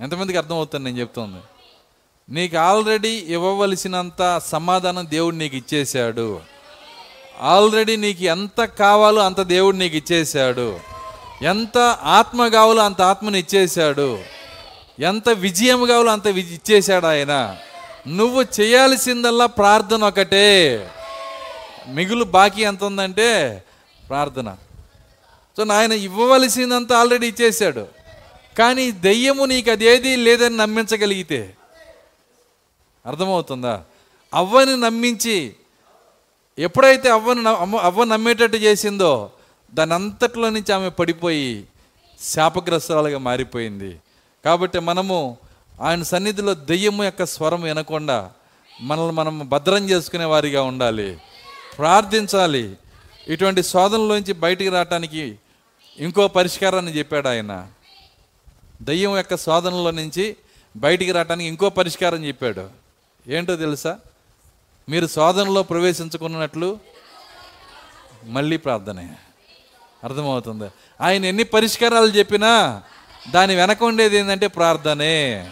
ఎంతమందికి 0.00 0.38
అర్థమవుతుంది 0.38 0.84
నేను 0.84 1.00
చెప్తుంది? 1.00 1.42
నీకు 2.28 2.56
ఆల్రెడీ 2.56 3.08
ఇవ్వవలసినంత 3.08 4.40
సమాధానం 4.44 5.06
దేవుడు 5.10 5.36
నీకు 5.36 5.56
ఇచ్చేశాడు. 5.56 6.40
ఆల్రెడీ 7.40 7.96
నీకు 7.96 8.22
ఎంత 8.22 8.64
కావాలో 8.64 9.22
అంత 9.22 9.40
దేవుడు 9.40 9.76
నీకు 9.76 9.96
ఇచ్చేశాడు. 9.96 10.80
ఎంత 11.42 11.78
ఆత్మ 12.02 12.48
కావాలో 12.48 12.82
అంత 12.82 13.02
ఆత్మని 13.02 13.38
ఇచ్చేశాడు. 13.38 14.18
ఎంత 15.00 15.28
విజయం 15.28 15.86
కావాలో 15.86 16.12
అంత 16.12 16.28
విజ- 16.28 16.54
ఇచ్చేశాడు 16.54 17.06
ఆయన. 17.06 17.56
నువ్వు 18.08 18.42
చేయాల్సిందల్లా 18.60 19.46
ప్రార్థన 19.46 20.04
ఒకటే. 20.04 20.88
మిగులు 21.88 22.24
బాకీ 22.24 22.62
ఎంత 22.62 22.84
ఉందంటే 22.84 23.62
ప్రార్థన. 24.08 24.56
సో 25.56 25.72
ఆయన 25.72 25.92
ఇవ్వవలసిందంతా 25.92 26.98
ఆల్రెడీ 26.98 27.26
ఇచ్చేశాడు. 27.26 27.86
కానీ 28.58 28.90
దెయ్యము 28.90 29.44
నీకు 29.44 29.70
అదేది 29.70 30.16
లేదని 30.16 30.56
నమ్మించగలిగితే 30.56 31.54
అర్థమవుతుందా? 33.06 33.82
అవ్వని 34.34 34.76
నమ్మించి 34.76 35.54
ఎప్పుడైతే 36.58 37.10
అవ్వను 37.10 37.76
అవ్వ 37.76 38.04
నమ్మేటట్టు 38.04 38.56
చేసిందో 38.56 39.30
దాని 39.74 39.94
అంతట్లో 39.94 40.50
నుంచి 40.50 40.72
ఆమె 40.72 40.88
పడిపోయి 40.88 41.64
శాపగ్రస్తురాలుగా 42.22 43.18
మారిపోయింది. 43.18 43.96
కాబట్టి 44.44 44.78
మనము 44.78 45.38
ఆయన 45.80 46.02
సన్నిధిలో 46.02 46.54
దెయ్యము 46.54 47.04
యొక్క 47.04 47.26
స్వరం 47.26 47.62
వినకుండా 47.62 48.30
మనల్ని 48.80 49.12
మనం 49.12 49.48
భద్రం 49.48 49.90
చేసుకునే 49.90 50.24
వారిగా 50.24 50.62
ఉండాలి. 50.62 51.18
ప్రార్థించాలి. 51.78 52.76
ఇటువంటి 53.28 53.62
శోధనలోంచి 53.62 54.32
బయటికి 54.32 54.70
రావటానికి 54.70 55.38
ఇంకో 55.98 56.28
పరిష్కారాన్ని 56.28 56.98
చెప్పాడు 56.98 57.28
ఆయన. 57.28 57.68
దయ్యం 58.82 59.16
యొక్క 59.16 59.36
శోధనలో 59.36 59.90
నుంచి 59.90 60.36
బయటికి 60.76 61.12
రావటానికి 61.12 61.48
ఇంకో 61.48 61.70
పరిష్కారం 61.70 62.24
చెప్పాడు. 62.24 62.70
ఏంటో 63.28 63.56
తెలుసా? 63.56 63.98
మీరు 64.88 65.06
శోధనలో 65.06 65.62
ప్రవేశించుకున్నట్లు 65.62 66.78
మళ్ళీ 68.24 68.56
ప్రార్థనే. 68.56 69.14
అర్థమవుతుంది. 70.04 70.70
ఆయన 71.00 71.24
ఎన్ని 71.24 71.42
పరిష్కారాలు 71.42 72.06
చెప్పినా 72.06 72.82
దాని 73.30 73.54
వెనక 73.54 73.82
ఉండేది 73.82 74.16
ఏంటంటే 74.18 74.46
ప్రార్థనే. 74.46 75.48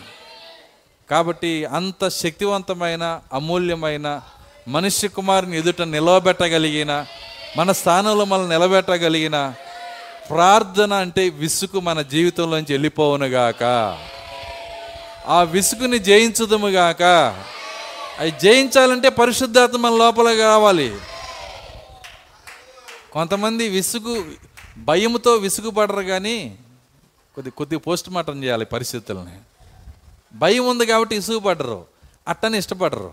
కాబట్టి 1.11 1.65
అంత 1.65 2.09
శక్తివంతమైన 2.09 3.21
అమూల్యమైన 3.33 4.21
మనిషి 4.69 5.09
కుమారుని 5.09 5.57
ఎదుట 5.57 5.83
నిలవబెట్టగలిగిన 5.83 7.07
మన 7.57 7.73
స్థానంలో 7.73 8.25
మనం 8.25 8.49
నిలబెట్టగలిగిన 8.49 9.53
ప్రార్థన 10.31 10.93
అంటే 10.95 11.29
విసుగు 11.29 11.81
మన 11.81 12.03
జీవితంలోంచి 12.03 12.73
వెళ్ళిపోవునుగాక 12.73 13.65
ఆ 15.29 15.43
విసుగుని 15.43 15.99
జయించుదముగాక 15.99 17.03
అవి 18.19 18.31
జయించాలంటే 18.31 19.09
పరిశుద్ధాత్మ 19.09 19.77
మన 19.77 19.93
లోపల 19.93 20.37
కావాలి 20.37 20.93
కొంతమంది 23.13 23.69
విసుగు 23.69 24.25
భయముతో 24.79 25.33
విసుగుపడరు 25.35 26.03
కానీ 26.03 26.57
కొద్ది 27.35 27.51
కొద్ది 27.51 27.77
పోస్ట్ 27.77 28.11
మార్టం 28.11 28.45
చేయాలి 28.45 28.65
పరిస్థితుల్ని. 28.65 29.39
భయం 30.35 30.69
ఉంది 30.69 30.87
కాబట్టి 30.87 31.17
ఇసుగుపడరు. 31.17 31.87
అట్టని 32.29 32.59
ఇష్టపడరు. 32.59 33.13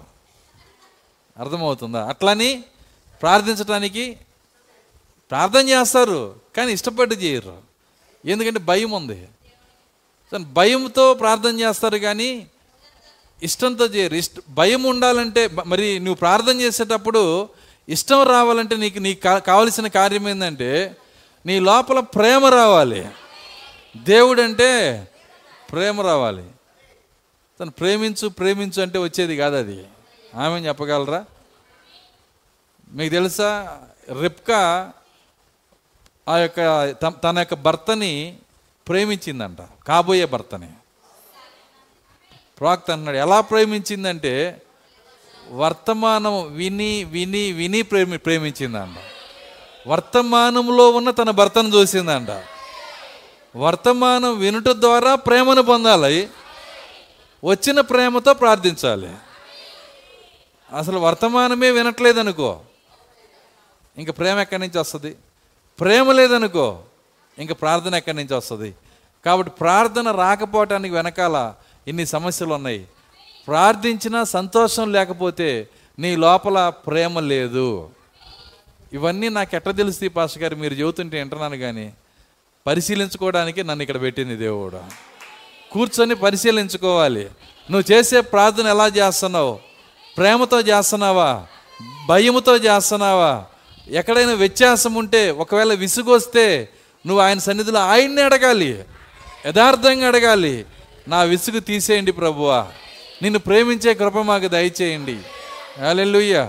అర్థమవుతుందా? 1.39 2.05
అట్లని 2.05 2.63
ప్రార్థించడానికి 3.22 4.18
ప్రార్థన 5.32 5.70
చేస్తారు 5.70 6.36
కానీ 6.57 6.72
ఇష్టపడి 6.72 7.15
చేయరు. 7.15 7.57
ఎందుకంటే 8.26 8.59
భయం 8.59 8.91
ఉంది. 8.91 9.28
భయంతో 10.39 11.13
ప్రార్థన 11.13 11.59
చేస్తారు 11.59 11.97
కానీ 11.97 12.47
ఇష్టంతో 13.43 13.86
చేయరు. 13.86 14.15
ఇష్ట 14.15 14.32
భయం 14.49 14.84
ఉండాలంటే 14.84 15.47
మరి 15.65 15.99
నువ్వు 15.99 16.15
ప్రార్థన 16.15 16.61
చేసేటప్పుడు 16.61 17.49
ఇష్టం 17.89 18.24
రావాలంటే 18.24 18.76
నీకు 18.76 18.99
నీకు 18.99 19.20
కా- 19.20 19.39
కావలసిన 19.39 19.88
కార్యం 19.88 20.30
ఏంటంటే 20.30 20.97
నీ 21.45 21.59
లోపల 21.59 21.99
ప్రేమ 21.99 22.45
రావాలి. 22.45 23.07
దేవుడు 24.03 24.41
అంటే 24.41 25.03
ప్రేమ 25.71 26.01
రావాలి. 26.01 26.49
తను 27.59 27.71
ప్రేమించు 27.71 28.27
ప్రేమించు 28.27 28.81
అంటే 28.81 28.99
వచ్చేది 28.99 29.37
కాదు 29.37 29.55
అది 29.55 29.85
ఆమె 30.35 30.59
చెప్పగలరా? 30.59 31.25
మీకు 32.91 33.13
తెలుసా? 33.13 33.79
రిప్కా 34.21 34.91
ఆ 36.29 36.37
యొక్క 36.37 36.91
తన 37.23 37.39
యొక్క 37.39 37.53
భర్తని 37.53 38.37
ప్రేమించిందంట. 38.87 39.57
కాబోయే 39.87 40.25
భర్తని. 40.25 40.69
ప్రాక్త 42.59 42.91
అన్నాడు 42.91 43.17
ఎలా 43.17 43.41
ప్రేమించిందంటే 43.41 44.61
వర్తమానం 45.51 46.53
విని 46.53 47.03
విని 47.03 47.51
విని 47.51 47.81
ప్రేమి 47.81 48.17
ప్రేమించిందంట. 48.17 48.97
వర్తమానంలో 49.87 50.89
ఉన్న 50.89 51.11
తన 51.11 51.29
భర్తను 51.29 51.75
చూసిందంట. 51.75 52.29
వర్తమానం 53.58 54.39
వినుట 54.39 54.68
ద్వారా 54.68 55.16
ప్రేమను 55.16 55.62
పొందాలి. 55.62 56.30
వచ్చిన 57.43 57.82
ప్రేమతో 57.82 58.34
ప్రార్థించాలి. 58.34 59.12
అసలు 60.78 60.99
వర్తమానమే 60.99 61.72
వినట్లేదనుకో 61.72 62.60
ఇంక 63.97 64.10
ప్రేమ 64.10 64.39
ఎక్కడి 64.39 64.62
నుంచి 64.62 64.80
వస్తుంది? 64.80 65.16
ప్రేమ 65.80 66.12
లేదనుకో 66.12 66.80
ఇంక 67.39 67.51
ప్రార్థన 67.51 67.95
ఎక్కడి 67.95 68.18
నుంచి 68.18 68.36
వస్తుంది? 68.36 68.76
కాబట్టి 69.26 69.51
ప్రార్థన 69.51 70.12
రాకపోవటానికి 70.12 70.93
వెనకాల 70.93 71.53
ఇన్ని 71.88 72.05
సమస్యలు 72.05 72.53
ఉన్నాయి. 72.53 72.88
ప్రార్థించినా 73.47 74.24
సంతోషం 74.24 74.91
లేకపోతే 74.91 75.68
నీ 75.99 76.16
లోపల 76.16 76.70
ప్రేమ 76.70 77.20
లేదు. 77.20 77.89
ఇవన్నీ 78.93 79.30
నాకు 79.30 79.55
ఎట్లా 79.55 79.74
తెలుస్తాయి 79.74 80.10
పాస్ 80.10 80.38
గారు? 80.38 80.55
మీరు 80.55 80.74
చెబుతుంటే 80.74 81.18
వింటున్నాను 81.18 81.58
కానీ 81.58 81.93
పరిశీలించుకోవడానికి 82.68 83.63
నన్ను 83.63 83.82
ఇక్కడ 83.82 84.01
పెట్టింది 84.01 84.36
దేవుడు. 84.36 84.80
కూర్చొని 85.72 86.15
పరిశీలించుకోవాలి. 86.15 87.28
నువ్వు 87.72 87.93
చేసే 87.93 88.22
ప్రార్థన 88.22 88.68
ఎలా 88.68 88.88
చేస్తున్నావు? 88.88 89.59
ప్రేమతో 90.18 90.61
చేస్తున్నావా? 90.61 91.45
భయముతో 92.07 92.57
చేస్తున్నావా? 92.57 93.45
ఎక్కడైనా 93.89 94.34
వ్యత్యాసం 94.34 94.93
ఉంటే 94.93 95.32
ఒకవేళ 95.32 95.74
విసుగొస్తే 95.74 96.70
నువ్వు 97.07 97.24
ఆయన 97.24 97.39
సన్నిధిలో 97.39 97.80
ఆయన్ని 97.80 98.22
అడగాలి. 98.22 98.86
యథార్థంగా 99.47 100.07
అడగాలి. 100.07 100.65
నా 101.07 101.22
విసుగు 101.22 101.59
తీసేయండి 101.59 102.11
ప్రభువా. 102.11 102.68
నిన్ను 103.22 103.39
ప్రేమించే 103.39 103.93
కృప 103.93 104.18
మాకు 104.18 104.47
దయచేయండి. 104.47 105.20
హల్లెలూయా 105.82 106.43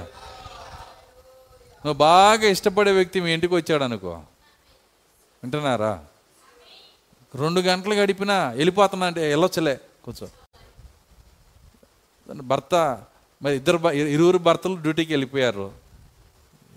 నువ్వు 1.87 1.95
బాగా 1.95 2.49
ఇష్టపడే 2.49 2.91
వ్యక్తి 2.91 3.21
మీ 3.21 3.33
ఇంటికి 3.33 3.55
వచ్చాడు 3.55 3.85
అనుకో 3.85 4.21
వింటున్నారా? 5.45 6.05
రెండు 7.34 7.61
గంటలు 7.61 7.95
గడిపినా 7.95 8.51
వెళ్ళిపోతున్నా 8.51 9.07
అంటే 9.07 9.28
వెళ్ళొచ్చలే. 9.28 9.80
కూర్చో. 10.05 10.28
భర్త 12.34 13.03
మరి 13.43 13.57
ఇద్దరు 13.57 13.91
ఇరువురు 13.91 14.39
భర్తలు 14.39 14.74
డ్యూటీకి 14.76 15.12
వెళ్ళిపోయారు. 15.12 15.72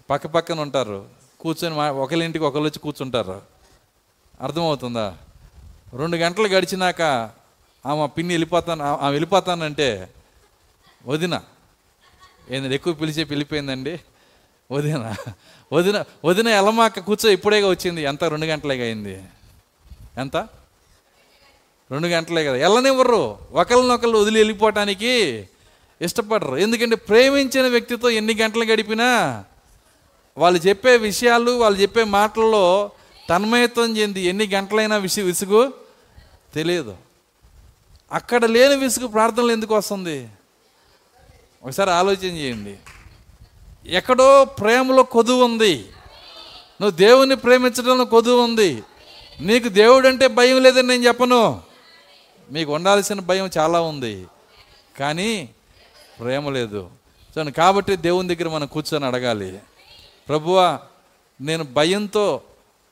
పక్క 0.10 0.28
పక్కన 0.28 0.60
ఉంటారు. 0.60 1.10
కూర్చొని 1.40 1.76
మా 1.76 1.92
ఒకరి 1.92 2.26
ఇంటికి 2.26 2.46
ఒకరు 2.46 2.62
వచ్చి 2.62 2.80
కూర్చుంటారు. 2.80 3.42
అర్థమవుతుందా? 4.42 5.18
రెండు 5.94 6.18
గంటలు 6.18 6.48
గడిచినాక 6.48 7.02
ఆమె 7.86 8.08
పిన్ని 8.08 8.34
వెళ్ళిపోతాను 8.34 8.86
ఆమె 8.86 9.12
వెళ్ళిపోతానంటే 9.12 10.14
వదిన 11.06 11.44
ఏంది 12.50 12.76
ఎక్కువ 12.76 12.94
పిలిచే 12.94 13.24
పిలిపోయిందండి? 13.24 14.00
వదిన 14.72 15.16
వదిన 15.74 16.04
వదిన 16.26 16.48
ఎలమాక 16.48 17.00
కూర్చో 17.00 17.30
ఇప్పుడేగా 17.30 17.70
వచ్చింది. 17.70 18.04
ఎంత? 18.04 18.24
రెండు 18.24 18.46
గంటలేగా 18.46 18.84
అయింది. 18.84 19.24
ఎంత? 20.18 20.38
రెండు 21.92 22.08
గంటలే 22.08 22.44
కదా. 22.44 22.54
వెళ్ళనివ్వరు 22.54 23.38
ఒకరినొకరు 23.52 24.10
వదిలి 24.10 24.40
వెళ్ళిపోవటానికి 24.40 25.48
ఇష్టపడరు. 26.02 26.58
ఎందుకంటే 26.58 26.96
ప్రేమించిన 26.96 27.68
వ్యక్తితో 27.68 28.10
ఎన్ని 28.10 28.36
గంటలు 28.36 28.64
గడిపినా 28.64 29.44
వాళ్ళు 30.38 30.68
చెప్పే 30.68 30.98
విషయాలు 30.98 31.52
వాళ్ళు 31.52 31.80
చెప్పే 31.80 32.04
మాటల్లో 32.04 32.92
తన్మయత్వం 33.30 33.98
చెంది 33.98 34.22
ఎన్ని 34.22 34.48
గంటలైనా 34.48 34.98
విసి 34.98 35.22
విసుగు 35.22 35.74
తెలియదు. 36.56 36.98
అక్కడ 38.12 38.46
లేని 38.46 38.76
విసుగు 38.76 39.08
ప్రార్థనలు 39.08 39.52
ఎందుకు 39.52 39.76
వస్తుంది? 39.76 40.30
ఒకసారి 41.64 41.92
ఆలోచన 41.92 42.34
చేయండి. 42.38 42.78
ఎక్కడో 43.86 44.46
ప్రేమలో 44.46 45.04
కొదువు 45.04 45.44
ఉంది. 45.44 45.76
నువ్వు 46.82 46.92
దేవుని 46.92 47.36
ప్రేమించడంలో 47.36 48.06
కొదువు 48.06 48.42
ఉంది. 48.42 48.84
నీకు 49.42 49.68
దేవుడు 49.68 50.08
అంటే 50.08 50.28
భయం 50.28 50.64
లేదని 50.64 50.88
నేను 50.88 51.04
చెప్పను. 51.04 51.62
మీకు 52.52 52.76
ఉండాల్సిన 52.76 53.20
భయం 53.20 53.50
చాలా 53.58 53.82
ఉంది. 53.82 54.26
కానీ 55.00 55.50
ప్రేమ 56.20 56.50
లేదు. 56.50 56.90
సో 57.36 57.52
కాబట్టి 57.52 57.96
దేవుని 57.96 58.36
దగ్గర 58.36 58.50
మనం 58.50 58.68
కూర్చొని 58.68 59.06
అడగాలి. 59.06 59.60
ప్రభువా 60.30 60.80
నేను 61.42 61.64
భయంతో 61.64 62.42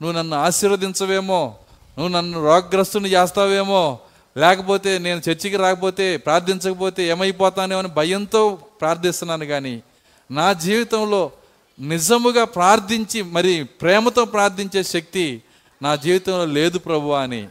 నువ్వు 0.01 0.17
నన్ను 0.17 0.37
ఆశీర్వదించవేమో 0.37 1.55
నువ్వు 1.97 2.13
నన్ను 2.13 2.45
రోగగ్రస్తుని 2.45 3.09
చేస్తావేమో 3.09 3.99
లేకపోతే 4.37 4.97
నేను 4.97 5.21
చర్చికి 5.29 5.57
రాకపోతే 5.57 6.17
ప్రార్థించకపోతే 6.17 7.03
ఏమైపోతానేమో 7.03 7.79
అని 7.79 7.87
భయంతో 7.87 8.57
ప్రార్థిస్తున్నాను 8.81 9.45
కానీ 9.45 9.83
నా 10.31 10.53
జీవితంలో 10.53 11.31
నిజముగా 11.79 12.43
ప్రార్థించి 12.43 13.21
మరి 13.21 13.63
ప్రేమతో 13.63 14.25
ప్రార్థించే 14.25 14.83
శక్తి 14.83 15.41
నా 15.81 15.95
జీవితంలో 15.95 16.45
లేదు 16.45 16.77
ప్రభు 16.77 17.09
అని 17.09 17.47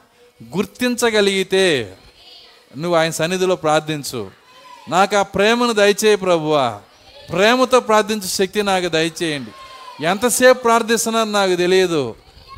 గుర్తించగలిగితే 0.56 1.96
నువ్వు 2.76 2.98
ఆయన 2.98 3.10
సన్నిధిలో 3.10 3.56
ప్రార్థించు. 3.56 4.30
నాకు 4.88 5.16
ఆ 5.16 5.22
ప్రేమను 5.22 5.72
దయచేయి 5.72 6.16
ప్రభువా 6.16 6.80
ప్రేమతో 7.32 7.80
ప్రార్థించే 7.80 8.28
శక్తి 8.28 8.62
నాకు 8.62 8.88
దయచేయండి. 8.88 9.50
ఎంతసేపు 10.04 10.58
ప్రార్థిస్తున్నాను 10.58 11.30
నాకు 11.30 11.56
తెలియదు. 11.56 12.14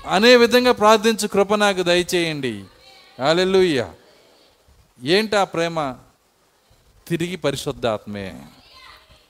అనే 0.09 0.37
విధంగా 0.37 0.73
ప్రార్థించు 0.73 1.29
కృప 1.29 1.55
నాకు 1.55 1.83
దయచేయండి. 1.83 2.65
హల్లెలూయా 3.23 3.91
ఏంటి 5.03 5.37
ఆ 5.37 5.45
ప్రేమ? 5.45 5.97
తిరిగి 7.09 7.37
పరిశుద్ధాత్మే. 7.37 8.43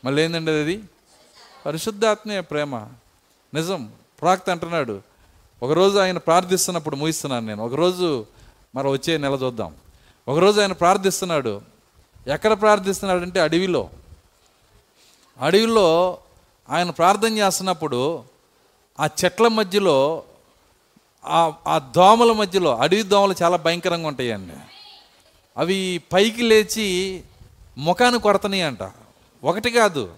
మళ్ళీ 0.04 0.22
ఏంటండి 0.22 0.50
అది? 0.50 0.82
పరిశుద్ధాత్మే 1.66 2.40
ప్రేమ. 2.40 2.76
నిజం. 3.54 3.92
ప్రాక్త 4.20 4.50
అంటున్నాడు. 4.50 5.02
ఒకరోజు 5.62 5.98
ఆయన 5.98 6.18
ప్రార్థిస్తున్నప్పుడు 6.18 6.96
ముగిస్తున్నాను 6.96 7.46
నేను. 7.46 7.64
ఒకరోజు 7.64 8.26
మరి 8.74 8.88
వచ్చే 8.88 9.18
నెల 9.18 9.32
చూద్దాం. 9.32 9.74
ఒకరోజు 10.28 10.60
ఆయన 10.60 10.72
ప్రార్థిస్తున్నాడు. 10.72 11.62
ఎక్కడ 12.26 12.60
ప్రార్థిస్తున్నాడు 12.60 13.22
అంటే 13.22 13.40
అడవిలో. 13.40 13.90
అడవిలో 15.40 16.18
ఆయన 16.70 16.90
ప్రార్థన 16.90 17.38
చేస్తున్నప్పుడు 17.38 18.22
ఆ 19.00 19.08
చెట్ల 19.24 19.48
మధ్యలో 19.48 20.22
ఆ 21.24 21.52
ఆ 21.66 21.78
దోమల 21.78 22.32
మధ్యలో 22.32 22.76
అడవి 22.76 23.02
దోమలు 23.02 23.34
చాలా 23.42 23.56
భయంకరంగా 23.56 24.08
ఉంటాయండి. 24.08 24.52
అవి 25.56 26.02
పైకి 26.12 26.42
లేచి 26.42 27.22
ముఖాన్ని 27.78 28.20
కొడతని 28.20 28.62
అంట 28.62 28.82
ఒకటి 29.44 29.70
కాదు. 29.70 30.14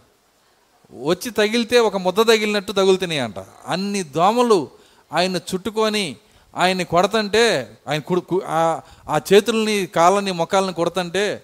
వచ్చి 1.04 1.30
తగిలితే 1.30 1.78
ఒక 1.78 1.96
ముద్ద 1.96 2.18
తగిలినట్టు 2.18 2.72
తగులుతున్నాయి 2.72 3.20
అంట 3.20 3.34
అన్ని 3.66 4.02
దోమలు 4.02 4.70
ఆయన 5.12 5.36
చుట్టుకొని 5.36 6.16
ఆయన్ని 6.56 6.84
కొడతంటే 6.84 7.76
ఆయన 7.88 8.00
కుడు 8.00 8.20
కు- 8.20 8.42
ఆ- 8.46 8.80
చేతుల్ని 9.32 9.86
కాళ్ళని 9.86 10.32
మొక్కల్ని 10.32 10.72
కొడతంటే 10.72 11.42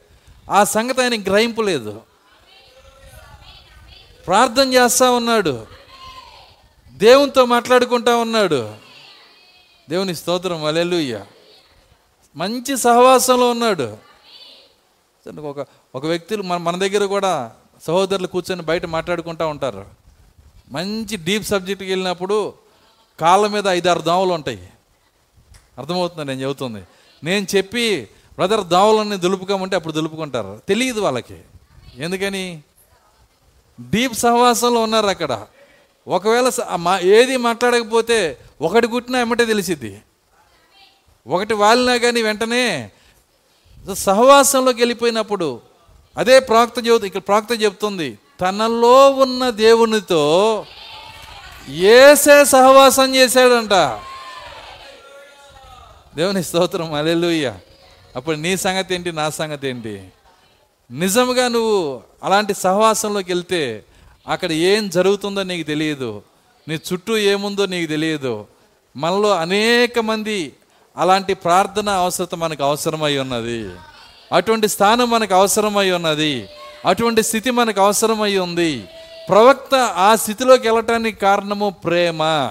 ఆ 0.50 0.64
సంగతి 0.64 1.02
ఆయన 1.02 1.22
గ్రహింపు 1.22 1.62
లేదు. 1.62 2.00
ప్రార్థన 4.26 4.74
చేస్తా 4.74 5.10
ఉన్నాడు. 5.10 5.66
దేవునితో 6.92 7.44
మాట్లాడుకుంటా 7.44 8.16
ఉన్నాడు. 8.16 8.74
దేవుని 9.90 10.14
స్తోత్రం 10.16 10.64
అలెలుయ్య 10.64 11.24
మంచి 12.36 12.76
సహవాసంలో 12.76 13.50
ఉన్నాడు. 13.50 13.96
ఒక 15.40 15.66
ఒక 15.94 16.06
వ్యక్తులు 16.06 16.42
మన 16.42 16.56
మన 16.56 16.76
దగ్గర 16.76 17.04
కూడా 17.04 17.52
సహోదరులు 17.86 18.26
కూర్చొని 18.26 18.62
బయట 18.62 18.86
మాట్లాడుకుంటూ 18.86 19.48
ఉంటారు. 19.48 19.86
మంచి 20.72 21.16
డీప్ 21.16 21.44
సబ్జెక్ట్కి 21.44 21.90
వెళ్ళినప్పుడు 21.90 22.54
కాళ్ళ 23.20 23.46
మీద 23.46 23.68
ఐదారు 23.68 24.00
దావులు 24.00 24.32
ఉంటాయి. 24.32 24.70
అర్థమవుతుంది 25.78 26.24
నేను 26.24 26.40
చెబుతుంది? 26.40 26.82
నేను 27.24 27.46
చెప్పి 27.56 28.08
బ్రదర్ 28.34 28.64
దావులన్నీ 28.64 29.16
దులుపుకోమంటే 29.16 29.76
అప్పుడు 29.76 29.92
దులుపుకుంటారు. 29.92 30.62
తెలియదు 30.68 31.00
వాళ్ళకి. 31.00 31.40
ఎందుకని? 31.96 32.62
డీప్ 33.90 34.14
సహవాసంలో 34.14 34.82
ఉన్నారు 34.82 35.06
అక్కడ. 35.06 35.46
ఒకవేళ 36.08 36.50
మా- 36.76 37.00
ఏది 37.00 37.36
మాట్లాడకపోతే 37.36 38.38
ఒకటి 38.60 38.86
కుట్టినా 38.86 39.20
ఎమ్మటే 39.20 39.44
తెలిసిద్ది. 39.44 40.02
ఒకటి 41.26 41.54
వాలినా 41.54 41.96
కానీ 41.96 42.22
వెంటనే 42.22 42.90
సహవాసంలోకి 43.92 44.80
వెళ్ళిపోయినప్పుడు 44.80 45.60
అదే 46.18 46.40
ప్రాక్త 46.40 46.74
చెబుతు 46.86 47.04
ఇక్కడ 47.04 47.20
ప్రాక్త 47.20 47.48
చెబుతుంది 47.62 48.18
తనలో 48.40 49.10
ఉన్న 49.10 49.50
దేవునితో 49.50 50.66
ఏసే 51.68 52.44
సహవాసం 52.44 53.14
చేశాడంట. 53.14 53.72
దేవుని 56.16 56.44
స్తోత్రం 56.44 56.92
అలెలుయ్య 56.92 57.54
అప్పుడు 58.16 58.36
నీ 58.36 58.56
సంగతి 58.56 58.94
ఏంటి 58.94 59.12
నా 59.12 59.30
సంగతి 59.30 59.68
ఏంటి? 59.68 60.08
నిజంగా 60.90 61.48
నువ్వు 61.48 62.02
అలాంటి 62.22 62.54
సహవాసంలోకి 62.54 63.32
వెళ్తే 63.32 63.84
అక్కడ 64.28 64.52
ఏం 64.52 64.88
జరుగుతుందో 64.88 65.42
నీకు 65.42 65.66
తెలియదు. 65.66 66.22
నీ 66.68 66.74
చుట్టూ 66.74 67.16
ఏముందో 67.16 67.66
నీకు 67.66 67.90
తెలియదు. 67.90 68.46
మనలో 68.96 69.30
అనేక 69.30 69.98
మంది 69.98 70.52
అలాంటి 70.96 71.34
ప్రార్థన 71.34 71.88
అవసరత 71.88 72.34
మనకు 72.34 72.64
అవసరమై 72.64 73.16
ఉన్నది. 73.16 73.70
అటువంటి 74.32 74.68
స్థానం 74.68 75.10
మనకు 75.10 75.34
అవసరమై 75.34 75.90
ఉన్నది. 75.90 76.48
అటువంటి 76.86 77.22
స్థితి 77.22 77.50
మనకు 77.50 77.80
అవసరమై 77.80 78.38
ఉంది. 78.38 78.88
ప్రవక్త 79.28 79.74
ఆ 79.74 80.14
స్థితిలోకి 80.14 80.68
వెళ్ళటానికి 80.68 81.20
కారణము 81.20 81.70
ప్రేమ. 81.70 82.50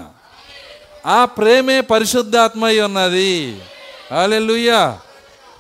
ఆ 1.06 1.26
ప్రేమే 1.26 1.82
పరిశుద్ధాత్మ 1.82 2.66
అయి 2.66 2.82
ఉన్నది. 2.82 3.62
హల్లెలూయా. 4.12 5.00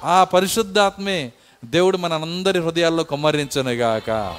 ఆ 0.03 0.23
పరిశుద్ధాత్మే 0.23 1.31
దేవుడు 1.65 1.97
మన 1.97 2.13
అందరి 2.13 2.59
హృదయాల్లో 2.59 3.03
కుమ్మరించనుగాక 3.03 4.37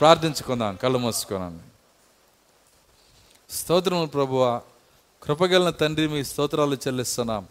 ప్రార్థించుకుందాం 0.00 0.78
కళ్ళు 0.82 0.98
మూసుకున్నాను 0.98 1.58
స్తోత్రములు 3.50 4.06
ప్రభువ. 4.06 4.60
కృపగలన 5.22 5.70
తండ్రి 5.70 6.08
మీ 6.08 6.24
స్తోత్రాలు 6.24 6.74
చెల్లిస్తున్నాం. 6.74 7.46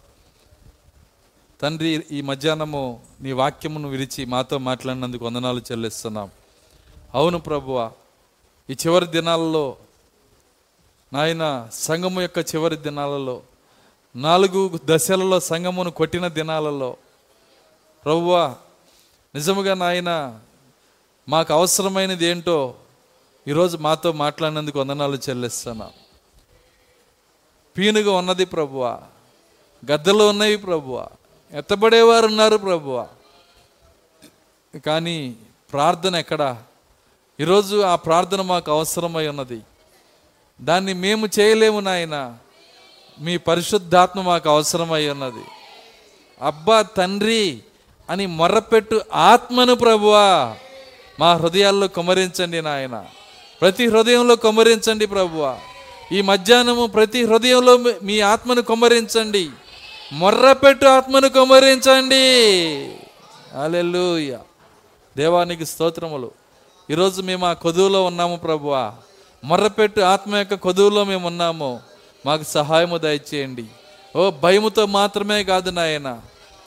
తండ్రి 1.62 2.06
ఈ 2.12 2.22
మధ్యాహ్నము 2.22 3.02
నీ 3.22 3.32
వాక్యమును 3.32 3.88
విరిచి 3.88 4.26
మాతో 4.26 4.58
మాట్లాడినందుకు 4.58 5.26
వందనాలు 5.26 5.62
చెల్లిస్తున్నాం. 5.72 6.30
అవును 7.14 7.40
ప్రభువ 7.40 7.92
ఈ 8.70 8.74
చివరి 8.74 9.08
దినాలలో 9.08 9.78
నాయన 11.14 11.70
సంఘము 11.72 12.22
యొక్క 12.22 12.40
చివరి 12.40 12.78
దినాలలో 12.78 13.42
నాలుగు 14.16 14.80
దశలలో 14.86 15.40
సంఘమును 15.40 15.92
కొట్టిన 15.92 16.28
దినాలలో 16.28 16.96
ప్రభువ 18.06 18.56
నిజముగా 19.36 19.74
నాయన 19.74 20.40
మాకు 21.30 21.54
అవసరమైనది 21.54 22.26
ఏంటో 22.26 22.76
ఈరోజు 23.48 23.78
మాతో 23.78 24.12
మాట్లాడినందుకు 24.12 24.80
వందనాలు 24.80 25.18
చెల్లిస్తున్నా. 25.30 25.92
పీనుగా 27.78 28.12
ఉన్నది 28.12 28.46
ప్రభువ 28.46 29.02
గద్దలు 29.92 30.24
ఉన్నవి 30.24 30.58
ప్రభువా 30.58 31.08
ఎత్తబడేవారు 31.54 32.26
ఉన్నారు 32.26 32.58
ప్రభువ. 32.58 33.08
కానీ 34.86 35.36
ప్రార్థన 35.72 36.16
ఎక్కడా? 36.16 36.64
ఈరోజు 37.40 37.82
ఆ 37.82 37.96
ప్రార్థన 37.96 38.42
మాకు 38.42 38.72
అవసరమై 38.72 39.28
ఉన్నది. 39.28 39.62
దాన్ని 40.62 40.94
మేము 40.94 41.30
చేయలేము 41.40 41.80
నాయన. 41.80 42.38
మీ 43.20 43.38
పరిశుద్ధాత్మ 43.38 44.22
మాకు 44.22 44.50
అవసరమై 44.50 45.08
ఉన్నది. 45.08 45.46
అబ్బా 46.42 46.82
తండ్రి 46.82 47.64
అని 48.10 48.26
మొర్రపెట్టు 48.26 49.02
ఆత్మను 49.14 49.76
ప్రభువా. 49.76 50.56
మా 51.20 51.34
హృదయాల్లో 51.34 51.88
కుమరించండి 51.88 52.62
నాయన. 52.62 53.06
ప్రతి 53.62 53.88
హృదయంలో 53.88 54.36
కుమరించండి 54.36 55.06
ప్రభువా. 55.06 55.58
ఈ 56.12 56.22
మధ్యాహ్నము 56.22 56.86
ప్రతి 56.86 57.24
హృదయంలో 57.24 57.78
మీ 58.04 58.20
ఆత్మను 58.20 58.62
కుమరించండి. 58.62 59.50
మొర్రపెట్టు 60.14 60.86
ఆత్మను 60.86 61.30
కుమరించండి. 61.30 62.16
అలెలుయ 63.62 64.38
దేవానికి 65.18 65.66
స్తోత్రములు. 65.66 66.32
ఈరోజు 66.92 67.22
మేము 67.22 67.46
ఆ 67.46 67.54
కొదువులో 67.54 68.04
ఉన్నాము 68.04 68.36
ప్రభువా. 68.36 68.94
మొర్రపెట్టు 69.44 70.02
ఆత్మ 70.02 70.36
యొక్క 70.36 70.54
కొదువులో 70.54 71.04
మేము 71.04 71.28
ఉన్నాము. 71.28 71.80
మాకు 72.26 72.44
సహాయము 72.44 72.98
దయచేయండి. 72.98 73.66
ఓ 74.16 74.30
భయముతో 74.30 74.86
మాత్రమే 74.86 75.44
కాదు 75.44 75.70
నాయన. 75.70 76.20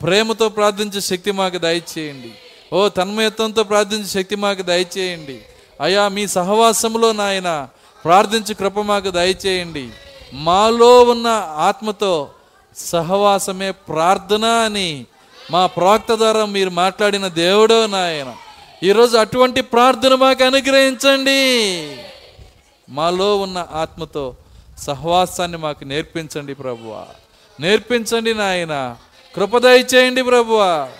ప్రేమతో 0.03 0.49
ప్రార్థించే 0.49 1.01
శక్తి 1.01 1.31
మాకు 1.31 1.59
దయచేయండి. 1.59 2.33
ఓ 2.73 2.89
తన్మయత్వంతో 2.89 3.63
ప్రార్థించే 3.63 4.07
శక్తి 4.07 4.37
మాకు 4.37 4.63
దయచేయండి. 4.63 5.43
అయా 5.81 6.09
మీ 6.09 6.27
సహవాసంలో 6.27 7.13
నాయన 7.13 7.69
ప్రార్థించే 8.05 8.55
కృప 8.55 8.81
మాకు 8.81 9.11
దయచేయండి. 9.11 9.89
మాలో 10.33 11.03
ఉన్న 11.03 11.27
ఆత్మతో 11.57 12.31
సహవాసమే 12.77 13.71
ప్రార్థన 13.71 14.45
అని 14.45 15.07
మా 15.51 15.67
ప్రవక్త 15.67 16.15
ద్వారా 16.15 16.45
మీరు 16.45 16.71
మాట్లాడిన 16.71 17.29
దేవుడో 17.29 17.87
నాయన. 17.87 18.37
ఈరోజు 18.83 19.17
అటువంటి 19.17 19.61
ప్రార్థన 19.61 20.15
మాకు 20.15 20.45
అనుగ్రహించండి. 20.45 21.51
మాలో 22.89 23.37
ఉన్న 23.37 23.67
ఆత్మతో 23.73 24.37
సహవాసాన్ని 24.79 25.59
మాకు 25.59 25.85
నేర్పించండి 25.85 26.55
ప్రభువ. 26.55 27.07
నేర్పించండి 27.61 28.35
నాయన. 28.35 28.97
కృపదయ 29.37 29.85
చేయండి 29.95 30.23
ప్రభువ. 30.23 30.91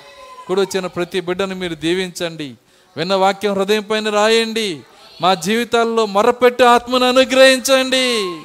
కూడా 0.47 0.61
వచ్చిన 0.61 0.87
ప్రతి 0.87 1.21
బిడ్డను 1.21 1.55
మీరు 1.55 1.75
దీవించండి. 1.75 2.55
విన్న 2.97 3.15
వాక్యం 3.15 3.55
హృదయం 3.55 3.83
పైన 3.83 4.11
రాయండి. 4.11 4.81
మా 5.21 5.35
జీవితాల్లో 5.35 6.07
మొరపెట్టు 6.07 6.65
ఆత్మను 6.65 7.09
అనుగ్రహించండి. 7.09 8.41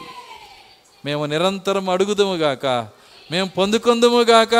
మేము 1.05 1.25
నిరంతరం 1.25 1.89
అడుగుదాము 1.89 2.35
గాక 2.35 2.87
మేము 3.31 3.49
పొందుకుందుముగాక 3.49 4.55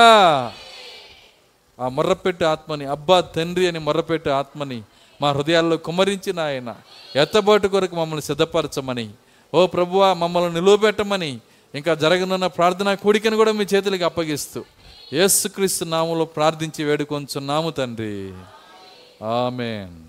ఆ 1.79 1.87
మొర్రపెట్టు 1.87 2.45
ఆత్మని 2.45 2.85
అబ్బా 2.85 3.21
తండ్రి 3.21 3.67
అని 3.67 3.79
మొర్రపెట్టు 3.79 4.29
ఆత్మని 4.29 4.81
మా 5.21 5.31
హృదయాల్లో 5.31 5.77
కుమరించిన 5.77 6.39
ఆయన 6.39 6.75
ఎత్తబాటు 7.15 7.67
కొరకు 7.67 7.95
మమ్మల్ని 7.95 8.21
సిద్ధపరచమని. 8.21 9.09
ఓ 9.53 9.67
ప్రభువా 9.67 10.13
మమ్మల్ని 10.13 10.53
నిలువబెట్టమని 10.53 11.39
ఇంకా 11.75 11.95
జరగనున్న 11.95 12.47
ప్రార్థనా 12.47 12.93
కూడికను 12.95 13.35
కూడా 13.35 13.51
మీ 13.51 13.65
చేతులకి 13.75 14.03
అప్పగిస్తూ 14.03 14.63
యేసుక్రీస్తు 15.13 15.85
నామంలో 15.85 16.25
ప్రార్థించి 16.25 16.83
వేడుకొంచున్నాము 16.83 17.69
తండ్రి. 17.69 18.33
ఆమెన్. 19.25 19.95